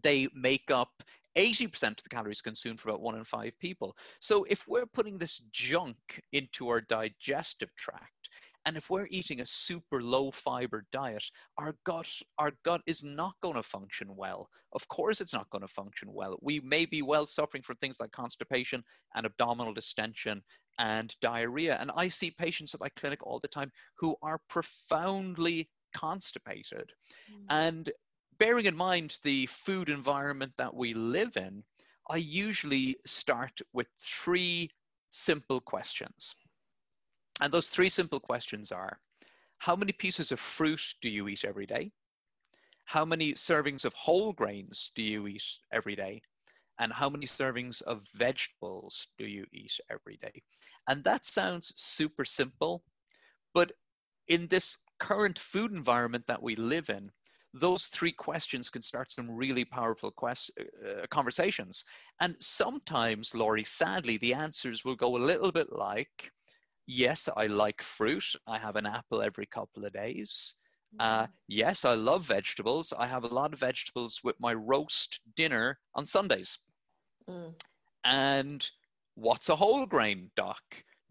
They 0.01 0.27
make 0.33 0.71
up 0.71 1.03
80% 1.37 1.89
of 1.89 2.03
the 2.03 2.09
calories 2.09 2.41
consumed 2.41 2.79
for 2.79 2.89
about 2.89 3.01
one 3.01 3.15
in 3.15 3.23
five 3.23 3.51
people. 3.59 3.95
So 4.19 4.45
if 4.49 4.67
we're 4.67 4.87
putting 4.87 5.19
this 5.19 5.43
junk 5.51 6.19
into 6.33 6.69
our 6.69 6.81
digestive 6.81 7.69
tract, 7.75 8.29
and 8.65 8.75
if 8.75 8.89
we're 8.89 9.05
eating 9.11 9.41
a 9.41 9.45
super 9.45 10.01
low 10.01 10.31
fiber 10.31 10.87
diet, 10.91 11.23
our 11.59 11.75
gut, 11.85 12.09
our 12.39 12.51
gut 12.63 12.81
is 12.87 13.03
not 13.03 13.35
going 13.41 13.53
to 13.53 13.61
function 13.61 14.15
well. 14.15 14.49
Of 14.73 14.87
course, 14.87 15.21
it's 15.21 15.33
not 15.33 15.51
going 15.51 15.61
to 15.61 15.67
function 15.67 16.11
well. 16.11 16.39
We 16.41 16.59
may 16.61 16.87
be 16.87 17.03
well 17.03 17.27
suffering 17.27 17.61
from 17.61 17.75
things 17.75 17.99
like 17.99 18.11
constipation 18.11 18.83
and 19.13 19.27
abdominal 19.27 19.75
distension 19.75 20.41
and 20.79 21.15
diarrhea. 21.21 21.77
And 21.79 21.91
I 21.95 22.07
see 22.07 22.31
patients 22.31 22.73
at 22.73 22.81
my 22.81 22.89
clinic 22.89 23.25
all 23.25 23.39
the 23.39 23.47
time 23.47 23.71
who 23.97 24.15
are 24.21 24.39
profoundly 24.49 25.69
constipated. 25.93 26.91
Mm. 27.31 27.45
And 27.49 27.91
bearing 28.37 28.65
in 28.65 28.75
mind 28.75 29.17
the 29.23 29.45
food 29.47 29.89
environment 29.89 30.53
that 30.57 30.73
we 30.73 30.93
live 30.93 31.37
in, 31.37 31.63
I 32.09 32.17
usually 32.17 32.97
start 33.05 33.59
with 33.73 33.87
three 33.99 34.69
simple 35.09 35.59
questions. 35.59 36.35
And 37.41 37.53
those 37.53 37.69
three 37.69 37.89
simple 37.89 38.19
questions 38.19 38.71
are 38.71 38.99
How 39.57 39.75
many 39.75 39.91
pieces 39.91 40.31
of 40.31 40.39
fruit 40.39 40.81
do 41.01 41.09
you 41.09 41.27
eat 41.27 41.45
every 41.45 41.65
day? 41.65 41.91
How 42.85 43.03
many 43.03 43.33
servings 43.33 43.85
of 43.85 43.93
whole 43.93 44.33
grains 44.33 44.91
do 44.95 45.01
you 45.01 45.27
eat 45.27 45.43
every 45.71 45.95
day? 45.95 46.21
And 46.79 46.91
how 46.91 47.09
many 47.09 47.25
servings 47.25 47.81
of 47.83 48.07
vegetables 48.13 49.07
do 49.17 49.25
you 49.25 49.45
eat 49.53 49.79
every 49.89 50.17
day? 50.17 50.41
And 50.87 51.03
that 51.03 51.25
sounds 51.25 51.73
super 51.77 52.25
simple, 52.25 52.83
but 53.53 53.71
in 54.27 54.47
this 54.47 54.79
current 54.99 55.39
food 55.39 55.71
environment 55.71 56.25
that 56.27 56.41
we 56.41 56.55
live 56.55 56.89
in, 56.89 57.11
those 57.53 57.87
three 57.87 58.11
questions 58.11 58.69
can 58.69 58.81
start 58.81 59.11
some 59.11 59.31
really 59.31 59.63
powerful 59.63 60.11
quest- 60.11 60.51
uh, 60.85 61.05
conversations. 61.09 61.85
And 62.19 62.35
sometimes, 62.39 63.33
Laurie, 63.33 63.63
sadly, 63.63 64.17
the 64.17 64.33
answers 64.33 64.83
will 64.83 64.95
go 64.95 65.15
a 65.15 65.27
little 65.31 65.51
bit 65.51 65.71
like, 65.71 66.31
yes, 66.85 67.29
I 67.35 67.47
like 67.47 67.81
fruit. 67.81 68.25
I 68.47 68.57
have 68.57 68.75
an 68.75 68.85
apple 68.85 69.21
every 69.21 69.45
couple 69.45 69.85
of 69.85 69.93
days. 69.93 70.55
Uh, 70.99 71.23
mm-hmm. 71.23 71.31
yes, 71.47 71.85
I 71.85 71.93
love 71.95 72.25
vegetables. 72.25 72.93
I 72.97 73.07
have 73.07 73.23
a 73.23 73.33
lot 73.33 73.53
of 73.53 73.59
vegetables 73.59 74.21
with 74.23 74.35
my 74.39 74.53
roast 74.53 75.21
dinner 75.35 75.79
on 75.93 76.05
Sundays. 76.05 76.59
Mm. 77.29 77.53
And 78.03 78.69
what's 79.15 79.49
a 79.49 79.55
whole 79.55 79.85
grain, 79.85 80.31
Doc? 80.35 80.61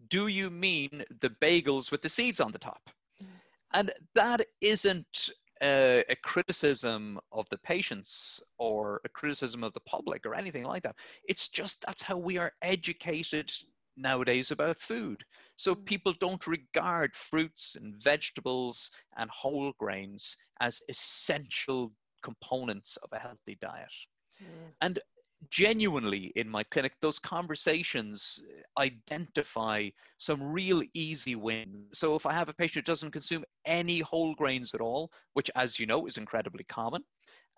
Do 0.07 0.27
you 0.27 0.49
mean 0.49 1.03
the 1.21 1.29
bagels 1.41 1.91
with 1.91 2.01
the 2.01 2.09
seeds 2.09 2.39
on 2.39 2.51
the 2.51 2.59
top? 2.59 2.89
Mm. 3.21 3.27
And 3.73 3.91
that 4.13 4.45
isn't 4.61 5.29
a, 5.61 6.03
a, 6.09 6.15
criticism 6.17 7.19
of 7.31 7.47
the 7.49 7.57
patients 7.59 8.41
or 8.57 9.01
a 9.05 9.09
criticism 9.09 9.63
of 9.63 9.73
the 9.73 9.79
public 9.81 10.25
or 10.25 10.35
anything 10.35 10.65
like 10.65 10.83
that. 10.83 10.95
It's 11.27 11.47
just 11.47 11.83
that's 11.85 12.03
how 12.03 12.17
we 12.17 12.37
are 12.37 12.51
educated 12.61 13.51
nowadays 13.97 14.51
about 14.51 14.79
food. 14.79 15.23
So 15.55 15.73
mm. 15.73 15.85
people 15.85 16.13
don't 16.19 16.45
regard 16.47 17.15
fruits 17.15 17.75
and 17.75 17.95
vegetables 18.03 18.91
and 19.17 19.29
whole 19.29 19.73
grains 19.79 20.37
as 20.59 20.81
essential 20.89 21.91
components 22.21 22.97
of 22.97 23.09
a 23.13 23.19
healthy 23.19 23.57
diet. 23.61 23.93
Mm. 24.41 24.73
And 24.81 24.99
genuinely 25.49 26.31
in 26.35 26.49
my 26.49 26.63
clinic, 26.63 26.93
those 27.01 27.19
conversations 27.19 28.41
identify 28.77 29.89
some 30.17 30.41
real 30.41 30.81
easy 30.93 31.35
wins. 31.35 31.97
So 31.97 32.15
if 32.15 32.25
I 32.25 32.33
have 32.33 32.49
a 32.49 32.53
patient 32.53 32.85
who 32.85 32.91
doesn't 32.91 33.11
consume 33.11 33.43
any 33.65 33.99
whole 33.99 34.35
grains 34.35 34.73
at 34.73 34.81
all, 34.81 35.11
which 35.33 35.51
as 35.55 35.79
you 35.79 35.85
know 35.85 36.05
is 36.05 36.17
incredibly 36.17 36.63
common, 36.65 37.03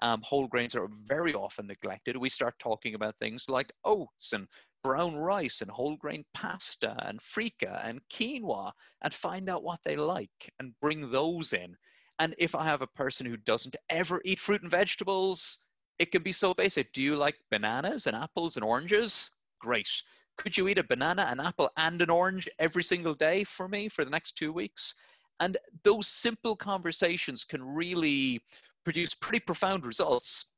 um, 0.01 0.21
whole 0.23 0.47
grains 0.47 0.75
are 0.75 0.89
very 1.05 1.33
often 1.33 1.67
neglected. 1.67 2.15
We 2.17 2.29
start 2.29 2.59
talking 2.59 2.93
about 2.93 3.15
things 3.19 3.49
like 3.49 3.71
oats 3.83 4.33
and 4.33 4.47
brown 4.83 5.15
rice 5.15 5.61
and 5.61 5.71
whole 5.71 5.97
grain 5.97 6.23
pasta 6.33 6.95
and 7.05 7.19
freekeh 7.19 7.81
and 7.83 7.99
quinoa 8.09 8.71
and 9.01 9.13
find 9.13 9.49
out 9.49 9.63
what 9.63 9.79
they 9.83 9.95
like 9.95 10.53
and 10.59 10.73
bring 10.81 11.09
those 11.09 11.53
in. 11.53 11.75
And 12.19 12.33
if 12.37 12.55
I 12.55 12.63
have 12.65 12.81
a 12.81 12.87
person 12.87 13.25
who 13.25 13.37
doesn't 13.37 13.75
ever 13.89 14.21
eat 14.25 14.39
fruit 14.39 14.61
and 14.61 14.71
vegetables, 14.71 15.66
it 15.99 16.11
can 16.11 16.23
be 16.23 16.31
so 16.31 16.53
basic. 16.53 16.91
Do 16.93 17.01
you 17.01 17.15
like 17.15 17.35
bananas 17.51 18.07
and 18.07 18.15
apples 18.15 18.55
and 18.55 18.63
oranges? 18.63 19.31
Great. 19.59 19.89
Could 20.37 20.55
you 20.55 20.67
eat 20.67 20.77
a 20.77 20.83
banana, 20.83 21.27
an 21.29 21.39
apple, 21.39 21.71
and 21.77 22.01
an 22.01 22.09
orange 22.09 22.47
every 22.59 22.83
single 22.83 23.15
day 23.15 23.43
for 23.43 23.67
me 23.67 23.89
for 23.89 24.05
the 24.05 24.11
next 24.11 24.33
two 24.33 24.53
weeks? 24.53 24.93
And 25.39 25.57
those 25.83 26.07
simple 26.07 26.55
conversations 26.55 27.43
can 27.43 27.63
really 27.63 28.41
produce 28.83 29.13
pretty 29.13 29.39
profound 29.39 29.85
results. 29.85 30.51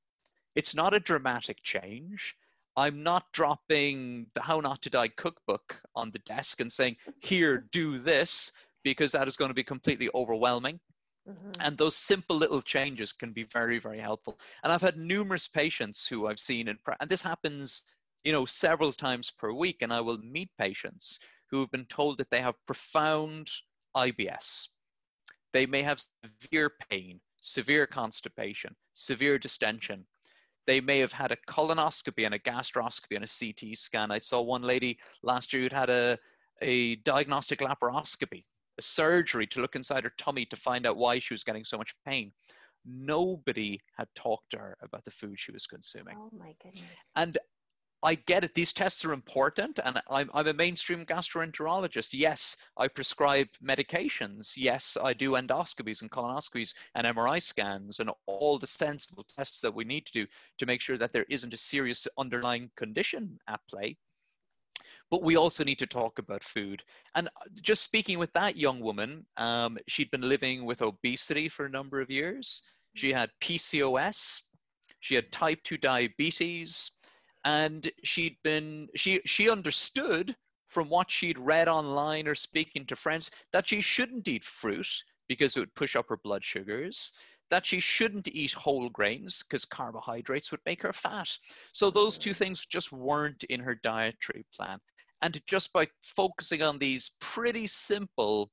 It's 0.56 0.76
not 0.76 0.94
a 0.94 1.00
dramatic 1.00 1.62
change. 1.64 2.36
I'm 2.76 3.04
not 3.04 3.32
dropping 3.34 4.28
the 4.36 4.42
How 4.42 4.60
Not 4.60 4.82
to 4.84 4.90
Die 4.90 5.08
cookbook 5.10 5.82
on 5.96 6.12
the 6.12 6.20
desk 6.20 6.62
and 6.62 6.72
saying, 6.72 6.98
here, 7.20 7.68
do 7.72 7.98
this, 8.00 8.52
because 8.84 9.12
that 9.12 9.28
is 9.28 9.36
going 9.36 9.50
to 9.50 9.56
be 9.56 9.64
completely 9.64 10.10
overwhelming. 10.16 10.80
Mm-hmm. 11.28 11.52
And 11.62 11.78
those 11.78 11.96
simple 11.96 12.36
little 12.36 12.62
changes 12.62 13.12
can 13.12 13.32
be 13.32 13.44
very, 13.44 13.80
very 13.80 14.00
helpful. 14.00 14.40
And 14.64 14.72
I've 14.72 14.82
had 14.82 14.98
numerous 14.98 15.48
patients 15.48 16.08
who 16.08 16.28
I've 16.28 16.40
seen 16.40 16.68
in, 16.68 16.78
and 17.00 17.10
this 17.10 17.22
happens, 17.22 17.84
you 18.24 18.32
know, 18.32 18.46
several 18.46 18.94
times 18.94 19.32
per 19.32 19.52
week. 19.52 19.82
And 19.82 19.94
I 19.94 20.02
will 20.02 20.18
meet 20.20 20.50
patients 20.58 21.20
who 21.50 21.60
have 21.60 21.72
been 21.72 21.86
told 21.86 22.18
that 22.18 22.30
they 22.30 22.42
have 22.42 22.56
profound 22.66 23.50
IBS. 23.96 24.70
They 25.52 25.66
may 25.66 25.82
have 25.82 26.02
severe 26.42 26.72
pain, 26.90 27.20
severe 27.42 27.88
constipation, 27.88 28.76
severe 28.94 29.38
distension. 29.38 30.06
They 30.68 30.80
may 30.80 31.00
have 31.00 31.14
had 31.14 31.32
a 31.32 31.38
colonoscopy 31.48 32.26
and 32.26 32.36
a 32.36 32.40
gastroscopy 32.40 33.16
and 33.16 33.24
a 33.24 33.28
CT 33.28 33.76
scan. 33.78 34.12
I 34.12 34.20
saw 34.20 34.42
one 34.42 34.62
lady 34.62 35.00
last 35.24 35.52
year 35.52 35.64
who'd 35.64 35.74
had 35.74 35.90
a, 35.90 36.18
a 36.62 36.98
diagnostic 36.98 37.60
laparoscopy 37.60 38.44
a 38.80 38.82
surgery 38.82 39.46
to 39.46 39.62
look 39.62 39.76
inside 39.76 40.04
her 40.04 40.14
tummy 40.18 40.46
to 40.46 40.56
find 40.56 40.88
out 40.88 40.98
why 40.98 41.20
she 41.20 41.34
was 41.34 41.44
getting 41.44 41.64
so 41.64 41.78
much 41.78 41.94
pain. 42.08 42.32
Nobody 42.86 43.80
had 43.98 44.08
talked 44.16 44.50
to 44.52 44.58
her 44.58 44.78
about 44.82 45.04
the 45.04 45.12
food 45.12 45.40
she 45.40 45.52
was 45.52 45.68
consuming. 45.68 46.16
Oh 46.18 46.32
my 46.36 46.56
goodness. 46.64 47.06
And 47.16 47.38
I 48.02 48.16
get 48.16 48.46
it. 48.46 48.56
These 48.56 48.72
tests 48.72 49.04
are 49.04 49.12
important, 49.12 49.78
and 49.84 50.02
I'm, 50.10 50.30
I'm 50.34 50.48
a 50.48 50.54
mainstream 50.54 51.06
gastroenterologist. 51.06 52.12
Yes, 52.14 52.56
I 52.78 52.88
prescribe 52.88 53.50
medications. 53.62 54.54
Yes, 54.56 54.98
I 55.04 55.12
do 55.12 55.32
endoscopies 55.32 56.02
and 56.02 56.10
colonoscopies 56.10 56.74
and 56.96 57.06
MRI 57.06 57.42
scans 57.44 58.00
and 58.00 58.10
all 58.26 58.58
the 58.58 58.68
sensible 58.68 59.26
tests 59.36 59.60
that 59.60 59.76
we 59.76 59.84
need 59.84 60.06
to 60.06 60.14
do 60.14 60.28
to 60.60 60.66
make 60.66 60.80
sure 60.80 60.98
that 60.98 61.12
there 61.12 61.26
isn't 61.30 61.54
a 61.54 61.58
serious 61.58 62.08
underlying 62.18 62.72
condition 62.78 63.38
at 63.50 63.60
play. 63.70 63.98
But 65.12 65.24
we 65.24 65.38
also 65.38 65.64
need 65.64 65.80
to 65.80 65.88
talk 65.88 66.20
about 66.20 66.44
food. 66.44 66.84
And 67.16 67.28
uh, 67.28 67.50
just 67.62 67.84
speaking 67.84 68.20
with 68.20 68.32
that 68.34 68.56
young 68.56 68.80
woman, 68.80 69.26
um, 69.38 69.78
she'd 69.88 70.12
been 70.12 70.28
living 70.28 70.66
with 70.66 70.82
obesity 70.82 71.50
for 71.50 71.66
a 71.66 71.70
number 71.70 72.00
of 72.00 72.12
years. 72.12 72.62
She 72.96 73.12
had 73.12 73.32
PCOS, 73.42 74.42
she 75.00 75.16
had 75.16 75.32
type 75.32 75.64
2 75.64 75.78
diabetes, 75.78 76.92
and 77.46 77.90
she'd 78.04 78.38
been, 78.44 78.88
she, 78.96 79.22
she 79.26 79.50
understood 79.50 80.36
from 80.68 80.90
what 80.90 81.10
she'd 81.10 81.40
read 81.40 81.68
online 81.68 82.28
or 82.28 82.36
speaking 82.36 82.86
to 82.86 82.96
friends 82.96 83.32
that 83.52 83.68
she 83.68 83.82
shouldn't 83.82 84.28
eat 84.28 84.44
fruit 84.44 84.88
because 85.28 85.56
it 85.56 85.62
would 85.62 85.76
push 85.76 85.96
up 85.96 86.08
her 86.10 86.18
blood 86.18 86.44
sugars 86.44 87.14
that 87.50 87.66
she 87.66 87.80
shouldn't 87.80 88.28
eat 88.28 88.54
whole 88.54 88.90
grains 88.90 89.44
because 89.44 89.66
carbohydrates 89.66 90.52
would 90.52 90.60
make 90.66 90.82
her 90.82 90.94
fat. 90.94 91.30
So 91.72 91.90
those 91.90 92.18
two 92.18 92.34
things 92.34 92.66
just 92.66 92.92
weren't 92.92 93.44
in 93.46 93.60
her 93.60 93.76
dietary 93.76 94.46
plan. 94.56 94.80
And 95.22 95.42
just 95.48 95.74
by 95.74 95.88
focusing 96.04 96.62
on 96.62 96.78
these 96.78 97.12
pretty 97.20 97.68
simple, 97.68 98.52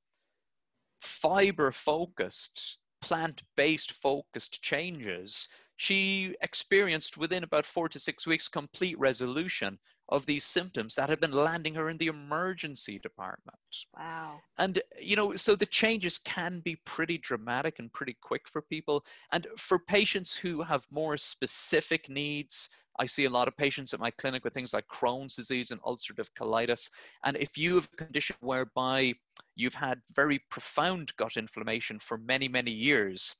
fiber 1.01 1.71
focused, 1.71 2.77
plant 3.01 3.43
based 3.55 3.93
focused 3.93 4.61
changes, 4.61 5.49
she 5.77 6.35
experienced 6.41 7.17
within 7.17 7.43
about 7.43 7.65
four 7.65 7.87
to 7.89 7.99
six 7.99 8.25
weeks 8.25 8.47
complete 8.47 8.97
resolution 8.99 9.77
of 10.09 10.25
these 10.25 10.43
symptoms 10.43 10.95
that 10.95 11.09
had 11.09 11.19
been 11.19 11.31
landing 11.31 11.75
her 11.75 11.89
in 11.89 11.97
the 11.97 12.07
emergency 12.07 12.97
department. 12.99 13.59
Wow. 13.95 14.39
And, 14.57 14.81
you 14.99 15.15
know, 15.15 15.35
so 15.35 15.55
the 15.55 15.65
changes 15.65 16.17
can 16.17 16.61
be 16.61 16.77
pretty 16.85 17.17
dramatic 17.17 17.79
and 17.79 17.93
pretty 17.93 18.17
quick 18.21 18.47
for 18.47 18.61
people. 18.61 19.05
And 19.31 19.45
for 19.57 19.79
patients 19.79 20.35
who 20.35 20.63
have 20.63 20.87
more 20.89 21.17
specific 21.17 22.09
needs, 22.09 22.69
I 22.99 23.05
see 23.05 23.25
a 23.25 23.29
lot 23.29 23.47
of 23.47 23.55
patients 23.57 23.93
at 23.93 23.99
my 23.99 24.11
clinic 24.11 24.43
with 24.43 24.53
things 24.53 24.73
like 24.73 24.87
Crohn's 24.87 25.35
disease 25.35 25.71
and 25.71 25.81
ulcerative 25.81 26.29
colitis. 26.37 26.89
And 27.23 27.37
if 27.37 27.57
you 27.57 27.75
have 27.75 27.89
a 27.93 27.97
condition 27.97 28.35
whereby 28.39 29.13
you've 29.55 29.75
had 29.75 30.01
very 30.15 30.39
profound 30.49 31.15
gut 31.17 31.37
inflammation 31.37 31.99
for 31.99 32.17
many, 32.17 32.47
many 32.47 32.71
years, 32.71 33.35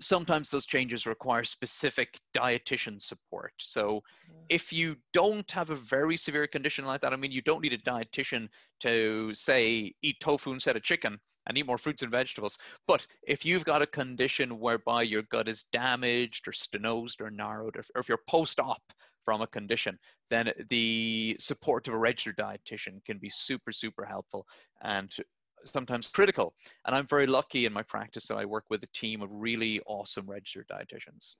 sometimes 0.00 0.50
those 0.50 0.66
changes 0.66 1.06
require 1.06 1.44
specific 1.44 2.18
dietitian 2.36 3.00
support. 3.00 3.52
So 3.58 4.02
if 4.48 4.72
you 4.72 4.96
don't 5.12 5.50
have 5.50 5.70
a 5.70 5.76
very 5.76 6.16
severe 6.16 6.46
condition 6.46 6.84
like 6.84 7.00
that, 7.02 7.12
I 7.12 7.16
mean, 7.16 7.32
you 7.32 7.42
don't 7.42 7.62
need 7.62 7.72
a 7.72 7.78
dietitian 7.78 8.48
to 8.80 9.32
say 9.34 9.92
eat 10.02 10.16
tofu 10.20 10.52
instead 10.52 10.76
of 10.76 10.82
chicken 10.82 11.18
and 11.46 11.58
eat 11.58 11.66
more 11.66 11.78
fruits 11.78 12.02
and 12.02 12.10
vegetables. 12.10 12.58
But 12.88 13.06
if 13.26 13.44
you've 13.44 13.64
got 13.64 13.82
a 13.82 13.86
condition 13.86 14.58
whereby 14.58 15.02
your 15.02 15.22
gut 15.30 15.48
is 15.48 15.64
damaged 15.72 16.48
or 16.48 16.52
stenosed 16.52 17.20
or 17.20 17.30
narrowed, 17.30 17.76
or, 17.76 17.84
if 18.00 18.08
you're 18.08 18.18
post-op 18.28 18.82
from 19.24 19.42
a 19.42 19.46
condition, 19.46 19.98
then 20.30 20.52
the 20.70 21.36
support 21.38 21.88
of 21.88 21.94
a 21.94 21.98
registered 21.98 22.36
dietitian 22.36 23.04
can 23.04 23.18
be 23.18 23.30
super, 23.30 23.72
super 23.72 24.04
helpful 24.04 24.46
and 24.82 25.16
sometimes 25.64 26.06
critical. 26.06 26.54
And 26.86 26.94
I'm 26.94 27.06
very 27.06 27.26
lucky 27.26 27.66
in 27.66 27.72
my 27.72 27.82
practice 27.82 28.26
that 28.28 28.36
I 28.36 28.44
work 28.44 28.64
with 28.70 28.82
a 28.82 28.88
team 28.88 29.22
of 29.22 29.28
really 29.32 29.80
awesome 29.86 30.28
registered 30.28 30.68
dietitians. 30.68 31.34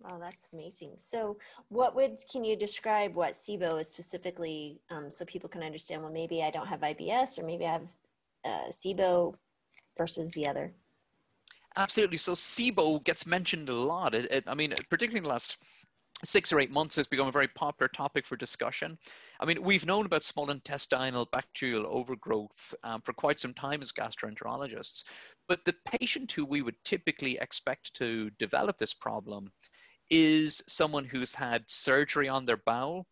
Wow, 0.00 0.18
that's 0.20 0.48
amazing. 0.52 0.92
So, 0.98 1.38
what 1.68 1.96
would 1.96 2.16
can 2.30 2.44
you 2.44 2.54
describe 2.54 3.14
what 3.14 3.32
SIBO 3.32 3.80
is 3.80 3.88
specifically, 3.88 4.78
um, 4.90 5.10
so 5.10 5.24
people 5.24 5.48
can 5.48 5.62
understand? 5.62 6.02
Well, 6.02 6.12
maybe 6.12 6.42
I 6.42 6.50
don't 6.50 6.66
have 6.66 6.80
IBS, 6.80 7.38
or 7.38 7.44
maybe 7.44 7.64
I 7.64 7.72
have 7.72 7.88
uh, 8.44 8.68
SIBO 8.68 9.34
versus 9.96 10.32
the 10.32 10.46
other. 10.46 10.74
Absolutely. 11.76 12.16
So 12.16 12.32
SIBO 12.32 13.04
gets 13.04 13.26
mentioned 13.26 13.68
a 13.68 13.74
lot. 13.74 14.14
It, 14.14 14.30
it, 14.30 14.44
I 14.46 14.54
mean, 14.54 14.74
particularly 14.88 15.18
in 15.18 15.22
the 15.24 15.28
last 15.28 15.58
six 16.24 16.52
or 16.52 16.60
eight 16.60 16.70
months 16.70 16.96
has 16.96 17.06
become 17.06 17.28
a 17.28 17.32
very 17.32 17.48
popular 17.48 17.88
topic 17.88 18.26
for 18.26 18.36
discussion. 18.36 18.98
I 19.38 19.44
mean, 19.44 19.62
we've 19.62 19.86
known 19.86 20.06
about 20.06 20.22
small 20.22 20.50
intestinal 20.50 21.28
bacterial 21.30 21.86
overgrowth 21.86 22.74
um, 22.82 23.02
for 23.02 23.12
quite 23.12 23.38
some 23.38 23.52
time 23.52 23.82
as 23.82 23.92
gastroenterologists, 23.92 25.04
but 25.48 25.64
the 25.64 25.74
patient 25.84 26.32
who 26.32 26.44
we 26.44 26.62
would 26.62 26.76
typically 26.84 27.38
expect 27.40 27.94
to 27.94 28.30
develop 28.38 28.78
this 28.78 28.94
problem 28.94 29.52
is 30.08 30.62
someone 30.68 31.04
who's 31.04 31.34
had 31.34 31.64
surgery 31.66 32.28
on 32.28 32.46
their 32.46 32.56
bowel, 32.64 33.06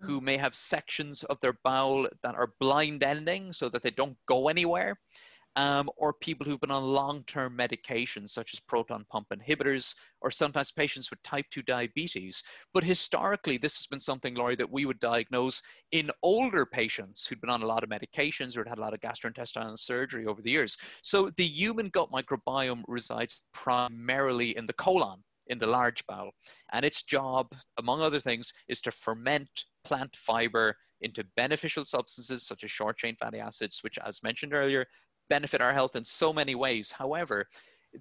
who 0.00 0.20
may 0.20 0.38
have 0.38 0.54
sections 0.54 1.24
of 1.24 1.38
their 1.40 1.58
bowel 1.62 2.08
that 2.22 2.34
are 2.34 2.54
blind 2.58 3.02
ending 3.02 3.52
so 3.52 3.68
that 3.68 3.82
they 3.82 3.90
don't 3.90 4.16
go 4.26 4.48
anywhere, 4.48 4.98
um, 5.56 5.90
or 5.96 6.12
people 6.12 6.46
who've 6.46 6.60
been 6.60 6.70
on 6.70 6.84
long 6.84 7.24
term 7.24 7.56
medications 7.56 8.30
such 8.30 8.54
as 8.54 8.60
proton 8.60 9.04
pump 9.10 9.28
inhibitors, 9.32 9.94
or 10.20 10.30
sometimes 10.30 10.70
patients 10.70 11.10
with 11.10 11.22
type 11.22 11.46
2 11.50 11.62
diabetes. 11.62 12.42
But 12.72 12.84
historically, 12.84 13.56
this 13.56 13.76
has 13.76 13.86
been 13.86 14.00
something, 14.00 14.34
Laurie, 14.34 14.56
that 14.56 14.70
we 14.70 14.86
would 14.86 15.00
diagnose 15.00 15.62
in 15.92 16.10
older 16.22 16.64
patients 16.64 17.26
who'd 17.26 17.40
been 17.40 17.50
on 17.50 17.62
a 17.62 17.66
lot 17.66 17.82
of 17.82 17.90
medications 17.90 18.56
or 18.56 18.60
had 18.60 18.68
had 18.68 18.78
a 18.78 18.80
lot 18.80 18.94
of 18.94 19.00
gastrointestinal 19.00 19.78
surgery 19.78 20.26
over 20.26 20.42
the 20.42 20.50
years. 20.50 20.78
So 21.02 21.30
the 21.36 21.44
human 21.44 21.88
gut 21.88 22.10
microbiome 22.10 22.82
resides 22.86 23.42
primarily 23.52 24.56
in 24.56 24.66
the 24.66 24.72
colon 24.74 25.22
in 25.48 25.58
the 25.58 25.66
large 25.66 26.06
bowel. 26.06 26.30
And 26.72 26.84
its 26.84 27.02
job, 27.02 27.48
among 27.78 28.00
other 28.00 28.20
things, 28.20 28.52
is 28.68 28.80
to 28.82 28.90
ferment 28.90 29.50
plant 29.84 30.14
fiber 30.14 30.76
into 31.02 31.24
beneficial 31.36 31.84
substances 31.84 32.46
such 32.46 32.62
as 32.62 32.70
short 32.70 32.96
chain 32.98 33.16
fatty 33.16 33.40
acids, 33.40 33.82
which, 33.82 33.98
as 33.98 34.22
mentioned 34.22 34.54
earlier, 34.54 34.86
benefit 35.30 35.62
our 35.62 35.72
health 35.72 35.96
in 35.96 36.04
so 36.04 36.32
many 36.32 36.54
ways. 36.54 36.92
However, 36.92 37.46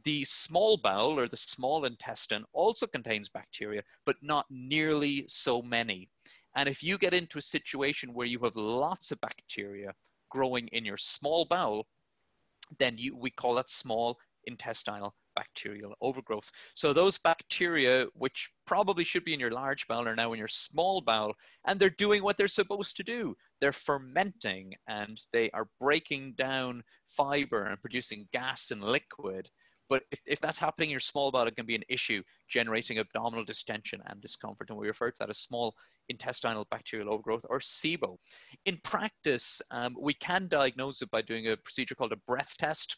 the 0.04 0.26
small 0.26 0.78
bowel 0.78 1.18
or 1.20 1.28
the 1.28 1.38
small 1.38 1.86
intestine 1.86 2.44
also 2.54 2.86
contains 2.86 3.30
bacteria, 3.30 3.82
but 4.06 4.18
not 4.22 4.46
nearly 4.50 5.26
so 5.28 5.62
many. 5.62 6.10
And 6.56 6.68
if 6.68 6.84
you 6.84 6.98
get 6.98 7.14
into 7.14 7.38
a 7.38 7.42
situation 7.42 8.14
where 8.14 8.28
you 8.28 8.40
have 8.40 8.56
lots 8.56 9.12
of 9.12 9.22
bacteria 9.22 9.94
growing 10.30 10.68
in 10.74 10.84
your 10.84 10.98
small 10.98 11.46
bowel, 11.46 11.88
then 12.78 12.98
you, 12.98 13.16
we 13.16 13.32
call 13.32 13.56
that 13.56 13.70
small 13.70 14.18
intestinal 14.46 15.16
bacterial 15.36 15.94
overgrowth. 16.02 16.52
So 16.74 16.92
those 16.92 17.18
bacteria, 17.18 18.08
which 18.14 18.50
probably 18.66 19.04
should 19.04 19.24
be 19.24 19.34
in 19.34 19.40
your 19.40 19.52
large 19.52 19.88
bowel, 19.88 20.08
are 20.08 20.16
now 20.16 20.34
in 20.34 20.40
your 20.40 20.48
small 20.48 21.02
bowel, 21.02 21.34
and 21.66 21.80
they're 21.80 21.90
doing 21.92 22.24
what 22.24 22.38
they're 22.38 22.48
supposed 22.48 22.98
to 22.98 23.04
do. 23.04 23.36
They're 23.62 23.72
fermenting 23.72 24.74
and 24.88 25.22
they 25.32 25.50
are 25.52 25.70
breaking 25.80 26.34
down 26.34 26.84
fiber 27.08 27.66
and 27.66 27.82
producing 27.82 28.28
gas 28.34 28.72
and 28.72 28.84
liquid. 28.84 29.50
But 29.90 30.04
if, 30.12 30.20
if 30.28 30.40
that's 30.40 30.60
happening 30.60 30.90
in 30.90 30.92
your 30.92 31.00
small 31.00 31.32
bowel, 31.32 31.48
it 31.48 31.56
can 31.56 31.66
be 31.66 31.76
an 31.76 31.84
issue, 31.90 32.22
generating 32.48 33.00
abdominal 33.00 33.44
distension 33.44 34.02
and 34.06 34.22
discomfort. 34.22 34.70
And 34.70 34.78
we 34.78 34.88
refer 34.88 35.10
to 35.10 35.20
that 35.20 35.32
as 35.32 35.40
small 35.40 35.74
intestinal 36.10 36.68
bacterial 36.70 37.12
overgrowth 37.12 37.46
or 37.50 37.60
SIBO. 37.60 38.18
In 38.66 38.78
practice, 38.84 39.62
um, 39.72 39.96
we 40.00 40.14
can 40.14 40.48
diagnose 40.48 41.02
it 41.02 41.10
by 41.10 41.24
doing 41.24 41.48
a 41.48 41.58
procedure 41.58 41.96
called 41.96 42.14
a 42.14 42.18
breath 42.28 42.56
test. 42.58 42.98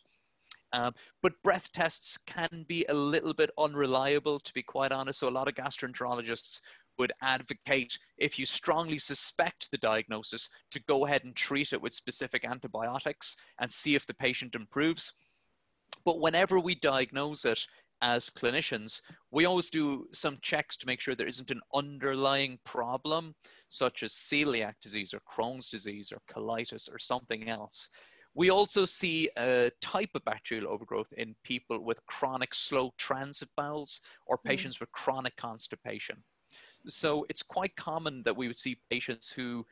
Um, 0.74 0.93
but 1.22 1.41
breath 1.43 1.72
tests 1.74 2.17
can 2.17 2.65
be 2.67 2.86
a 2.88 2.93
little 2.93 3.34
bit 3.34 3.51
unreliable, 3.57 4.39
to 4.39 4.53
be 4.53 4.63
quite 4.63 4.91
honest. 4.91 5.19
So, 5.19 5.28
a 5.28 5.30
lot 5.30 5.47
of 5.47 5.55
gastroenterologists 5.55 6.61
would 6.97 7.11
advocate, 7.22 7.97
if 8.17 8.38
you 8.38 8.45
strongly 8.45 8.99
suspect 8.99 9.72
the 9.72 9.78
diagnosis, 9.78 10.49
to 10.72 10.80
go 10.88 11.05
ahead 11.05 11.24
and 11.24 11.36
treat 11.36 11.74
it 11.74 11.82
with 11.82 11.93
specific 11.93 12.45
antibiotics 12.45 13.38
and 13.59 13.72
see 13.72 13.95
if 13.95 14.05
the 14.05 14.13
patient 14.13 14.55
improves. 14.55 15.13
But 16.05 16.19
whenever 16.19 16.59
we 16.59 16.76
diagnose 16.76 17.45
it 17.45 17.65
as 18.01 18.30
clinicians, 18.30 19.01
we 19.30 19.45
always 19.45 19.69
do 19.69 20.07
some 20.11 20.38
checks 20.41 20.76
to 20.78 20.88
make 20.88 20.99
sure 20.99 21.15
there 21.15 21.28
isn't 21.28 21.51
an 21.51 21.61
underlying 21.74 22.59
problem, 22.65 23.36
such 23.69 24.03
as 24.03 24.13
celiac 24.13 24.74
disease 24.82 25.13
or 25.13 25.22
Crohn's 25.22 25.69
disease 25.69 26.11
or 26.11 26.22
colitis 26.30 26.91
or 26.91 26.97
something 26.99 27.47
else. 27.47 27.89
We 28.34 28.50
also 28.50 28.86
see 28.86 29.30
a 29.38 29.72
type 29.82 30.10
of 30.16 30.24
bacterial 30.24 30.72
overgrowth 30.72 31.12
in 31.14 31.36
people 31.44 31.80
with 31.80 32.06
chronic 32.06 32.56
slow 32.56 32.94
transit 32.98 33.50
bowels 33.58 34.02
or 34.26 34.38
mm. 34.38 34.44
patients 34.44 34.78
mm. 34.78 34.82
with 34.82 34.92
chronic 34.92 35.36
constipation. 35.36 36.18
So 36.88 37.26
it's 37.30 37.44
quite 37.44 37.76
common 37.76 38.24
that 38.24 38.36
we 38.36 38.48
would 38.48 38.58
see 38.58 38.80
patients 38.90 39.32
who 39.32 39.66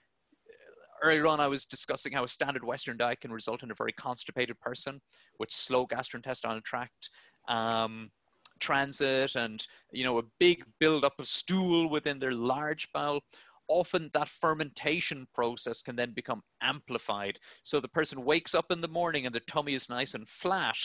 earlier 1.01 1.28
on 1.28 1.39
I 1.39 1.47
was 1.47 1.66
discussing 1.66 2.12
how 2.12 2.24
a 2.24 2.28
standard 2.28 2.64
Western 2.64 2.97
diet 2.97 3.22
can 3.22 3.32
result 3.32 3.64
in 3.64 3.72
a 3.72 3.76
very 3.76 3.93
constipated 3.93 4.60
person 4.60 5.01
with 5.39 5.51
slow 5.51 5.88
gastrointestinal 5.88 6.64
tract 6.64 7.10
um, 7.47 8.12
transit 8.60 9.36
and 9.36 9.66
you 9.91 10.03
know 10.03 10.18
a 10.18 10.24
big 10.39 10.64
buildup 10.80 11.14
of 11.20 11.28
stool 11.28 11.89
within 11.89 12.20
their 12.20 12.34
large 12.34 12.91
bowel 12.91 13.22
often 13.70 14.09
that 14.13 14.28
fermentation 14.28 15.28
process 15.34 15.82
can 15.82 15.95
then 15.95 16.11
become 16.11 16.41
amplified. 16.61 17.39
So 17.63 17.80
the 17.80 17.88
person 17.88 18.26
wakes 18.26 18.55
up 18.55 18.72
in 18.72 18.82
the 18.82 18.88
morning 18.88 19.26
and 19.26 19.34
their 19.34 19.41
tummy 19.47 19.74
is 19.74 19.89
nice 19.89 20.15
and 20.15 20.28
flat, 20.28 20.78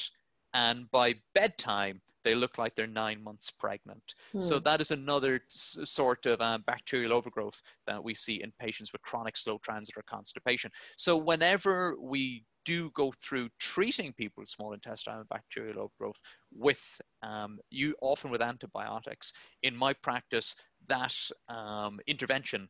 and 0.53 0.89
by 0.91 1.14
bedtime 1.35 2.01
they 2.22 2.35
look 2.35 2.59
like 2.59 2.74
they're 2.74 2.87
nine 2.87 3.22
months 3.22 3.51
pregnant. 3.51 4.14
Hmm. 4.32 4.41
So 4.41 4.59
that 4.61 4.80
is 4.80 4.91
another 4.91 5.41
s- 5.51 5.76
sort 5.85 6.26
of 6.26 6.41
um, 6.41 6.62
bacterial 6.66 7.12
overgrowth 7.12 7.61
that 7.87 8.03
we 8.03 8.14
see 8.14 8.43
in 8.43 8.53
patients 8.59 8.93
with 8.93 9.03
chronic 9.03 9.37
slow 9.37 9.59
transit 9.59 9.97
or 9.97 10.03
constipation. 10.05 10.70
So 10.97 11.16
whenever 11.16 11.97
we 12.01 12.45
do 12.64 12.90
go 12.90 13.12
through 13.12 13.48
treating 13.58 14.12
people 14.12 14.40
with 14.40 14.48
small 14.48 14.72
intestinal 14.72 15.24
bacterial 15.30 15.80
overgrowth 15.80 16.20
with 16.52 17.00
um, 17.22 17.58
you 17.70 17.94
often 18.00 18.30
with 18.30 18.42
antibiotics. 18.42 19.32
In 19.62 19.76
my 19.76 19.92
practice, 19.92 20.56
that 20.86 21.14
um, 21.48 22.00
intervention 22.06 22.68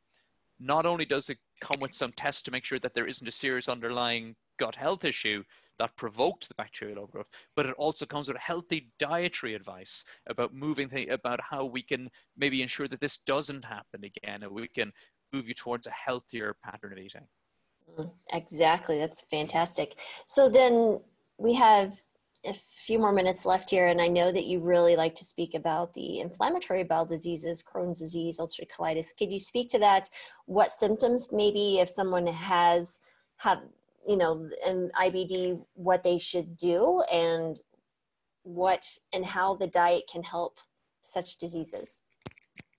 not 0.61 0.86
only 0.86 1.05
does 1.05 1.30
it 1.30 1.38
come 1.61 1.80
with 1.80 1.95
some 1.95 2.12
tests 2.12 2.42
to 2.42 2.51
make 2.51 2.64
sure 2.64 2.78
that 2.78 2.95
there 2.95 3.07
isn't 3.07 3.28
a 3.28 3.32
serious 3.32 3.68
underlying 3.68 4.36
gut 4.59 4.76
health 4.76 5.05
issue 5.05 5.42
that 5.78 5.97
provoked 5.97 6.49
the 6.49 6.55
bacterial 6.55 7.01
overgrowth, 7.01 7.28
but 7.57 7.66
it 7.66 7.74
also 7.76 8.07
comes 8.07 8.28
with 8.28 8.36
healthy 8.36 8.90
dietary 8.99 9.55
advice 9.55 10.05
about 10.28 10.55
moving 10.55 10.88
th- 10.88 11.09
about 11.09 11.40
how 11.40 11.64
we 11.64 11.82
can 11.82 12.09
maybe 12.36 12.62
ensure 12.62 12.86
that 12.86 13.01
this 13.01 13.18
doesn't 13.18 13.64
happen 13.64 14.05
again, 14.05 14.45
and 14.45 14.53
we 14.53 14.68
can 14.68 14.92
move 15.32 15.49
you 15.49 15.55
towards 15.55 15.88
a 15.88 15.90
healthier 15.90 16.57
pattern 16.62 16.92
of 16.92 16.99
eating. 16.99 17.26
Mm, 17.91 18.11
exactly, 18.32 18.99
that's 18.99 19.22
fantastic. 19.22 19.97
So 20.26 20.49
then 20.49 21.01
we 21.39 21.55
have 21.55 21.97
a 22.45 22.53
few 22.53 22.99
more 22.99 23.12
minutes 23.12 23.47
left 23.47 23.70
here, 23.70 23.87
and 23.87 24.01
I 24.01 24.09
know 24.09 24.30
that 24.30 24.45
you 24.45 24.61
really 24.61 24.97
like 24.97 25.14
to 25.16 25.24
speak 25.24 25.55
about 25.55 25.95
the 25.95 26.20
inflammatory 26.20 26.85
bowel 26.85 27.07
diseases, 27.07 27.62
Crohn's 27.62 27.99
disease, 27.99 28.39
ulcerative 28.39 28.70
colitis. 28.70 29.16
Could 29.16 29.32
you 29.32 29.39
speak 29.39 29.70
to 29.70 29.78
that? 29.78 30.11
What 30.47 30.70
symptoms, 30.70 31.28
maybe, 31.32 31.78
if 31.78 31.89
someone 31.89 32.26
has 32.26 32.99
had, 33.37 33.61
you 34.07 34.16
know, 34.16 34.49
an 34.66 34.91
IBD, 35.01 35.59
what 35.74 36.03
they 36.03 36.18
should 36.18 36.57
do, 36.57 37.03
and 37.11 37.59
what 38.43 38.99
and 39.12 39.24
how 39.24 39.55
the 39.55 39.66
diet 39.66 40.05
can 40.11 40.22
help 40.22 40.59
such 41.01 41.39
diseases? 41.39 42.01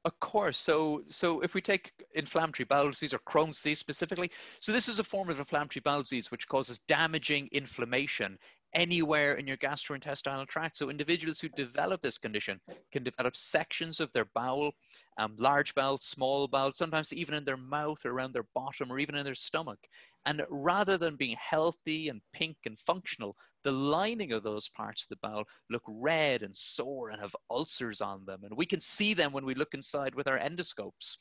Of 0.06 0.20
course. 0.20 0.60
So, 0.60 1.02
so 1.10 1.42
if 1.42 1.56
we 1.56 1.62
take 1.62 1.92
inflammatory 2.14 2.66
bowel 2.66 2.92
disease 2.92 3.12
or 3.12 3.20
Crohn's 3.20 3.58
disease 3.58 3.80
specifically, 3.80 4.30
so 4.60 4.72
this 4.72 4.88
is 4.88 5.00
a 5.00 5.04
form 5.04 5.30
of 5.32 5.40
inflammatory 5.40 5.82
bowel 5.82 6.02
disease 6.02 6.30
which 6.30 6.48
causes 6.48 6.78
damaging 6.78 7.50
inflammation 7.52 8.38
anywhere 8.76 9.36
in 9.36 9.48
your 9.48 9.58
gastrointestinal 9.58 10.48
tract. 10.48 10.78
So 10.78 10.90
individuals 10.90 11.40
who 11.40 11.50
develop 11.50 12.02
this 12.02 12.18
condition 12.18 12.60
can 12.92 13.04
develop 13.04 13.36
sections 13.36 14.00
of 14.00 14.12
their 14.12 14.28
bowel, 14.36 14.74
um, 15.18 15.34
large 15.38 15.74
bowel, 15.74 15.98
small 15.98 16.48
bowel, 16.48 16.74
sometimes 16.74 17.14
even 17.14 17.34
in 17.34 17.46
their 17.46 17.58
mouth 17.58 18.06
or 18.06 18.12
around 18.12 18.34
their 18.34 18.46
bottom 18.54 18.92
or 18.92 19.00
even 19.00 19.16
in 19.16 19.24
their 19.24 19.34
stomach. 19.34 19.80
And 20.28 20.44
rather 20.50 20.98
than 20.98 21.16
being 21.16 21.38
healthy 21.40 22.10
and 22.10 22.22
pink 22.34 22.58
and 22.66 22.78
functional, 22.80 23.36
the 23.64 23.72
lining 23.72 24.32
of 24.34 24.44
those 24.44 24.70
parts 24.70 25.04
of 25.04 25.10
the 25.10 25.28
bowel 25.28 25.44
look 25.70 25.84
red 25.88 26.44
and 26.44 26.56
sore 26.56 27.10
and 27.10 27.20
have 27.20 27.36
ulcers 27.50 28.02
on 28.02 28.26
them. 28.26 28.44
And 28.44 28.56
we 28.56 28.66
can 28.66 28.80
see 28.80 29.14
them 29.14 29.32
when 29.32 29.46
we 29.46 29.56
look 29.56 29.74
inside 29.74 30.14
with 30.14 30.28
our 30.28 30.38
endoscopes. 30.38 31.18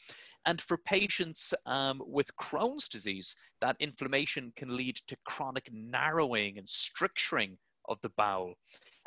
And 0.47 0.61
for 0.61 0.76
patients 0.78 1.55
um, 1.66 2.03
with 2.07 2.34
Crohn's 2.36 2.88
disease, 2.88 3.34
that 3.61 3.76
inflammation 3.80 4.53
can 4.57 4.76
lead 4.76 4.97
to 5.09 5.16
chronic 5.24 5.68
narrowing 5.72 6.59
and 6.59 6.68
stricturing 6.68 7.57
of 7.89 7.99
the 8.03 8.12
bowel 8.16 8.55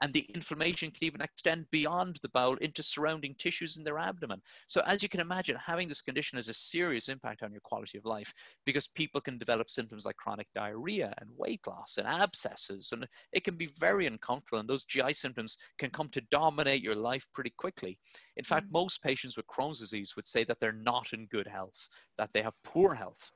and 0.01 0.13
the 0.13 0.25
inflammation 0.34 0.91
can 0.91 1.03
even 1.03 1.21
extend 1.21 1.69
beyond 1.71 2.17
the 2.21 2.30
bowel 2.30 2.55
into 2.57 2.84
surrounding 2.84 3.36
tissues 3.36 3.78
in 3.78 3.84
their 3.84 3.97
abdomen. 3.97 4.41
So, 4.67 4.82
as 4.86 5.01
you 5.01 5.09
can 5.09 5.19
imagine, 5.19 5.57
having 5.63 5.88
this 5.88 6.01
condition 6.01 6.38
has 6.38 6.49
a 6.49 6.53
serious 6.53 7.09
impact 7.09 7.43
on 7.43 7.51
your 7.51 7.61
quality 7.61 7.97
of 7.97 8.05
life 8.05 8.34
because 8.65 8.88
people 8.88 9.21
can 9.21 9.38
develop 9.38 9.69
symptoms 9.69 10.05
like 10.05 10.15
chronic 10.17 10.47
diarrhea 10.53 11.13
and 11.19 11.30
weight 11.36 11.65
loss 11.67 11.97
and 11.97 12.07
abscesses, 12.07 12.91
and 12.91 13.07
it 13.34 13.43
can 13.43 13.55
be 13.55 13.69
very 13.80 14.05
uncomfortable. 14.05 14.59
And 14.59 14.69
those 14.69 14.86
GI 14.86 15.13
symptoms 15.13 15.57
can 15.80 15.89
come 15.89 16.09
to 16.09 16.21
dominate 16.32 16.84
your 16.84 16.95
life 16.95 17.25
pretty 17.34 17.53
quickly. 17.57 17.97
In 18.36 18.43
fact, 18.43 18.65
mm-hmm. 18.65 18.73
most 18.73 19.01
patients 19.01 19.38
with 19.38 19.47
Crohn's 19.47 19.80
disease 19.80 20.15
would 20.15 20.28
say 20.28 20.43
that 20.43 20.59
they're 20.59 20.71
not 20.71 21.13
in 21.13 21.25
good 21.28 21.47
health, 21.47 21.88
that 22.17 22.30
they 22.34 22.41
have 22.41 22.53
poor 22.63 22.93
health. 22.93 23.32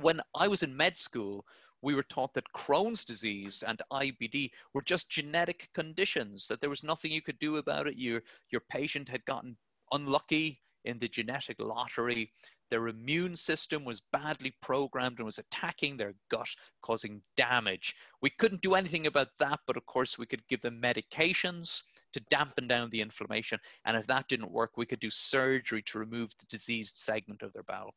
When 0.00 0.20
I 0.34 0.48
was 0.48 0.62
in 0.62 0.76
med 0.76 0.96
school, 0.96 1.44
we 1.82 1.94
were 1.94 2.02
taught 2.04 2.34
that 2.34 2.52
Crohn's 2.52 3.04
disease 3.04 3.62
and 3.66 3.80
IBD 3.92 4.50
were 4.74 4.82
just 4.82 5.10
genetic 5.10 5.68
conditions, 5.74 6.48
that 6.48 6.60
there 6.60 6.70
was 6.70 6.82
nothing 6.82 7.12
you 7.12 7.22
could 7.22 7.38
do 7.38 7.56
about 7.56 7.86
it. 7.86 7.96
Your, 7.96 8.22
your 8.50 8.62
patient 8.68 9.08
had 9.08 9.24
gotten 9.24 9.56
unlucky 9.92 10.60
in 10.84 10.98
the 10.98 11.08
genetic 11.08 11.56
lottery. 11.60 12.32
Their 12.70 12.88
immune 12.88 13.36
system 13.36 13.84
was 13.84 14.02
badly 14.12 14.54
programmed 14.60 15.18
and 15.18 15.26
was 15.26 15.38
attacking 15.38 15.96
their 15.96 16.14
gut, 16.30 16.48
causing 16.82 17.22
damage. 17.36 17.94
We 18.20 18.30
couldn't 18.30 18.62
do 18.62 18.74
anything 18.74 19.06
about 19.06 19.28
that, 19.38 19.60
but 19.66 19.76
of 19.76 19.86
course, 19.86 20.18
we 20.18 20.26
could 20.26 20.46
give 20.48 20.60
them 20.60 20.82
medications 20.82 21.82
to 22.12 22.20
dampen 22.30 22.68
down 22.68 22.90
the 22.90 23.00
inflammation. 23.00 23.58
And 23.84 23.96
if 23.96 24.06
that 24.06 24.28
didn't 24.28 24.50
work, 24.50 24.76
we 24.76 24.86
could 24.86 25.00
do 25.00 25.10
surgery 25.10 25.82
to 25.86 25.98
remove 25.98 26.30
the 26.38 26.46
diseased 26.48 26.98
segment 26.98 27.42
of 27.42 27.52
their 27.52 27.62
bowel. 27.64 27.94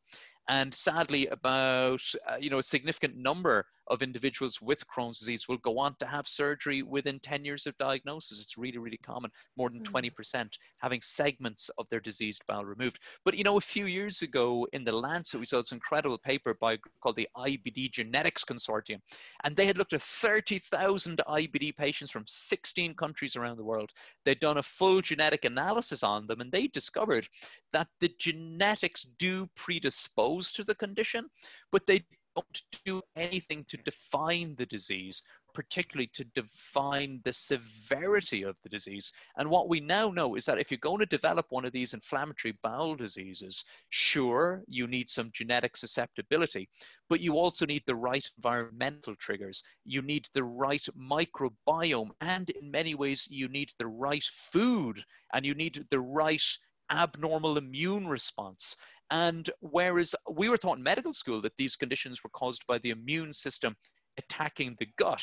And 0.48 0.74
sadly, 0.74 1.26
about 1.28 2.02
uh, 2.28 2.36
you 2.40 2.50
know 2.50 2.58
a 2.58 2.62
significant 2.62 3.16
number 3.16 3.64
of 3.92 4.02
individuals 4.02 4.60
with 4.62 4.84
Crohn's 4.88 5.18
disease 5.18 5.46
will 5.46 5.58
go 5.58 5.78
on 5.78 5.94
to 5.98 6.06
have 6.06 6.26
surgery 6.26 6.82
within 6.82 7.20
10 7.20 7.44
years 7.44 7.66
of 7.66 7.76
diagnosis. 7.76 8.40
It's 8.40 8.56
really, 8.56 8.78
really 8.78 8.96
common, 8.96 9.30
more 9.58 9.68
than 9.68 9.82
20% 9.82 10.10
mm. 10.10 10.48
having 10.80 11.02
segments 11.02 11.68
of 11.78 11.86
their 11.90 12.00
diseased 12.00 12.42
bowel 12.48 12.64
removed. 12.64 12.98
But 13.24 13.36
you 13.36 13.44
know, 13.44 13.58
a 13.58 13.60
few 13.60 13.86
years 13.86 14.22
ago 14.22 14.66
in 14.72 14.82
the 14.82 14.96
Lancet, 14.96 15.38
we 15.38 15.46
saw 15.46 15.58
this 15.58 15.72
incredible 15.72 16.16
paper 16.16 16.54
by 16.58 16.78
called 17.02 17.16
the 17.16 17.28
IBD 17.36 17.92
Genetics 17.92 18.44
Consortium, 18.44 19.00
and 19.44 19.54
they 19.54 19.66
had 19.66 19.76
looked 19.76 19.92
at 19.92 20.00
30,000 20.00 21.20
IBD 21.28 21.76
patients 21.76 22.10
from 22.10 22.24
16 22.26 22.94
countries 22.94 23.36
around 23.36 23.58
the 23.58 23.64
world. 23.64 23.90
They'd 24.24 24.40
done 24.40 24.56
a 24.56 24.62
full 24.62 25.02
genetic 25.02 25.44
analysis 25.44 26.02
on 26.02 26.26
them, 26.26 26.40
and 26.40 26.50
they 26.50 26.66
discovered 26.68 27.28
that 27.74 27.88
the 28.00 28.10
genetics 28.18 29.02
do 29.18 29.46
predispose 29.54 30.52
to 30.52 30.64
the 30.64 30.74
condition, 30.74 31.28
but 31.70 31.86
they 31.86 32.00
don't 32.34 32.62
do 32.84 33.02
anything 33.16 33.64
to 33.68 33.76
define 33.78 34.54
the 34.56 34.66
disease, 34.66 35.22
particularly 35.54 36.10
to 36.14 36.24
define 36.34 37.20
the 37.24 37.32
severity 37.32 38.42
of 38.42 38.58
the 38.62 38.68
disease. 38.68 39.12
And 39.36 39.50
what 39.50 39.68
we 39.68 39.80
now 39.80 40.10
know 40.10 40.34
is 40.36 40.46
that 40.46 40.58
if 40.58 40.70
you're 40.70 40.78
going 40.78 41.00
to 41.00 41.06
develop 41.06 41.46
one 41.50 41.64
of 41.64 41.72
these 41.72 41.94
inflammatory 41.94 42.56
bowel 42.62 42.94
diseases, 42.94 43.64
sure, 43.90 44.62
you 44.66 44.86
need 44.86 45.10
some 45.10 45.30
genetic 45.32 45.76
susceptibility, 45.76 46.68
but 47.08 47.20
you 47.20 47.36
also 47.36 47.66
need 47.66 47.82
the 47.86 47.94
right 47.94 48.26
environmental 48.38 49.14
triggers. 49.16 49.62
You 49.84 50.02
need 50.02 50.26
the 50.32 50.44
right 50.44 50.86
microbiome, 50.98 52.10
and 52.20 52.48
in 52.50 52.70
many 52.70 52.94
ways, 52.94 53.28
you 53.30 53.48
need 53.48 53.70
the 53.78 53.88
right 53.88 54.24
food, 54.24 55.04
and 55.34 55.44
you 55.44 55.54
need 55.54 55.84
the 55.90 56.00
right 56.00 56.42
abnormal 56.90 57.56
immune 57.56 58.06
response. 58.06 58.76
And 59.12 59.48
whereas 59.60 60.14
we 60.28 60.48
were 60.48 60.56
taught 60.56 60.78
in 60.78 60.82
medical 60.82 61.12
school 61.12 61.42
that 61.42 61.56
these 61.56 61.76
conditions 61.76 62.24
were 62.24 62.30
caused 62.30 62.66
by 62.66 62.78
the 62.78 62.90
immune 62.90 63.32
system 63.34 63.76
attacking 64.18 64.76
the 64.78 64.88
gut, 64.96 65.22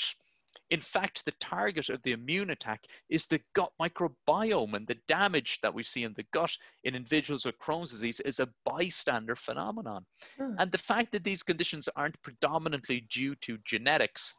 in 0.70 0.82
fact, 0.82 1.26
the 1.26 1.34
target 1.40 1.90
of 1.90 2.02
the 2.04 2.12
immune 2.12 2.52
attack 2.52 2.86
is 3.10 3.26
the 3.26 3.42
gut 3.54 3.72
microbiome, 3.82 4.76
and 4.76 4.88
the 4.88 5.00
damage 5.08 5.60
that 5.62 5.74
we 5.74 5.84
see 5.84 6.04
in 6.04 6.14
the 6.14 6.26
gut 6.32 6.56
in 6.84 6.96
individuals 6.96 7.46
with 7.46 7.58
Crohn's 7.58 7.92
disease 7.92 8.20
is 8.20 8.40
a 8.40 8.50
bystander 8.66 9.36
phenomenon. 9.36 10.06
Mm. 10.40 10.56
And 10.60 10.72
the 10.72 10.78
fact 10.78 11.12
that 11.12 11.24
these 11.24 11.44
conditions 11.44 11.90
aren't 11.96 12.22
predominantly 12.22 13.02
due 13.02 13.36
to 13.38 13.58
genetics 13.66 14.36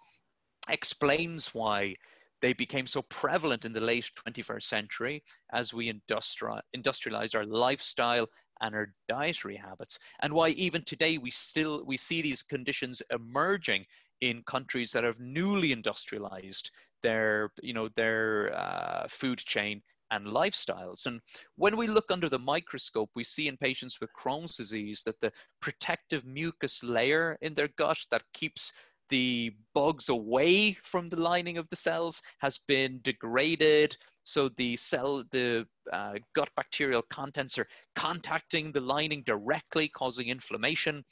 explains 0.68 1.52
why 1.54 1.96
they 2.40 2.52
became 2.52 2.86
so 2.86 3.02
prevalent 3.02 3.64
in 3.64 3.72
the 3.72 3.80
late 3.80 4.10
21st 4.26 4.62
century 4.62 5.24
as 5.52 5.74
we 5.74 5.88
industrialized 5.88 7.34
our 7.34 7.44
lifestyle 7.44 8.26
and 8.60 8.74
our 8.74 8.92
dietary 9.08 9.56
habits 9.56 9.98
and 10.22 10.32
why 10.32 10.48
even 10.50 10.82
today 10.84 11.18
we 11.18 11.30
still 11.30 11.84
we 11.84 11.96
see 11.96 12.22
these 12.22 12.42
conditions 12.42 13.02
emerging 13.10 13.84
in 14.20 14.42
countries 14.44 14.92
that 14.92 15.04
have 15.04 15.18
newly 15.18 15.72
industrialized 15.72 16.70
their 17.02 17.50
you 17.62 17.72
know 17.72 17.88
their 17.96 18.54
uh, 18.54 19.06
food 19.08 19.38
chain 19.38 19.82
and 20.10 20.26
lifestyles. 20.26 21.06
And 21.06 21.20
when 21.56 21.76
we 21.76 21.86
look 21.86 22.10
under 22.10 22.28
the 22.28 22.38
microscope, 22.38 23.10
we 23.14 23.24
see 23.24 23.48
in 23.48 23.56
patients 23.56 24.00
with 24.00 24.10
Crohn's 24.12 24.56
disease 24.56 25.02
that 25.04 25.20
the 25.20 25.32
protective 25.60 26.24
mucus 26.26 26.82
layer 26.82 27.38
in 27.42 27.54
their 27.54 27.68
gut 27.76 27.98
that 28.10 28.24
keeps 28.34 28.72
the 29.08 29.52
bugs 29.74 30.08
away 30.08 30.76
from 30.82 31.08
the 31.08 31.20
lining 31.20 31.58
of 31.58 31.68
the 31.68 31.76
cells 31.76 32.22
has 32.38 32.58
been 32.58 33.00
degraded 33.02 33.96
so 34.24 34.48
the 34.50 34.76
cell, 34.76 35.24
the 35.30 35.66
uh, 35.92 36.14
gut 36.34 36.50
bacterial 36.56 37.02
contents 37.10 37.58
are 37.58 37.66
contacting 37.94 38.72
the 38.72 38.80
lining 38.80 39.22
directly, 39.24 39.88
causing 39.88 40.28
inflammation. 40.28 41.04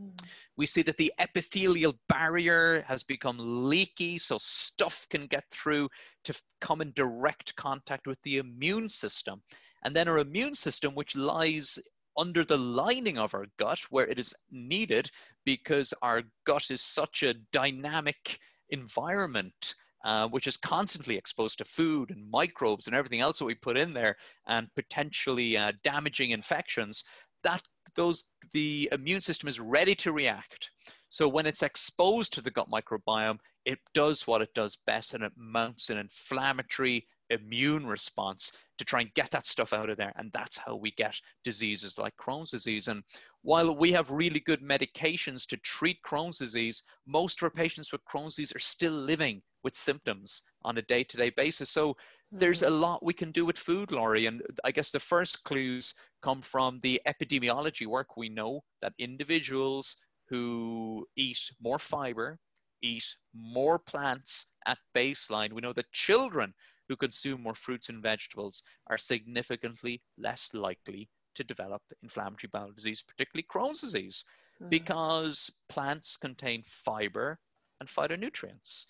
Mm. 0.00 0.18
We 0.56 0.66
see 0.66 0.82
that 0.82 0.96
the 0.96 1.12
epithelial 1.18 1.94
barrier 2.08 2.82
has 2.88 3.02
become 3.02 3.36
leaky, 3.68 4.18
so 4.18 4.38
stuff 4.40 5.06
can 5.10 5.26
get 5.26 5.44
through 5.50 5.88
to 6.24 6.34
come 6.60 6.80
in 6.80 6.92
direct 6.92 7.54
contact 7.56 8.06
with 8.06 8.20
the 8.22 8.38
immune 8.38 8.88
system. 8.88 9.42
And 9.84 9.94
then 9.94 10.08
our 10.08 10.18
immune 10.18 10.54
system, 10.54 10.94
which 10.94 11.14
lies 11.14 11.78
under 12.16 12.44
the 12.44 12.56
lining 12.56 13.18
of 13.18 13.34
our 13.34 13.46
gut, 13.58 13.80
where 13.90 14.06
it 14.06 14.18
is 14.18 14.34
needed 14.50 15.10
because 15.44 15.92
our 16.00 16.22
gut 16.44 16.70
is 16.70 16.80
such 16.80 17.22
a 17.22 17.34
dynamic 17.52 18.38
environment 18.70 19.74
uh, 20.04 20.28
which 20.28 20.46
is 20.46 20.56
constantly 20.56 21.16
exposed 21.16 21.58
to 21.58 21.64
food 21.64 22.10
and 22.10 22.30
microbes 22.30 22.86
and 22.86 22.94
everything 22.94 23.20
else 23.20 23.38
that 23.38 23.46
we 23.46 23.54
put 23.54 23.76
in 23.76 23.92
there 23.92 24.16
and 24.46 24.68
potentially 24.74 25.56
uh, 25.56 25.72
damaging 25.82 26.30
infections, 26.30 27.04
that 27.42 27.62
those 27.96 28.24
the 28.52 28.88
immune 28.92 29.20
system 29.20 29.48
is 29.48 29.60
ready 29.60 29.94
to 29.94 30.12
react. 30.12 30.70
So 31.10 31.28
when 31.28 31.46
it's 31.46 31.62
exposed 31.62 32.32
to 32.34 32.40
the 32.40 32.50
gut 32.50 32.68
microbiome, 32.68 33.38
it 33.64 33.78
does 33.94 34.26
what 34.26 34.42
it 34.42 34.52
does 34.54 34.78
best 34.86 35.14
and 35.14 35.24
it 35.24 35.32
mounts 35.36 35.90
an 35.90 35.98
inflammatory 35.98 37.06
immune 37.30 37.86
response 37.86 38.52
to 38.78 38.84
try 38.84 39.00
and 39.00 39.14
get 39.14 39.30
that 39.30 39.46
stuff 39.46 39.72
out 39.72 39.90
of 39.90 39.96
there. 39.96 40.12
And 40.16 40.30
that's 40.32 40.58
how 40.58 40.76
we 40.76 40.90
get 40.92 41.18
diseases 41.44 41.98
like 41.98 42.16
Crohn's 42.16 42.50
disease. 42.50 42.88
And 42.88 43.02
while 43.42 43.76
we 43.76 43.92
have 43.92 44.10
really 44.10 44.40
good 44.40 44.62
medications 44.62 45.46
to 45.48 45.56
treat 45.58 45.98
Crohn's 46.02 46.38
disease, 46.38 46.82
most 47.06 47.38
of 47.38 47.44
our 47.44 47.50
patients 47.50 47.92
with 47.92 48.04
Crohn's 48.04 48.36
disease 48.36 48.54
are 48.54 48.60
still 48.60 48.92
living 48.92 49.42
with 49.62 49.74
symptoms 49.74 50.42
on 50.64 50.78
a 50.78 50.82
day 50.82 51.02
to 51.04 51.16
day 51.16 51.30
basis. 51.30 51.70
So 51.70 51.90
mm-hmm. 51.90 52.38
there's 52.38 52.62
a 52.62 52.70
lot 52.70 53.04
we 53.04 53.14
can 53.14 53.32
do 53.32 53.44
with 53.44 53.58
food, 53.58 53.90
Laurie. 53.90 54.26
And 54.26 54.42
I 54.64 54.70
guess 54.70 54.90
the 54.90 55.00
first 55.00 55.42
clues 55.44 55.94
come 56.22 56.42
from 56.42 56.80
the 56.82 57.00
epidemiology 57.06 57.86
work. 57.86 58.16
We 58.16 58.28
know 58.28 58.62
that 58.82 58.92
individuals 58.98 59.96
who 60.28 61.06
eat 61.16 61.50
more 61.60 61.78
fiber, 61.78 62.38
eat 62.82 63.04
more 63.34 63.78
plants 63.78 64.52
at 64.66 64.78
baseline. 64.96 65.52
We 65.52 65.60
know 65.60 65.72
that 65.72 65.92
children 65.92 66.54
who 66.94 66.96
consume 66.96 67.42
more 67.42 67.56
fruits 67.56 67.88
and 67.88 68.00
vegetables 68.00 68.62
are 68.86 68.98
significantly 68.98 70.00
less 70.16 70.54
likely 70.54 71.08
to 71.34 71.42
develop 71.42 71.82
inflammatory 72.04 72.48
bowel 72.52 72.70
disease, 72.70 73.02
particularly 73.02 73.44
Crohn's 73.52 73.80
disease, 73.80 74.24
mm. 74.62 74.70
because 74.70 75.50
plants 75.68 76.16
contain 76.16 76.62
fiber 76.64 77.40
and 77.80 77.88
phytonutrients 77.88 78.86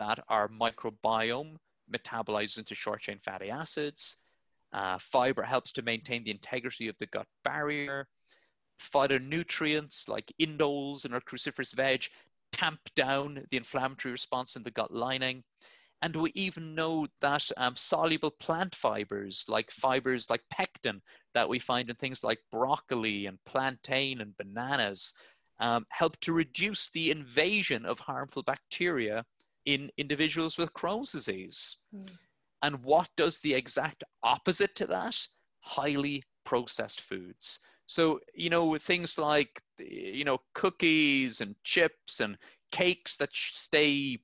that 0.00 0.18
our 0.28 0.48
microbiome 0.48 1.54
metabolizes 1.92 2.58
into 2.58 2.74
short 2.74 3.00
chain 3.00 3.20
fatty 3.20 3.50
acids. 3.50 4.16
Uh, 4.72 4.98
fiber 4.98 5.44
helps 5.44 5.70
to 5.70 5.82
maintain 5.82 6.24
the 6.24 6.32
integrity 6.32 6.88
of 6.88 6.98
the 6.98 7.06
gut 7.06 7.28
barrier. 7.44 8.08
Phytonutrients 8.80 10.08
like 10.08 10.32
indoles 10.40 11.04
in 11.04 11.14
our 11.14 11.20
cruciferous 11.20 11.72
veg 11.72 12.02
tamp 12.50 12.80
down 12.96 13.44
the 13.52 13.56
inflammatory 13.56 14.10
response 14.10 14.56
in 14.56 14.64
the 14.64 14.72
gut 14.72 14.92
lining. 14.92 15.44
And 16.04 16.14
we 16.14 16.32
even 16.34 16.74
know 16.74 17.06
that 17.22 17.50
um, 17.56 17.74
soluble 17.76 18.30
plant 18.30 18.74
fibers, 18.74 19.46
like 19.48 19.70
fibers 19.70 20.28
like 20.28 20.42
pectin, 20.50 21.00
that 21.32 21.48
we 21.48 21.58
find 21.58 21.88
in 21.88 21.96
things 21.96 22.22
like 22.22 22.38
broccoli 22.52 23.24
and 23.24 23.42
plantain 23.46 24.20
and 24.20 24.36
bananas, 24.36 25.14
um, 25.60 25.86
help 25.88 26.20
to 26.20 26.34
reduce 26.34 26.90
the 26.90 27.10
invasion 27.10 27.86
of 27.86 27.98
harmful 28.00 28.42
bacteria 28.42 29.24
in 29.64 29.90
individuals 29.96 30.58
with 30.58 30.74
Crohn's 30.74 31.12
disease. 31.12 31.78
Mm. 31.96 32.10
And 32.60 32.84
what 32.84 33.08
does 33.16 33.40
the 33.40 33.54
exact 33.54 34.04
opposite 34.22 34.76
to 34.76 34.86
that? 34.88 35.16
Highly 35.60 36.22
processed 36.44 37.00
foods. 37.00 37.60
So, 37.86 38.20
you 38.34 38.50
know, 38.50 38.76
things 38.76 39.16
like, 39.16 39.58
you 39.78 40.24
know, 40.24 40.36
cookies 40.52 41.40
and 41.40 41.54
chips 41.64 42.20
and 42.20 42.36
cakes 42.72 43.16
that 43.16 43.30
stay 43.32 44.18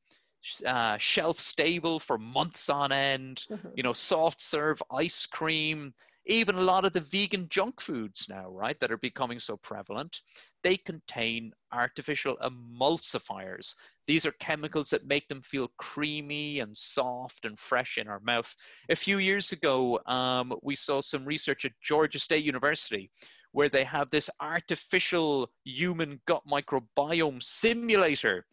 uh, 0.66 0.96
shelf 0.98 1.38
stable 1.38 1.98
for 1.98 2.18
months 2.18 2.68
on 2.68 2.92
end, 2.92 3.44
mm-hmm. 3.50 3.68
you 3.76 3.82
know, 3.82 3.92
soft 3.92 4.40
serve 4.40 4.82
ice 4.90 5.26
cream, 5.26 5.92
even 6.26 6.54
a 6.54 6.60
lot 6.60 6.84
of 6.84 6.92
the 6.92 7.00
vegan 7.00 7.48
junk 7.48 7.80
foods 7.80 8.26
now, 8.28 8.48
right, 8.50 8.78
that 8.80 8.92
are 8.92 8.98
becoming 8.98 9.38
so 9.38 9.56
prevalent, 9.56 10.20
they 10.62 10.76
contain 10.76 11.52
artificial 11.72 12.36
emulsifiers. 12.42 13.74
These 14.06 14.26
are 14.26 14.32
chemicals 14.32 14.90
that 14.90 15.06
make 15.06 15.28
them 15.28 15.40
feel 15.40 15.70
creamy 15.78 16.60
and 16.60 16.76
soft 16.76 17.44
and 17.44 17.58
fresh 17.58 17.96
in 17.96 18.08
our 18.08 18.20
mouth. 18.20 18.54
A 18.90 18.96
few 18.96 19.18
years 19.18 19.52
ago, 19.52 20.00
um, 20.06 20.52
we 20.62 20.76
saw 20.76 21.00
some 21.00 21.24
research 21.24 21.64
at 21.64 21.72
Georgia 21.82 22.18
State 22.18 22.44
University 22.44 23.10
where 23.52 23.68
they 23.68 23.84
have 23.84 24.10
this 24.10 24.30
artificial 24.40 25.50
human 25.64 26.20
gut 26.26 26.42
microbiome 26.46 27.42
simulator 27.42 28.44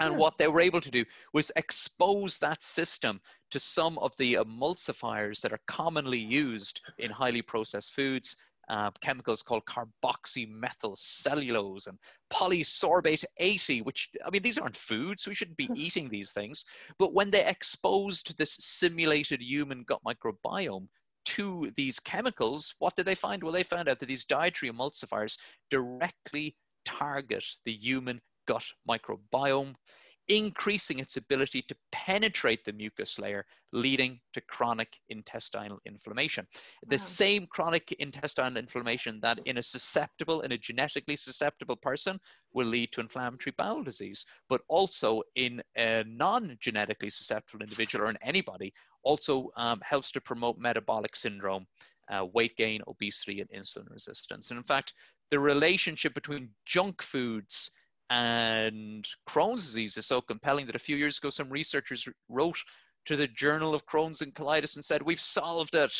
and 0.00 0.12
yeah. 0.12 0.18
what 0.18 0.38
they 0.38 0.48
were 0.48 0.60
able 0.60 0.80
to 0.80 0.90
do 0.90 1.04
was 1.32 1.52
expose 1.56 2.38
that 2.38 2.62
system 2.62 3.20
to 3.50 3.58
some 3.58 3.98
of 3.98 4.16
the 4.18 4.34
emulsifiers 4.34 5.40
that 5.40 5.52
are 5.52 5.60
commonly 5.66 6.18
used 6.18 6.80
in 6.98 7.10
highly 7.10 7.42
processed 7.42 7.94
foods 7.94 8.36
uh, 8.68 8.90
chemicals 9.00 9.42
called 9.42 9.62
carboxymethylcellulose 9.66 11.86
and 11.86 11.96
polysorbate 12.32 13.24
80, 13.38 13.82
which, 13.82 14.08
I 14.24 14.30
mean, 14.30 14.42
these 14.42 14.58
aren't 14.58 14.76
foods. 14.76 15.28
We 15.28 15.34
shouldn't 15.34 15.56
be 15.56 15.70
eating 15.74 16.08
these 16.08 16.32
things. 16.32 16.64
But 16.98 17.14
when 17.14 17.30
they 17.30 17.44
exposed 17.44 18.36
this 18.36 18.56
simulated 18.58 19.40
human 19.40 19.84
gut 19.84 20.00
microbiome 20.04 20.88
to 21.26 21.70
these 21.76 22.00
chemicals, 22.00 22.74
what 22.78 22.96
did 22.96 23.06
they 23.06 23.14
find? 23.14 23.40
Well, 23.42 23.52
they 23.52 23.62
found 23.62 23.88
out 23.88 24.00
that 24.00 24.06
these 24.06 24.24
dietary 24.24 24.72
emulsifiers 24.72 25.38
directly 25.70 26.56
target 26.84 27.44
the 27.64 27.72
human 27.72 28.20
gut 28.46 28.64
microbiome 28.88 29.74
increasing 30.28 30.98
its 30.98 31.16
ability 31.16 31.62
to 31.62 31.76
penetrate 31.92 32.64
the 32.64 32.72
mucus 32.72 33.18
layer, 33.18 33.46
leading 33.72 34.18
to 34.32 34.40
chronic 34.42 34.98
intestinal 35.08 35.78
inflammation. 35.86 36.46
Wow. 36.52 36.88
The 36.90 36.98
same 36.98 37.46
chronic 37.46 37.92
intestinal 37.92 38.56
inflammation 38.56 39.20
that 39.20 39.38
in 39.46 39.58
a 39.58 39.62
susceptible, 39.62 40.40
in 40.40 40.52
a 40.52 40.58
genetically 40.58 41.16
susceptible 41.16 41.76
person, 41.76 42.18
will 42.52 42.66
lead 42.66 42.92
to 42.92 43.00
inflammatory 43.00 43.54
bowel 43.56 43.84
disease, 43.84 44.26
but 44.48 44.62
also 44.68 45.22
in 45.36 45.62
a 45.76 46.04
non 46.04 46.56
genetically 46.60 47.10
susceptible 47.10 47.62
individual 47.62 48.06
or 48.06 48.10
in 48.10 48.18
anybody, 48.22 48.72
also 49.02 49.50
um, 49.56 49.80
helps 49.84 50.10
to 50.12 50.20
promote 50.20 50.58
metabolic 50.58 51.14
syndrome. 51.14 51.66
Uh, 52.08 52.24
weight 52.34 52.56
gain, 52.56 52.80
obesity, 52.86 53.40
and 53.40 53.50
insulin 53.50 53.90
resistance. 53.90 54.52
And 54.52 54.58
in 54.58 54.62
fact, 54.62 54.92
the 55.32 55.40
relationship 55.40 56.14
between 56.14 56.50
junk 56.64 57.02
foods 57.02 57.72
and 58.10 59.06
Crohn's 59.28 59.64
disease 59.64 59.96
is 59.96 60.06
so 60.06 60.20
compelling 60.20 60.66
that 60.66 60.76
a 60.76 60.80
few 60.80 60.96
years 60.96 61.18
ago, 61.18 61.30
some 61.30 61.50
researchers 61.50 62.08
wrote 62.28 62.58
to 63.06 63.16
the 63.16 63.26
Journal 63.28 63.74
of 63.74 63.86
Crohn's 63.86 64.22
and 64.22 64.34
Colitis 64.34 64.76
and 64.76 64.84
said, 64.84 65.02
We've 65.02 65.20
solved 65.20 65.74
it. 65.74 65.92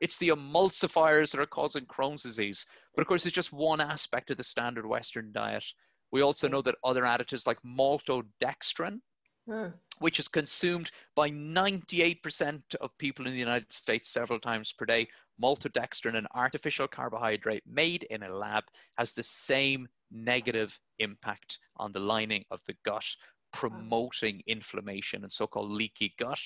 It's 0.00 0.18
the 0.18 0.28
emulsifiers 0.28 1.32
that 1.32 1.40
are 1.40 1.46
causing 1.46 1.86
Crohn's 1.86 2.22
disease. 2.22 2.66
But 2.94 3.02
of 3.02 3.08
course, 3.08 3.26
it's 3.26 3.34
just 3.34 3.52
one 3.52 3.80
aspect 3.80 4.30
of 4.30 4.36
the 4.36 4.44
standard 4.44 4.86
Western 4.86 5.32
diet. 5.32 5.64
We 6.10 6.22
also 6.22 6.48
know 6.48 6.62
that 6.62 6.76
other 6.84 7.02
additives 7.02 7.46
like 7.46 7.58
maltodextrin, 7.62 9.00
mm. 9.48 9.72
which 9.98 10.18
is 10.18 10.28
consumed 10.28 10.90
by 11.16 11.30
98% 11.30 12.62
of 12.80 12.96
people 12.98 13.26
in 13.26 13.32
the 13.32 13.38
United 13.38 13.72
States 13.72 14.08
several 14.10 14.38
times 14.38 14.72
per 14.72 14.86
day, 14.86 15.08
maltodextrin, 15.42 16.16
an 16.16 16.26
artificial 16.34 16.88
carbohydrate 16.88 17.64
made 17.66 18.04
in 18.04 18.22
a 18.22 18.34
lab, 18.34 18.64
has 18.96 19.12
the 19.12 19.22
same 19.22 19.88
negative 20.10 20.78
impact 20.98 21.58
on 21.76 21.92
the 21.92 22.00
lining 22.00 22.44
of 22.50 22.60
the 22.66 22.74
gut, 22.84 23.06
promoting 23.52 24.42
inflammation 24.46 25.22
and 25.22 25.32
so 25.32 25.46
called 25.46 25.70
leaky 25.70 26.14
gut. 26.18 26.40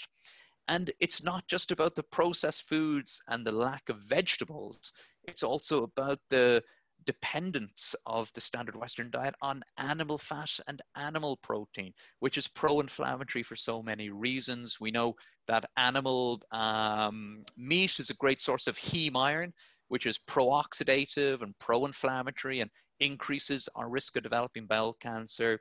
And 0.68 0.92
it's 1.00 1.22
not 1.22 1.46
just 1.48 1.72
about 1.72 1.94
the 1.94 2.04
processed 2.04 2.68
foods 2.68 3.20
and 3.28 3.44
the 3.44 3.52
lack 3.52 3.88
of 3.88 3.98
vegetables, 3.98 4.92
it's 5.24 5.42
also 5.42 5.82
about 5.84 6.18
the 6.30 6.62
dependence 7.04 7.94
of 8.06 8.32
the 8.32 8.40
standard 8.40 8.76
Western 8.76 9.10
diet 9.10 9.34
on 9.42 9.62
animal 9.78 10.18
fat 10.18 10.50
and 10.68 10.80
animal 10.96 11.36
protein, 11.38 11.92
which 12.20 12.38
is 12.38 12.48
pro 12.48 12.80
inflammatory 12.80 13.42
for 13.42 13.56
so 13.56 13.82
many 13.82 14.10
reasons. 14.10 14.78
We 14.80 14.90
know 14.90 15.14
that 15.48 15.68
animal 15.76 16.40
um, 16.52 17.44
meat 17.56 17.98
is 17.98 18.10
a 18.10 18.14
great 18.14 18.40
source 18.40 18.66
of 18.66 18.78
heme 18.78 19.16
iron, 19.16 19.52
which 19.88 20.06
is 20.06 20.18
pro 20.18 20.46
oxidative 20.46 21.42
and 21.42 21.58
pro 21.58 21.86
inflammatory 21.86 22.60
and 22.60 22.70
increases 23.03 23.68
our 23.74 23.88
risk 23.88 24.16
of 24.16 24.22
developing 24.22 24.66
bowel 24.66 24.94
cancer. 25.00 25.61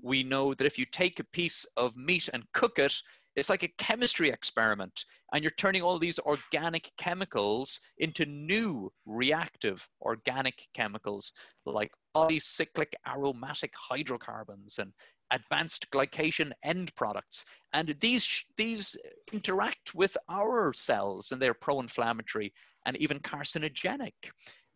We 0.00 0.22
know 0.22 0.54
that 0.54 0.66
if 0.66 0.78
you 0.78 0.86
take 0.86 1.18
a 1.20 1.24
piece 1.24 1.64
of 1.76 1.96
meat 1.96 2.28
and 2.32 2.44
cook 2.52 2.78
it, 2.78 2.94
it's 3.36 3.50
like 3.50 3.64
a 3.64 3.72
chemistry 3.78 4.30
experiment, 4.30 5.06
and 5.32 5.42
you're 5.42 5.50
turning 5.58 5.82
all 5.82 5.98
these 5.98 6.20
organic 6.20 6.90
chemicals 6.98 7.80
into 7.98 8.24
new 8.26 8.92
reactive 9.06 9.86
organic 10.02 10.68
chemicals 10.72 11.32
like 11.66 11.90
polycyclic 12.16 12.92
aromatic 13.08 13.72
hydrocarbons 13.76 14.78
and 14.78 14.92
advanced 15.32 15.90
glycation 15.90 16.52
end 16.62 16.94
products. 16.94 17.44
And 17.72 17.96
these, 18.00 18.44
these 18.56 18.96
interact 19.32 19.94
with 19.94 20.16
our 20.28 20.72
cells 20.72 21.32
and 21.32 21.42
they're 21.42 21.54
pro 21.54 21.80
inflammatory 21.80 22.52
and 22.86 22.96
even 22.98 23.18
carcinogenic. 23.18 24.12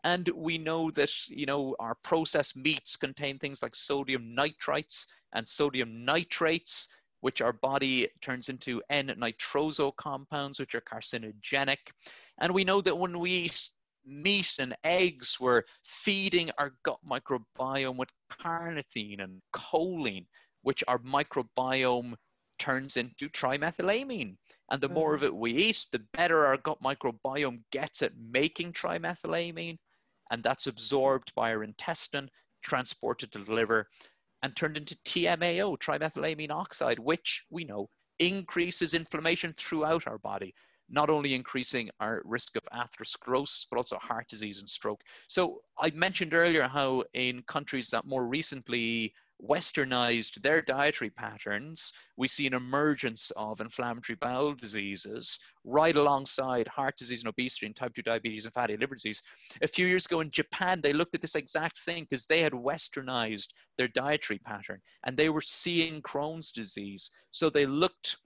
And 0.05 0.29
we 0.35 0.59
know 0.59 0.91
that, 0.93 1.11
you 1.29 1.47
know, 1.47 1.75
our 1.81 1.97
processed 2.05 2.57
meats 2.57 2.97
contain 2.97 3.39
things 3.39 3.63
like 3.63 3.75
sodium 3.75 4.35
nitrites 4.37 5.07
and 5.35 5.47
sodium 5.47 6.05
nitrates, 6.05 6.89
which 7.21 7.43
our 7.43 7.53
body 7.53 8.09
turns 8.23 8.49
into 8.49 8.81
N-nitroso 8.91 9.95
compounds, 9.97 10.61
which 10.61 10.75
are 10.75 10.81
carcinogenic. 10.81 11.79
And 12.39 12.55
we 12.55 12.65
know 12.65 12.81
that 12.81 12.97
when 12.97 13.19
we 13.19 13.31
eat 13.33 13.71
meat 14.07 14.55
and 14.61 14.77
eggs, 14.85 15.39
we're 15.41 15.65
feeding 15.85 16.51
our 16.59 16.73
gut 16.85 16.99
microbiome 17.09 17.97
with 17.97 18.09
carnitine 18.31 19.23
and 19.23 19.43
choline, 19.55 20.27
which 20.63 20.85
our 20.87 20.99
microbiome 21.01 22.15
turns 22.59 22.97
into 22.97 23.29
trimethylamine. 23.29 24.37
And 24.71 24.81
the 24.81 24.89
more 24.89 25.15
of 25.15 25.23
mm. 25.23 25.27
it 25.27 25.35
we 25.35 25.53
eat, 25.53 25.87
the 25.93 26.03
better 26.13 26.47
our 26.47 26.57
gut 26.57 26.79
microbiome 26.83 27.61
gets 27.73 28.03
at 28.03 28.13
making 28.17 28.73
trimethylamine. 28.73 29.79
And 30.31 30.43
that's 30.43 30.67
absorbed 30.67 31.35
by 31.35 31.53
our 31.53 31.65
intestine, 31.65 32.31
transported 32.63 33.33
to 33.33 33.39
the 33.39 33.53
liver, 33.53 33.89
and 34.43 34.55
turned 34.55 34.77
into 34.77 34.97
TMAO, 35.05 35.79
trimethylamine 35.79 36.51
oxide, 36.51 36.99
which 36.99 37.45
we 37.51 37.65
know 37.65 37.89
increases 38.19 38.95
inflammation 38.95 39.53
throughout 39.53 40.07
our 40.07 40.19
body, 40.19 40.55
not 40.89 41.11
only 41.11 41.35
increasing 41.35 41.91
our 42.01 42.23
risk 42.25 42.57
of 42.57 42.63
atherosclerosis, 42.73 43.67
but 43.71 43.77
also 43.77 43.99
heart 43.99 44.29
disease 44.29 44.61
and 44.61 44.69
stroke. 44.69 45.01
So 45.29 45.61
I 45.79 45.91
mentioned 45.91 46.35
earlier 46.35 46.67
how 46.69 47.05
in 47.15 47.43
countries 47.43 47.91
that 47.91 48.07
more 48.07 48.27
recently 48.27 49.13
westernized 49.43 50.43
their 50.43 50.61
dietary 50.61 51.11
patterns, 51.11 51.93
we 52.17 52.27
see 52.29 52.47
an 52.47 52.55
emergence 52.55 53.31
of 53.37 53.61
inflammatory 53.61 54.17
bowel 54.17 54.55
diseases 54.55 55.39
right 55.65 55.97
alongside 55.97 56.67
heart 56.67 56.97
disease 56.97 57.23
and 57.23 57.29
obesity 57.29 57.67
and 57.67 57.77
type 57.77 57.95
2 57.95 58.03
diabetes 58.03 58.47
and 58.47 58.55
fatty 58.55 58.77
liver 58.77 58.95
disease. 58.95 59.23
A 59.63 59.69
few 59.69 59.87
years 59.87 60.07
ago 60.07 60.21
in 60.21 60.31
Japan, 60.31 60.81
they 60.81 60.93
looked 60.93 61.15
at 61.15 61.21
this 61.21 61.37
exact 61.37 61.79
thing 61.81 62.07
because 62.09 62.27
they 62.27 62.41
had 62.41 62.53
westernized 62.53 63.49
their 63.77 63.89
dietary 63.89 64.39
pattern 64.39 64.81
and 65.05 65.17
they 65.17 65.29
were 65.29 65.41
seeing 65.41 66.03
Crohn's 66.03 66.51
disease. 66.53 67.11
So 67.31 67.49
they 67.49 67.67
looked 67.67 68.17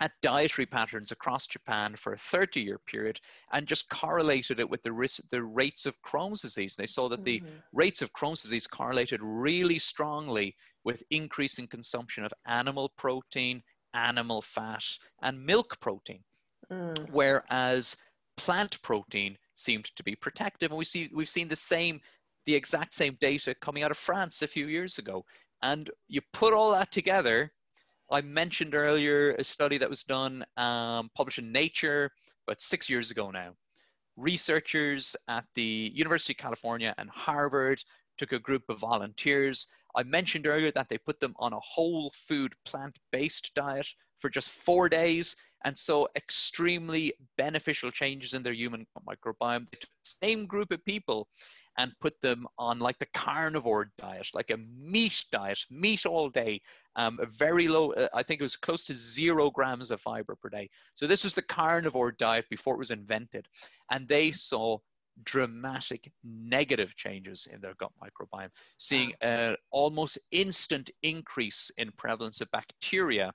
at 0.00 0.12
dietary 0.22 0.66
patterns 0.66 1.12
across 1.12 1.46
Japan 1.46 1.94
for 1.94 2.14
a 2.14 2.18
30 2.18 2.60
year 2.60 2.80
period 2.86 3.20
and 3.52 3.66
just 3.66 3.88
correlated 3.90 4.58
it 4.58 4.68
with 4.68 4.82
the 4.82 4.92
risk, 4.92 5.20
the 5.30 5.42
rates 5.42 5.86
of 5.86 6.00
Crohn's 6.02 6.42
disease. 6.42 6.74
They 6.74 6.86
saw 6.86 7.08
that 7.08 7.24
mm-hmm. 7.24 7.44
the 7.46 7.52
rates 7.72 8.02
of 8.02 8.12
Crohn's 8.12 8.42
disease 8.42 8.66
correlated 8.66 9.20
really 9.22 9.78
strongly 9.78 10.56
with 10.84 11.02
increasing 11.10 11.66
consumption 11.66 12.24
of 12.24 12.32
animal 12.46 12.90
protein, 12.96 13.62
animal 13.94 14.40
fat, 14.40 14.84
and 15.22 15.44
milk 15.44 15.78
protein. 15.80 16.24
Mm. 16.72 17.10
Whereas 17.10 17.96
plant 18.38 18.80
protein 18.82 19.36
seemed 19.54 19.84
to 19.96 20.02
be 20.02 20.16
protective. 20.16 20.70
And 20.70 20.78
we 20.78 20.84
see 20.84 21.10
we've 21.12 21.28
seen 21.28 21.48
the 21.48 21.56
same, 21.56 22.00
the 22.46 22.54
exact 22.54 22.94
same 22.94 23.18
data 23.20 23.54
coming 23.60 23.82
out 23.82 23.90
of 23.90 23.98
France 23.98 24.40
a 24.40 24.48
few 24.48 24.66
years 24.66 24.98
ago. 24.98 25.24
And 25.62 25.90
you 26.08 26.22
put 26.32 26.54
all 26.54 26.72
that 26.72 26.90
together 26.90 27.52
I 28.12 28.20
mentioned 28.22 28.74
earlier 28.74 29.32
a 29.34 29.44
study 29.44 29.78
that 29.78 29.88
was 29.88 30.02
done, 30.02 30.44
um, 30.56 31.10
published 31.14 31.38
in 31.38 31.52
Nature 31.52 32.10
about 32.46 32.60
six 32.60 32.90
years 32.90 33.10
ago 33.10 33.30
now. 33.30 33.54
Researchers 34.16 35.14
at 35.28 35.44
the 35.54 35.92
University 35.94 36.32
of 36.32 36.38
California 36.38 36.92
and 36.98 37.08
Harvard 37.08 37.82
took 38.18 38.32
a 38.32 38.38
group 38.40 38.64
of 38.68 38.80
volunteers. 38.80 39.68
I 39.94 40.02
mentioned 40.02 40.46
earlier 40.46 40.72
that 40.72 40.88
they 40.88 40.98
put 40.98 41.20
them 41.20 41.34
on 41.38 41.52
a 41.52 41.60
whole 41.60 42.10
food 42.14 42.52
plant 42.64 42.98
based 43.12 43.52
diet 43.54 43.86
for 44.18 44.28
just 44.28 44.50
four 44.50 44.88
days 44.88 45.36
and 45.64 45.76
saw 45.76 46.06
extremely 46.16 47.12
beneficial 47.38 47.90
changes 47.90 48.34
in 48.34 48.42
their 48.42 48.52
human 48.52 48.86
microbiome. 49.08 49.66
The 49.70 49.86
same 50.02 50.46
group 50.46 50.72
of 50.72 50.84
people 50.84 51.28
and 51.78 51.92
put 52.00 52.20
them 52.20 52.46
on 52.58 52.78
like 52.78 52.98
the 52.98 53.06
carnivore 53.14 53.90
diet, 53.98 54.28
like 54.34 54.50
a 54.50 54.58
meat 54.78 55.24
diet, 55.32 55.58
meat 55.70 56.04
all 56.06 56.28
day, 56.28 56.60
um, 56.96 57.18
a 57.22 57.26
very 57.26 57.68
low, 57.68 57.92
uh, 57.92 58.08
I 58.14 58.22
think 58.22 58.40
it 58.40 58.44
was 58.44 58.56
close 58.56 58.84
to 58.86 58.94
zero 58.94 59.50
grams 59.50 59.90
of 59.90 60.00
fiber 60.00 60.36
per 60.36 60.48
day. 60.48 60.68
So 60.94 61.06
this 61.06 61.24
was 61.24 61.34
the 61.34 61.42
carnivore 61.42 62.12
diet 62.12 62.46
before 62.50 62.74
it 62.74 62.78
was 62.78 62.90
invented. 62.90 63.46
And 63.90 64.06
they 64.08 64.32
saw 64.32 64.78
dramatic 65.24 66.10
negative 66.24 66.96
changes 66.96 67.46
in 67.52 67.60
their 67.60 67.74
gut 67.74 67.92
microbiome, 68.02 68.50
seeing 68.78 69.12
an 69.20 69.56
almost 69.70 70.18
instant 70.30 70.90
increase 71.02 71.70
in 71.78 71.92
prevalence 71.92 72.40
of 72.40 72.50
bacteria 72.50 73.32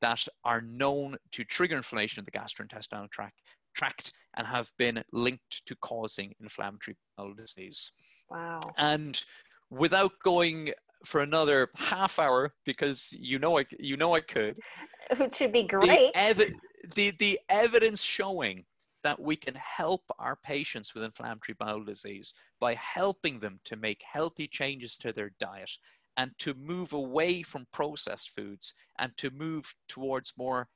that 0.00 0.26
are 0.44 0.60
known 0.60 1.16
to 1.32 1.44
trigger 1.44 1.76
inflammation 1.76 2.20
in 2.20 2.24
the 2.24 2.38
gastrointestinal 2.38 3.10
tract 3.10 3.40
tract 3.74 4.12
and 4.36 4.46
have 4.46 4.70
been 4.78 5.02
linked 5.12 5.66
to 5.66 5.76
causing 5.76 6.34
inflammatory 6.40 6.96
bowel 7.16 7.34
disease. 7.34 7.92
Wow. 8.30 8.60
And 8.78 9.22
without 9.70 10.12
going 10.22 10.72
for 11.04 11.20
another 11.20 11.68
half 11.76 12.18
hour, 12.18 12.54
because 12.64 13.12
you 13.12 13.38
know 13.38 13.58
I, 13.58 13.66
you 13.78 13.96
know 13.96 14.14
I 14.14 14.20
could. 14.20 14.56
Which 15.18 15.40
would 15.40 15.52
be 15.52 15.64
great. 15.64 16.12
The, 16.14 16.18
evi- 16.18 16.54
the, 16.94 17.10
the 17.18 17.40
evidence 17.48 18.02
showing 18.02 18.64
that 19.02 19.20
we 19.20 19.36
can 19.36 19.54
help 19.54 20.02
our 20.18 20.36
patients 20.36 20.94
with 20.94 21.04
inflammatory 21.04 21.54
bowel 21.58 21.84
disease 21.84 22.32
by 22.58 22.74
helping 22.74 23.38
them 23.38 23.60
to 23.64 23.76
make 23.76 24.02
healthy 24.10 24.48
changes 24.48 24.96
to 24.96 25.12
their 25.12 25.30
diet 25.38 25.70
and 26.16 26.30
to 26.38 26.54
move 26.54 26.94
away 26.94 27.42
from 27.42 27.66
processed 27.72 28.30
foods 28.30 28.74
and 28.98 29.14
to 29.18 29.30
move 29.30 29.72
towards 29.88 30.32
more 30.38 30.68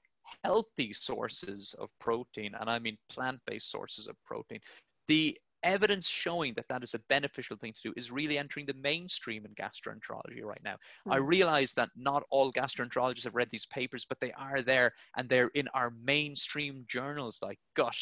healthy 0.45 0.93
sources 0.93 1.75
of 1.79 1.89
protein, 2.01 2.55
and 2.59 2.69
I 2.71 2.79
mean 2.79 2.97
plant 3.09 3.41
based 3.47 3.71
sources 3.71 4.07
of 4.07 4.17
protein. 4.25 4.61
The 5.09 5.39
evidence 5.63 6.09
showing 6.09 6.55
that 6.55 6.69
that 6.69 6.83
is 6.83 6.95
a 6.95 7.01
beneficial 7.09 7.57
thing 7.57 7.73
to 7.73 7.89
do 7.89 7.95
is 7.97 8.11
really 8.11 8.39
entering 8.39 8.67
the 8.67 8.75
mainstream 8.75 9.45
in 9.45 9.55
gastroenterology 9.55 10.43
right 10.43 10.63
now. 10.63 10.77
Mm. 11.07 11.15
I 11.15 11.17
realize 11.17 11.73
that 11.75 11.91
not 11.97 12.23
all 12.31 12.53
gastroenterologists 12.53 13.25
have 13.25 13.35
read 13.35 13.49
these 13.51 13.67
papers, 13.67 14.05
but 14.09 14.21
they 14.21 14.33
are 14.33 14.63
there 14.63 14.93
and 15.17 15.29
they're 15.29 15.51
in 15.55 15.69
our 15.75 15.93
mainstream 16.03 16.85
journals 16.89 17.41
like 17.43 17.59
Gut 17.75 17.97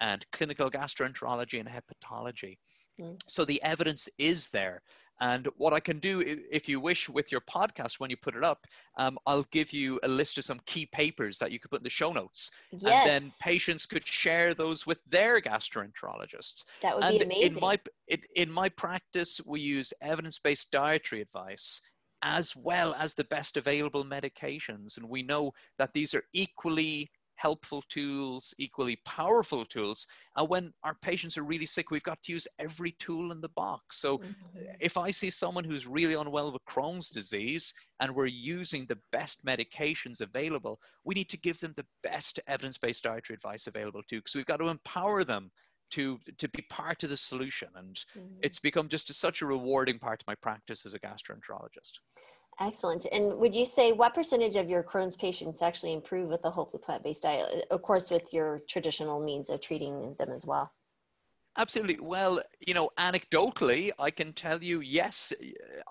and 0.00 0.24
Clinical 0.32 0.70
Gastroenterology 0.70 1.60
and 1.60 1.68
Hepatology. 1.68 2.56
Mm. 3.00 3.20
So 3.28 3.44
the 3.44 3.62
evidence 3.62 4.08
is 4.18 4.48
there. 4.50 4.82
And 5.20 5.46
what 5.56 5.72
I 5.72 5.80
can 5.80 5.98
do, 5.98 6.22
if 6.50 6.68
you 6.68 6.80
wish, 6.80 7.08
with 7.08 7.30
your 7.30 7.42
podcast 7.42 8.00
when 8.00 8.08
you 8.10 8.16
put 8.16 8.36
it 8.36 8.44
up, 8.44 8.66
um, 8.96 9.18
I'll 9.26 9.46
give 9.50 9.72
you 9.72 10.00
a 10.02 10.08
list 10.08 10.38
of 10.38 10.44
some 10.44 10.60
key 10.64 10.86
papers 10.86 11.38
that 11.38 11.52
you 11.52 11.58
could 11.58 11.70
put 11.70 11.80
in 11.80 11.84
the 11.84 11.90
show 11.90 12.12
notes. 12.12 12.50
Yes. 12.72 12.82
And 12.82 13.10
then 13.10 13.30
patients 13.42 13.84
could 13.84 14.06
share 14.06 14.54
those 14.54 14.86
with 14.86 14.98
their 15.08 15.40
gastroenterologists. 15.40 16.64
That 16.82 16.94
would 16.94 17.04
and 17.04 17.18
be 17.18 17.24
amazing. 17.24 17.52
In 17.52 17.60
my, 17.60 17.78
in, 18.08 18.20
in 18.36 18.50
my 18.50 18.70
practice, 18.70 19.40
we 19.44 19.60
use 19.60 19.92
evidence 20.00 20.38
based 20.38 20.70
dietary 20.70 21.20
advice 21.20 21.82
as 22.22 22.54
well 22.54 22.94
as 22.98 23.14
the 23.14 23.24
best 23.24 23.56
available 23.56 24.04
medications. 24.04 24.96
And 24.98 25.08
we 25.08 25.22
know 25.22 25.52
that 25.78 25.92
these 25.94 26.14
are 26.14 26.24
equally 26.32 27.10
helpful 27.40 27.82
tools, 27.88 28.54
equally 28.58 28.96
powerful 29.06 29.64
tools. 29.64 30.06
And 30.36 30.48
when 30.48 30.72
our 30.84 30.94
patients 31.00 31.38
are 31.38 31.42
really 31.42 31.66
sick, 31.66 31.90
we've 31.90 32.02
got 32.02 32.22
to 32.24 32.32
use 32.32 32.46
every 32.58 32.92
tool 32.92 33.32
in 33.32 33.40
the 33.40 33.48
box. 33.56 33.98
So 34.00 34.18
mm-hmm. 34.18 34.58
if 34.78 34.98
I 34.98 35.10
see 35.10 35.30
someone 35.30 35.64
who's 35.64 35.86
really 35.86 36.14
unwell 36.14 36.52
with 36.52 36.64
Crohn's 36.66 37.08
disease 37.10 37.72
and 38.00 38.14
we're 38.14 38.26
using 38.26 38.84
the 38.86 38.98
best 39.10 39.44
medications 39.44 40.20
available, 40.20 40.78
we 41.04 41.14
need 41.14 41.30
to 41.30 41.38
give 41.38 41.58
them 41.60 41.72
the 41.76 41.86
best 42.02 42.40
evidence 42.46 42.76
based 42.76 43.04
dietary 43.04 43.36
advice 43.36 43.66
available 43.66 44.02
too, 44.08 44.18
because 44.18 44.34
we've 44.34 44.46
got 44.46 44.58
to 44.58 44.68
empower 44.68 45.24
them 45.24 45.50
to 45.90 46.18
to 46.38 46.48
be 46.50 46.64
part 46.70 47.02
of 47.02 47.10
the 47.10 47.16
solution 47.16 47.68
and 47.74 47.96
mm-hmm. 48.16 48.34
it's 48.42 48.60
become 48.60 48.88
just 48.88 49.10
a, 49.10 49.14
such 49.14 49.42
a 49.42 49.46
rewarding 49.46 49.98
part 49.98 50.22
of 50.22 50.26
my 50.28 50.36
practice 50.36 50.86
as 50.86 50.94
a 50.94 51.00
gastroenterologist 51.00 51.98
Excellent. 52.60 53.06
And 53.10 53.38
would 53.38 53.54
you 53.54 53.64
say 53.64 53.92
what 53.92 54.14
percentage 54.14 54.56
of 54.56 54.68
your 54.68 54.82
Crohn's 54.82 55.16
patients 55.16 55.62
actually 55.62 55.94
improve 55.94 56.28
with 56.28 56.42
the 56.42 56.50
whole 56.50 56.66
food 56.66 56.82
plant 56.82 57.02
based 57.02 57.22
diet? 57.22 57.66
Of 57.70 57.80
course, 57.80 58.10
with 58.10 58.34
your 58.34 58.60
traditional 58.68 59.18
means 59.18 59.48
of 59.48 59.62
treating 59.62 60.14
them 60.18 60.30
as 60.30 60.46
well. 60.46 60.70
Absolutely. 61.56 61.98
Well, 62.00 62.40
you 62.66 62.74
know, 62.74 62.90
anecdotally, 62.96 63.90
I 63.98 64.10
can 64.10 64.32
tell 64.32 64.62
you, 64.62 64.80
yes, 64.80 65.32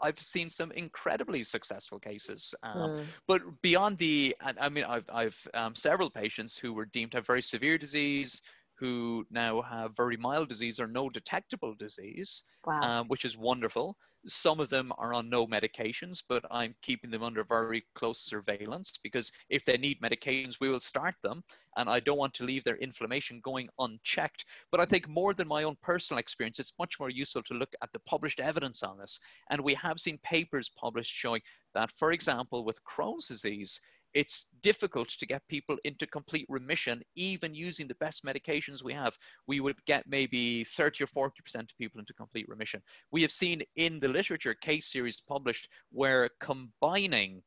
I've 0.01 0.17
seen 0.17 0.49
some 0.49 0.71
incredibly 0.71 1.43
successful 1.43 1.99
cases. 1.99 2.55
Um, 2.63 2.77
mm. 2.77 3.03
But 3.27 3.41
beyond 3.61 3.97
the, 3.97 4.35
I 4.41 4.69
mean, 4.69 4.85
I've, 4.85 5.09
I've 5.13 5.47
um, 5.53 5.75
several 5.75 6.09
patients 6.09 6.57
who 6.57 6.73
were 6.73 6.85
deemed 6.85 7.11
to 7.11 7.17
have 7.17 7.27
very 7.27 7.41
severe 7.41 7.77
disease, 7.77 8.41
who 8.79 9.25
now 9.29 9.61
have 9.61 9.95
very 9.95 10.15
mild 10.15 10.47
disease 10.47 10.79
or 10.79 10.87
no 10.87 11.09
detectable 11.09 11.75
disease, 11.77 12.43
wow. 12.65 12.79
um, 12.81 13.07
which 13.07 13.25
is 13.25 13.37
wonderful. 13.37 13.97
Some 14.27 14.59
of 14.59 14.69
them 14.69 14.91
are 14.97 15.13
on 15.13 15.29
no 15.29 15.47
medications, 15.47 16.23
but 16.27 16.43
I'm 16.51 16.75
keeping 16.81 17.09
them 17.09 17.23
under 17.23 17.43
very 17.43 17.83
close 17.95 18.19
surveillance 18.19 18.99
because 19.01 19.31
if 19.49 19.63
they 19.63 19.77
need 19.77 20.01
medications, 20.01 20.59
we 20.59 20.69
will 20.69 20.79
start 20.79 21.15
them. 21.23 21.43
And 21.77 21.89
I 21.89 22.01
don't 22.01 22.17
want 22.17 22.33
to 22.35 22.45
leave 22.45 22.63
their 22.63 22.75
inflammation 22.77 23.39
going 23.43 23.69
unchecked. 23.79 24.45
But 24.71 24.81
I 24.81 24.85
think 24.85 25.07
more 25.07 25.33
than 25.33 25.47
my 25.47 25.63
own 25.63 25.77
personal 25.81 26.19
experience, 26.19 26.59
it's 26.59 26.73
much 26.79 26.99
more 26.99 27.09
useful 27.09 27.43
to 27.43 27.53
look 27.53 27.73
at 27.81 27.91
the 27.93 27.99
published 28.01 28.41
evidence 28.41 28.83
on 28.83 28.97
this. 28.97 29.19
And 29.49 29.61
we 29.61 29.73
have 29.75 29.99
seen 29.99 30.19
papers 30.23 30.69
published 30.77 31.13
showing 31.13 31.41
that, 31.73 31.91
for 31.91 32.11
example, 32.11 32.65
with 32.65 32.83
Crohn's 32.83 33.27
disease, 33.27 33.79
it's 34.13 34.47
difficult 34.61 35.09
to 35.09 35.25
get 35.25 35.47
people 35.47 35.77
into 35.83 36.07
complete 36.07 36.45
remission, 36.49 37.01
even 37.15 37.53
using 37.53 37.87
the 37.87 37.95
best 37.95 38.25
medications 38.25 38.83
we 38.83 38.93
have. 38.93 39.17
We 39.47 39.59
would 39.59 39.83
get 39.85 40.05
maybe 40.07 40.63
30 40.63 41.03
or 41.03 41.29
40% 41.29 41.29
of 41.55 41.77
people 41.77 41.99
into 41.99 42.13
complete 42.13 42.47
remission. 42.47 42.81
We 43.11 43.21
have 43.21 43.31
seen 43.31 43.61
in 43.75 43.99
the 43.99 44.09
literature 44.09 44.55
case 44.55 44.91
series 44.91 45.21
published 45.21 45.69
where 45.91 46.29
combining 46.39 47.41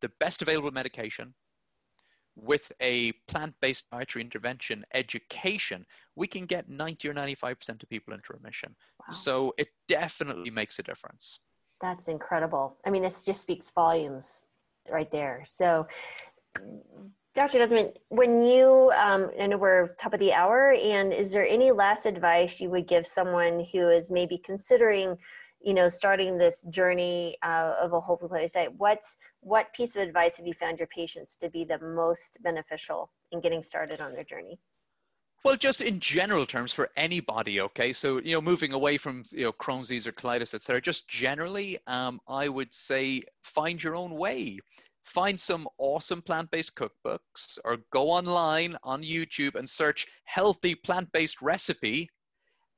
the 0.00 0.10
best 0.20 0.42
available 0.42 0.70
medication 0.70 1.34
with 2.36 2.70
a 2.80 3.12
plant-based 3.28 3.88
dietary 3.90 4.24
intervention 4.24 4.84
education, 4.92 5.86
we 6.16 6.26
can 6.26 6.46
get 6.46 6.68
90 6.68 7.08
or 7.08 7.14
95% 7.14 7.82
of 7.82 7.88
people 7.88 8.12
into 8.12 8.32
remission. 8.32 8.74
Wow. 9.00 9.12
So 9.12 9.54
it 9.56 9.68
definitely 9.88 10.50
makes 10.50 10.78
a 10.78 10.82
difference. 10.82 11.40
That's 11.80 12.08
incredible. 12.08 12.76
I 12.84 12.90
mean, 12.90 13.02
this 13.02 13.24
just 13.24 13.40
speaks 13.40 13.70
volumes 13.70 14.44
right 14.90 15.10
there. 15.10 15.42
So, 15.46 15.86
Dr. 17.34 17.58
Desmond, 17.58 17.98
when 18.10 18.44
you, 18.44 18.92
um, 18.96 19.30
I 19.40 19.48
know 19.48 19.58
we're 19.58 19.88
top 19.96 20.14
of 20.14 20.20
the 20.20 20.32
hour, 20.32 20.72
and 20.72 21.12
is 21.12 21.32
there 21.32 21.46
any 21.46 21.72
last 21.72 22.06
advice 22.06 22.60
you 22.60 22.70
would 22.70 22.86
give 22.86 23.06
someone 23.06 23.66
who 23.72 23.88
is 23.88 24.10
maybe 24.10 24.38
considering, 24.38 25.16
you 25.60 25.74
know, 25.74 25.88
starting 25.88 26.38
this 26.38 26.62
journey 26.70 27.36
uh, 27.42 27.72
of 27.82 27.92
a 27.92 28.00
whole 28.00 28.16
food 28.16 28.30
diet? 28.30 28.72
What's 28.76 29.16
what 29.40 29.72
piece 29.74 29.96
of 29.96 30.02
advice 30.02 30.36
have 30.36 30.46
you 30.46 30.54
found 30.54 30.78
your 30.78 30.86
patients 30.88 31.36
to 31.40 31.50
be 31.50 31.64
the 31.64 31.80
most 31.80 32.38
beneficial 32.40 33.10
in 33.32 33.40
getting 33.40 33.64
started 33.64 34.00
on 34.00 34.12
their 34.12 34.24
journey? 34.24 34.60
Well, 35.44 35.56
just 35.56 35.82
in 35.82 36.00
general 36.00 36.46
terms 36.46 36.72
for 36.72 36.88
anybody, 36.96 37.60
okay. 37.60 37.92
So 37.92 38.18
you 38.18 38.32
know, 38.32 38.40
moving 38.40 38.72
away 38.72 38.96
from 38.96 39.24
you 39.30 39.44
know 39.44 39.52
Crohn's 39.52 39.88
disease 39.88 40.06
or 40.06 40.12
colitis, 40.12 40.54
etc. 40.54 40.80
Just 40.80 41.06
generally, 41.06 41.78
um, 41.86 42.18
I 42.26 42.48
would 42.48 42.72
say 42.72 43.22
find 43.42 43.82
your 43.82 43.94
own 43.94 44.12
way. 44.12 44.58
Find 45.04 45.38
some 45.38 45.68
awesome 45.76 46.22
plant-based 46.22 46.74
cookbooks, 46.76 47.58
or 47.66 47.76
go 47.92 48.08
online 48.10 48.74
on 48.82 49.02
YouTube 49.02 49.54
and 49.54 49.68
search 49.68 50.06
healthy 50.24 50.74
plant-based 50.74 51.42
recipe 51.42 52.08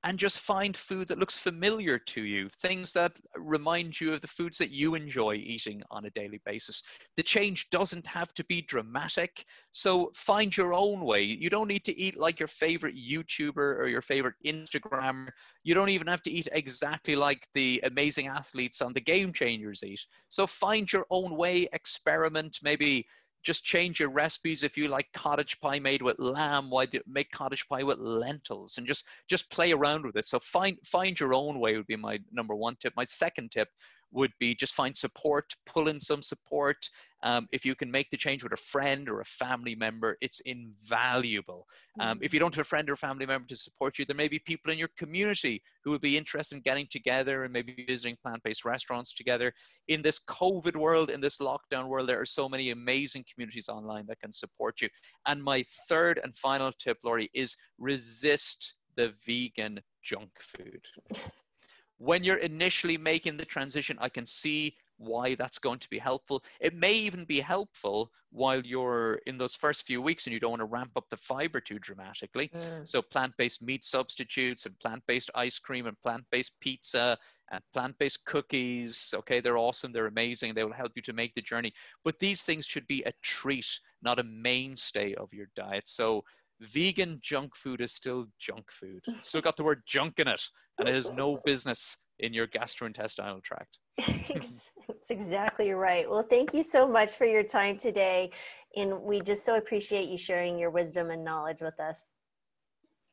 and 0.05 0.19
just 0.19 0.41
find 0.41 0.77
food 0.77 1.09
that 1.09 1.19
looks 1.19 1.39
familiar 1.39 1.99
to 1.99 2.23
you, 2.23 2.49
things 2.61 2.93
that 2.93 3.19
remind 3.37 4.01
you 4.01 4.15
of 4.15 4.21
the 4.21 4.29
foods 4.29 4.59
that 4.59 4.71
you 4.71 4.95
enjoy 4.95 5.35
eating 5.35 5.83
on 5.91 6.05
a 6.05 6.11
daily 6.11 6.41
basis. 6.45 6.83
The 7.17 7.23
change 7.23 7.71
doesn't 7.71 8.07
have 8.07 8.33
to 8.35 8.45
be 8.45 8.63
dramatic, 8.63 9.45
so 9.73 10.13
find 10.15 10.57
your 10.57 10.75
own 10.75 11.01
way. 11.01 11.23
You 11.23 11.51
don't 11.51 11.69
need 11.69 11.85
to 11.87 11.99
eat 11.99 12.17
like 12.17 12.39
your 12.39 12.49
favorite 12.49 12.95
YouTuber 12.97 13.57
or 13.57 13.89
your 13.89 14.03
favorite 14.03 14.37
Instagrammer. 14.45 15.29
You 15.65 15.75
don't 15.75 15.89
even 15.89 16.07
have 16.07 16.23
to 16.23 16.31
eat 16.31 16.49
exactly 16.53 17.17
like 17.17 17.47
the 17.55 17.81
amazing 17.85 18.29
athletes 18.29 18.83
on 18.83 18.93
the 18.93 19.01
Game 19.01 19.33
Changers 19.33 19.83
eat. 19.83 20.01
So 20.29 20.47
find 20.47 20.93
your 20.93 21.07
own 21.11 21.37
way, 21.37 21.67
experiment, 21.73 22.59
maybe 22.63 23.07
just 23.47 23.65
change 23.65 24.01
your 24.01 24.11
recipes 24.11 24.65
if 24.65 24.77
you 24.77 24.89
like 24.89 25.07
cottage 25.15 25.59
pie 25.61 25.79
made 25.79 26.03
with 26.03 26.19
lamb. 26.19 26.69
Why 26.69 26.85
do 26.85 27.01
make 27.07 27.31
cottage 27.31 27.67
pie 27.69 27.85
with 27.85 27.99
lentils 27.99 28.77
and 28.77 28.87
just 28.87 29.07
just 29.31 29.49
play 29.51 29.71
around 29.71 30.05
with 30.05 30.17
it. 30.17 30.27
So 30.27 30.41
find 30.41 30.77
find 30.85 31.19
your 31.19 31.33
own 31.33 31.61
way 31.61 31.77
would 31.77 31.87
be 31.87 31.95
my 31.95 32.19
number 32.33 32.57
one 32.57 32.77
tip. 32.81 32.93
My 32.97 33.05
second 33.05 33.53
tip 33.53 33.69
would 34.17 34.33
be 34.41 34.55
just 34.55 34.75
find 34.75 34.97
support, 34.97 35.55
pull 35.67 35.89
in 35.89 36.01
some 36.01 36.23
support. 36.23 36.89
Um, 37.23 37.49
if 37.53 37.67
you 37.67 37.75
can 37.75 37.91
make 37.91 38.09
the 38.11 38.17
change 38.17 38.43
with 38.43 38.53
a 38.53 38.57
friend 38.57 39.09
or 39.11 39.21
a 39.21 39.25
family 39.25 39.75
member, 39.75 40.17
it's 40.23 40.41
invaluable. 40.41 41.67
Um, 42.01 42.19
if 42.23 42.33
you 42.33 42.41
don't 42.41 42.55
have 42.55 42.63
a 42.63 42.65
friend 42.65 42.89
or 42.89 42.97
family 42.97 43.27
member 43.27 43.47
to 43.49 43.57
support 43.57 43.99
you, 43.99 44.07
there 44.07 44.17
may 44.17 44.29
be 44.29 44.39
people 44.39 44.73
in 44.73 44.79
your 44.79 44.91
community 44.97 45.63
who 45.85 45.91
would 45.91 46.01
be 46.01 46.17
interested 46.17 46.57
in 46.57 46.63
getting 46.63 46.87
together 46.91 47.45
and 47.45 47.53
maybe 47.53 47.85
visiting 47.87 48.17
plant 48.23 48.43
based 48.43 48.65
restaurants 48.65 49.13
together. 49.13 49.53
In 49.89 50.01
this 50.01 50.19
COVID 50.25 50.77
world, 50.77 51.11
in 51.11 51.21
this 51.21 51.37
lockdown 51.37 51.87
world, 51.87 52.09
there 52.09 52.21
are 52.21 52.27
so 52.27 52.49
many 52.49 52.71
amazing 52.71 53.25
communities 53.31 53.69
online 53.69 54.07
that 54.07 54.21
can 54.21 54.33
support 54.33 54.81
you. 54.81 54.89
And 55.27 55.43
my 55.43 55.63
third 55.89 56.21
and 56.23 56.37
final 56.39 56.73
tip, 56.79 56.99
Laurie, 57.05 57.31
is 57.35 57.57
resist 57.79 58.77
the 58.97 59.13
vegan 59.27 59.81
junk 60.03 60.31
food. 60.41 60.81
when 61.99 62.25
you're 62.25 62.37
initially 62.37 62.99
making 62.99 63.37
the 63.37 63.45
transition, 63.45 63.97
I 64.01 64.09
can 64.09 64.27
see 64.27 64.77
why 64.99 65.35
that's 65.35 65.59
going 65.59 65.79
to 65.79 65.91
be 65.91 65.99
helpful. 65.99 66.43
It 66.61 66.75
may 66.75 66.95
even 66.95 67.25
be 67.25 67.41
helpful 67.41 68.11
while 68.31 68.61
you're 68.65 69.21
in 69.27 69.39
those 69.39 69.55
first 69.55 69.87
few 69.87 70.01
weeks 70.01 70.27
and 70.27 70.35
you 70.35 70.41
don't 70.41 70.51
want 70.51 70.61
to 70.61 70.67
ramp 70.67 70.93
up 70.97 71.05
the 71.11 71.17
fiber 71.17 71.61
too 71.61 71.79
dramatically. 71.79 72.51
Mm. 72.55 72.87
So, 72.87 73.03
plant 73.03 73.35
based 73.37 73.63
meat 73.63 73.85
substitutes 73.85 74.67
and 74.67 74.79
plant 74.79 75.03
based 75.07 75.31
ice 75.35 75.59
cream 75.59 75.87
and 75.87 76.01
plant 76.03 76.25
based 76.31 76.59
pizza 76.61 77.19
and 77.51 77.63
plant 77.73 77.99
based 77.99 78.25
cookies. 78.25 79.15
Okay, 79.17 79.41
they're 79.41 79.59
awesome, 79.59 79.93
they're 79.93 80.07
amazing, 80.07 80.55
they 80.55 80.65
will 80.65 80.73
help 80.73 80.93
you 80.97 81.03
to 81.03 81.13
make 81.13 81.35
the 81.35 81.43
journey. 81.43 81.73
But 82.05 82.19
these 82.19 82.43
things 82.43 82.67
should 82.67 82.87
be 82.87 83.03
a 83.05 83.13
treat, 83.23 83.79
not 84.03 84.19
a 84.19 84.25
mainstay 84.25 85.15
of 85.15 85.33
your 85.33 85.49
diet. 85.57 85.89
So, 85.89 86.25
vegan 86.61 87.19
junk 87.23 87.57
food 87.57 87.81
is 87.81 87.93
still 87.93 88.27
junk 88.39 88.71
food. 88.71 89.01
It's 89.07 89.29
still 89.29 89.41
got 89.41 89.57
the 89.57 89.65
word 89.65 89.83
junk 89.87 90.19
in 90.19 90.29
it, 90.29 90.43
and 90.79 90.89
it 90.89 90.95
has 90.95 91.13
no 91.13 91.39
business 91.45 92.05
in 92.19 92.33
your 92.33 92.47
gastrointestinal 92.47 93.43
tract. 93.43 93.79
That's 93.99 95.11
exactly 95.11 95.71
right. 95.71 96.09
Well, 96.09 96.23
thank 96.23 96.55
you 96.55 96.63
so 96.63 96.87
much 96.87 97.13
for 97.13 97.27
your 97.27 97.43
time 97.43 97.77
today. 97.77 98.31
And 98.75 99.03
we 99.03 99.21
just 99.21 99.45
so 99.45 99.57
appreciate 99.57 100.09
you 100.09 100.19
sharing 100.19 100.59
your 100.59 100.71
wisdom 100.71 101.11
and 101.11 101.25
knowledge 101.25 101.61
with 101.61 101.79
us. 101.81 102.11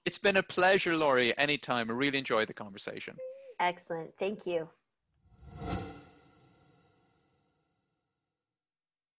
It's 0.06 0.18
been 0.18 0.38
a 0.38 0.44
pleasure, 0.44 0.98
Laurie, 0.98 1.38
anytime. 1.38 1.90
I 1.90 1.94
really 1.94 2.18
enjoyed 2.18 2.50
the 2.50 2.54
conversation. 2.54 3.16
Excellent. 3.60 4.12
Thank 4.20 4.46
you. 4.46 4.68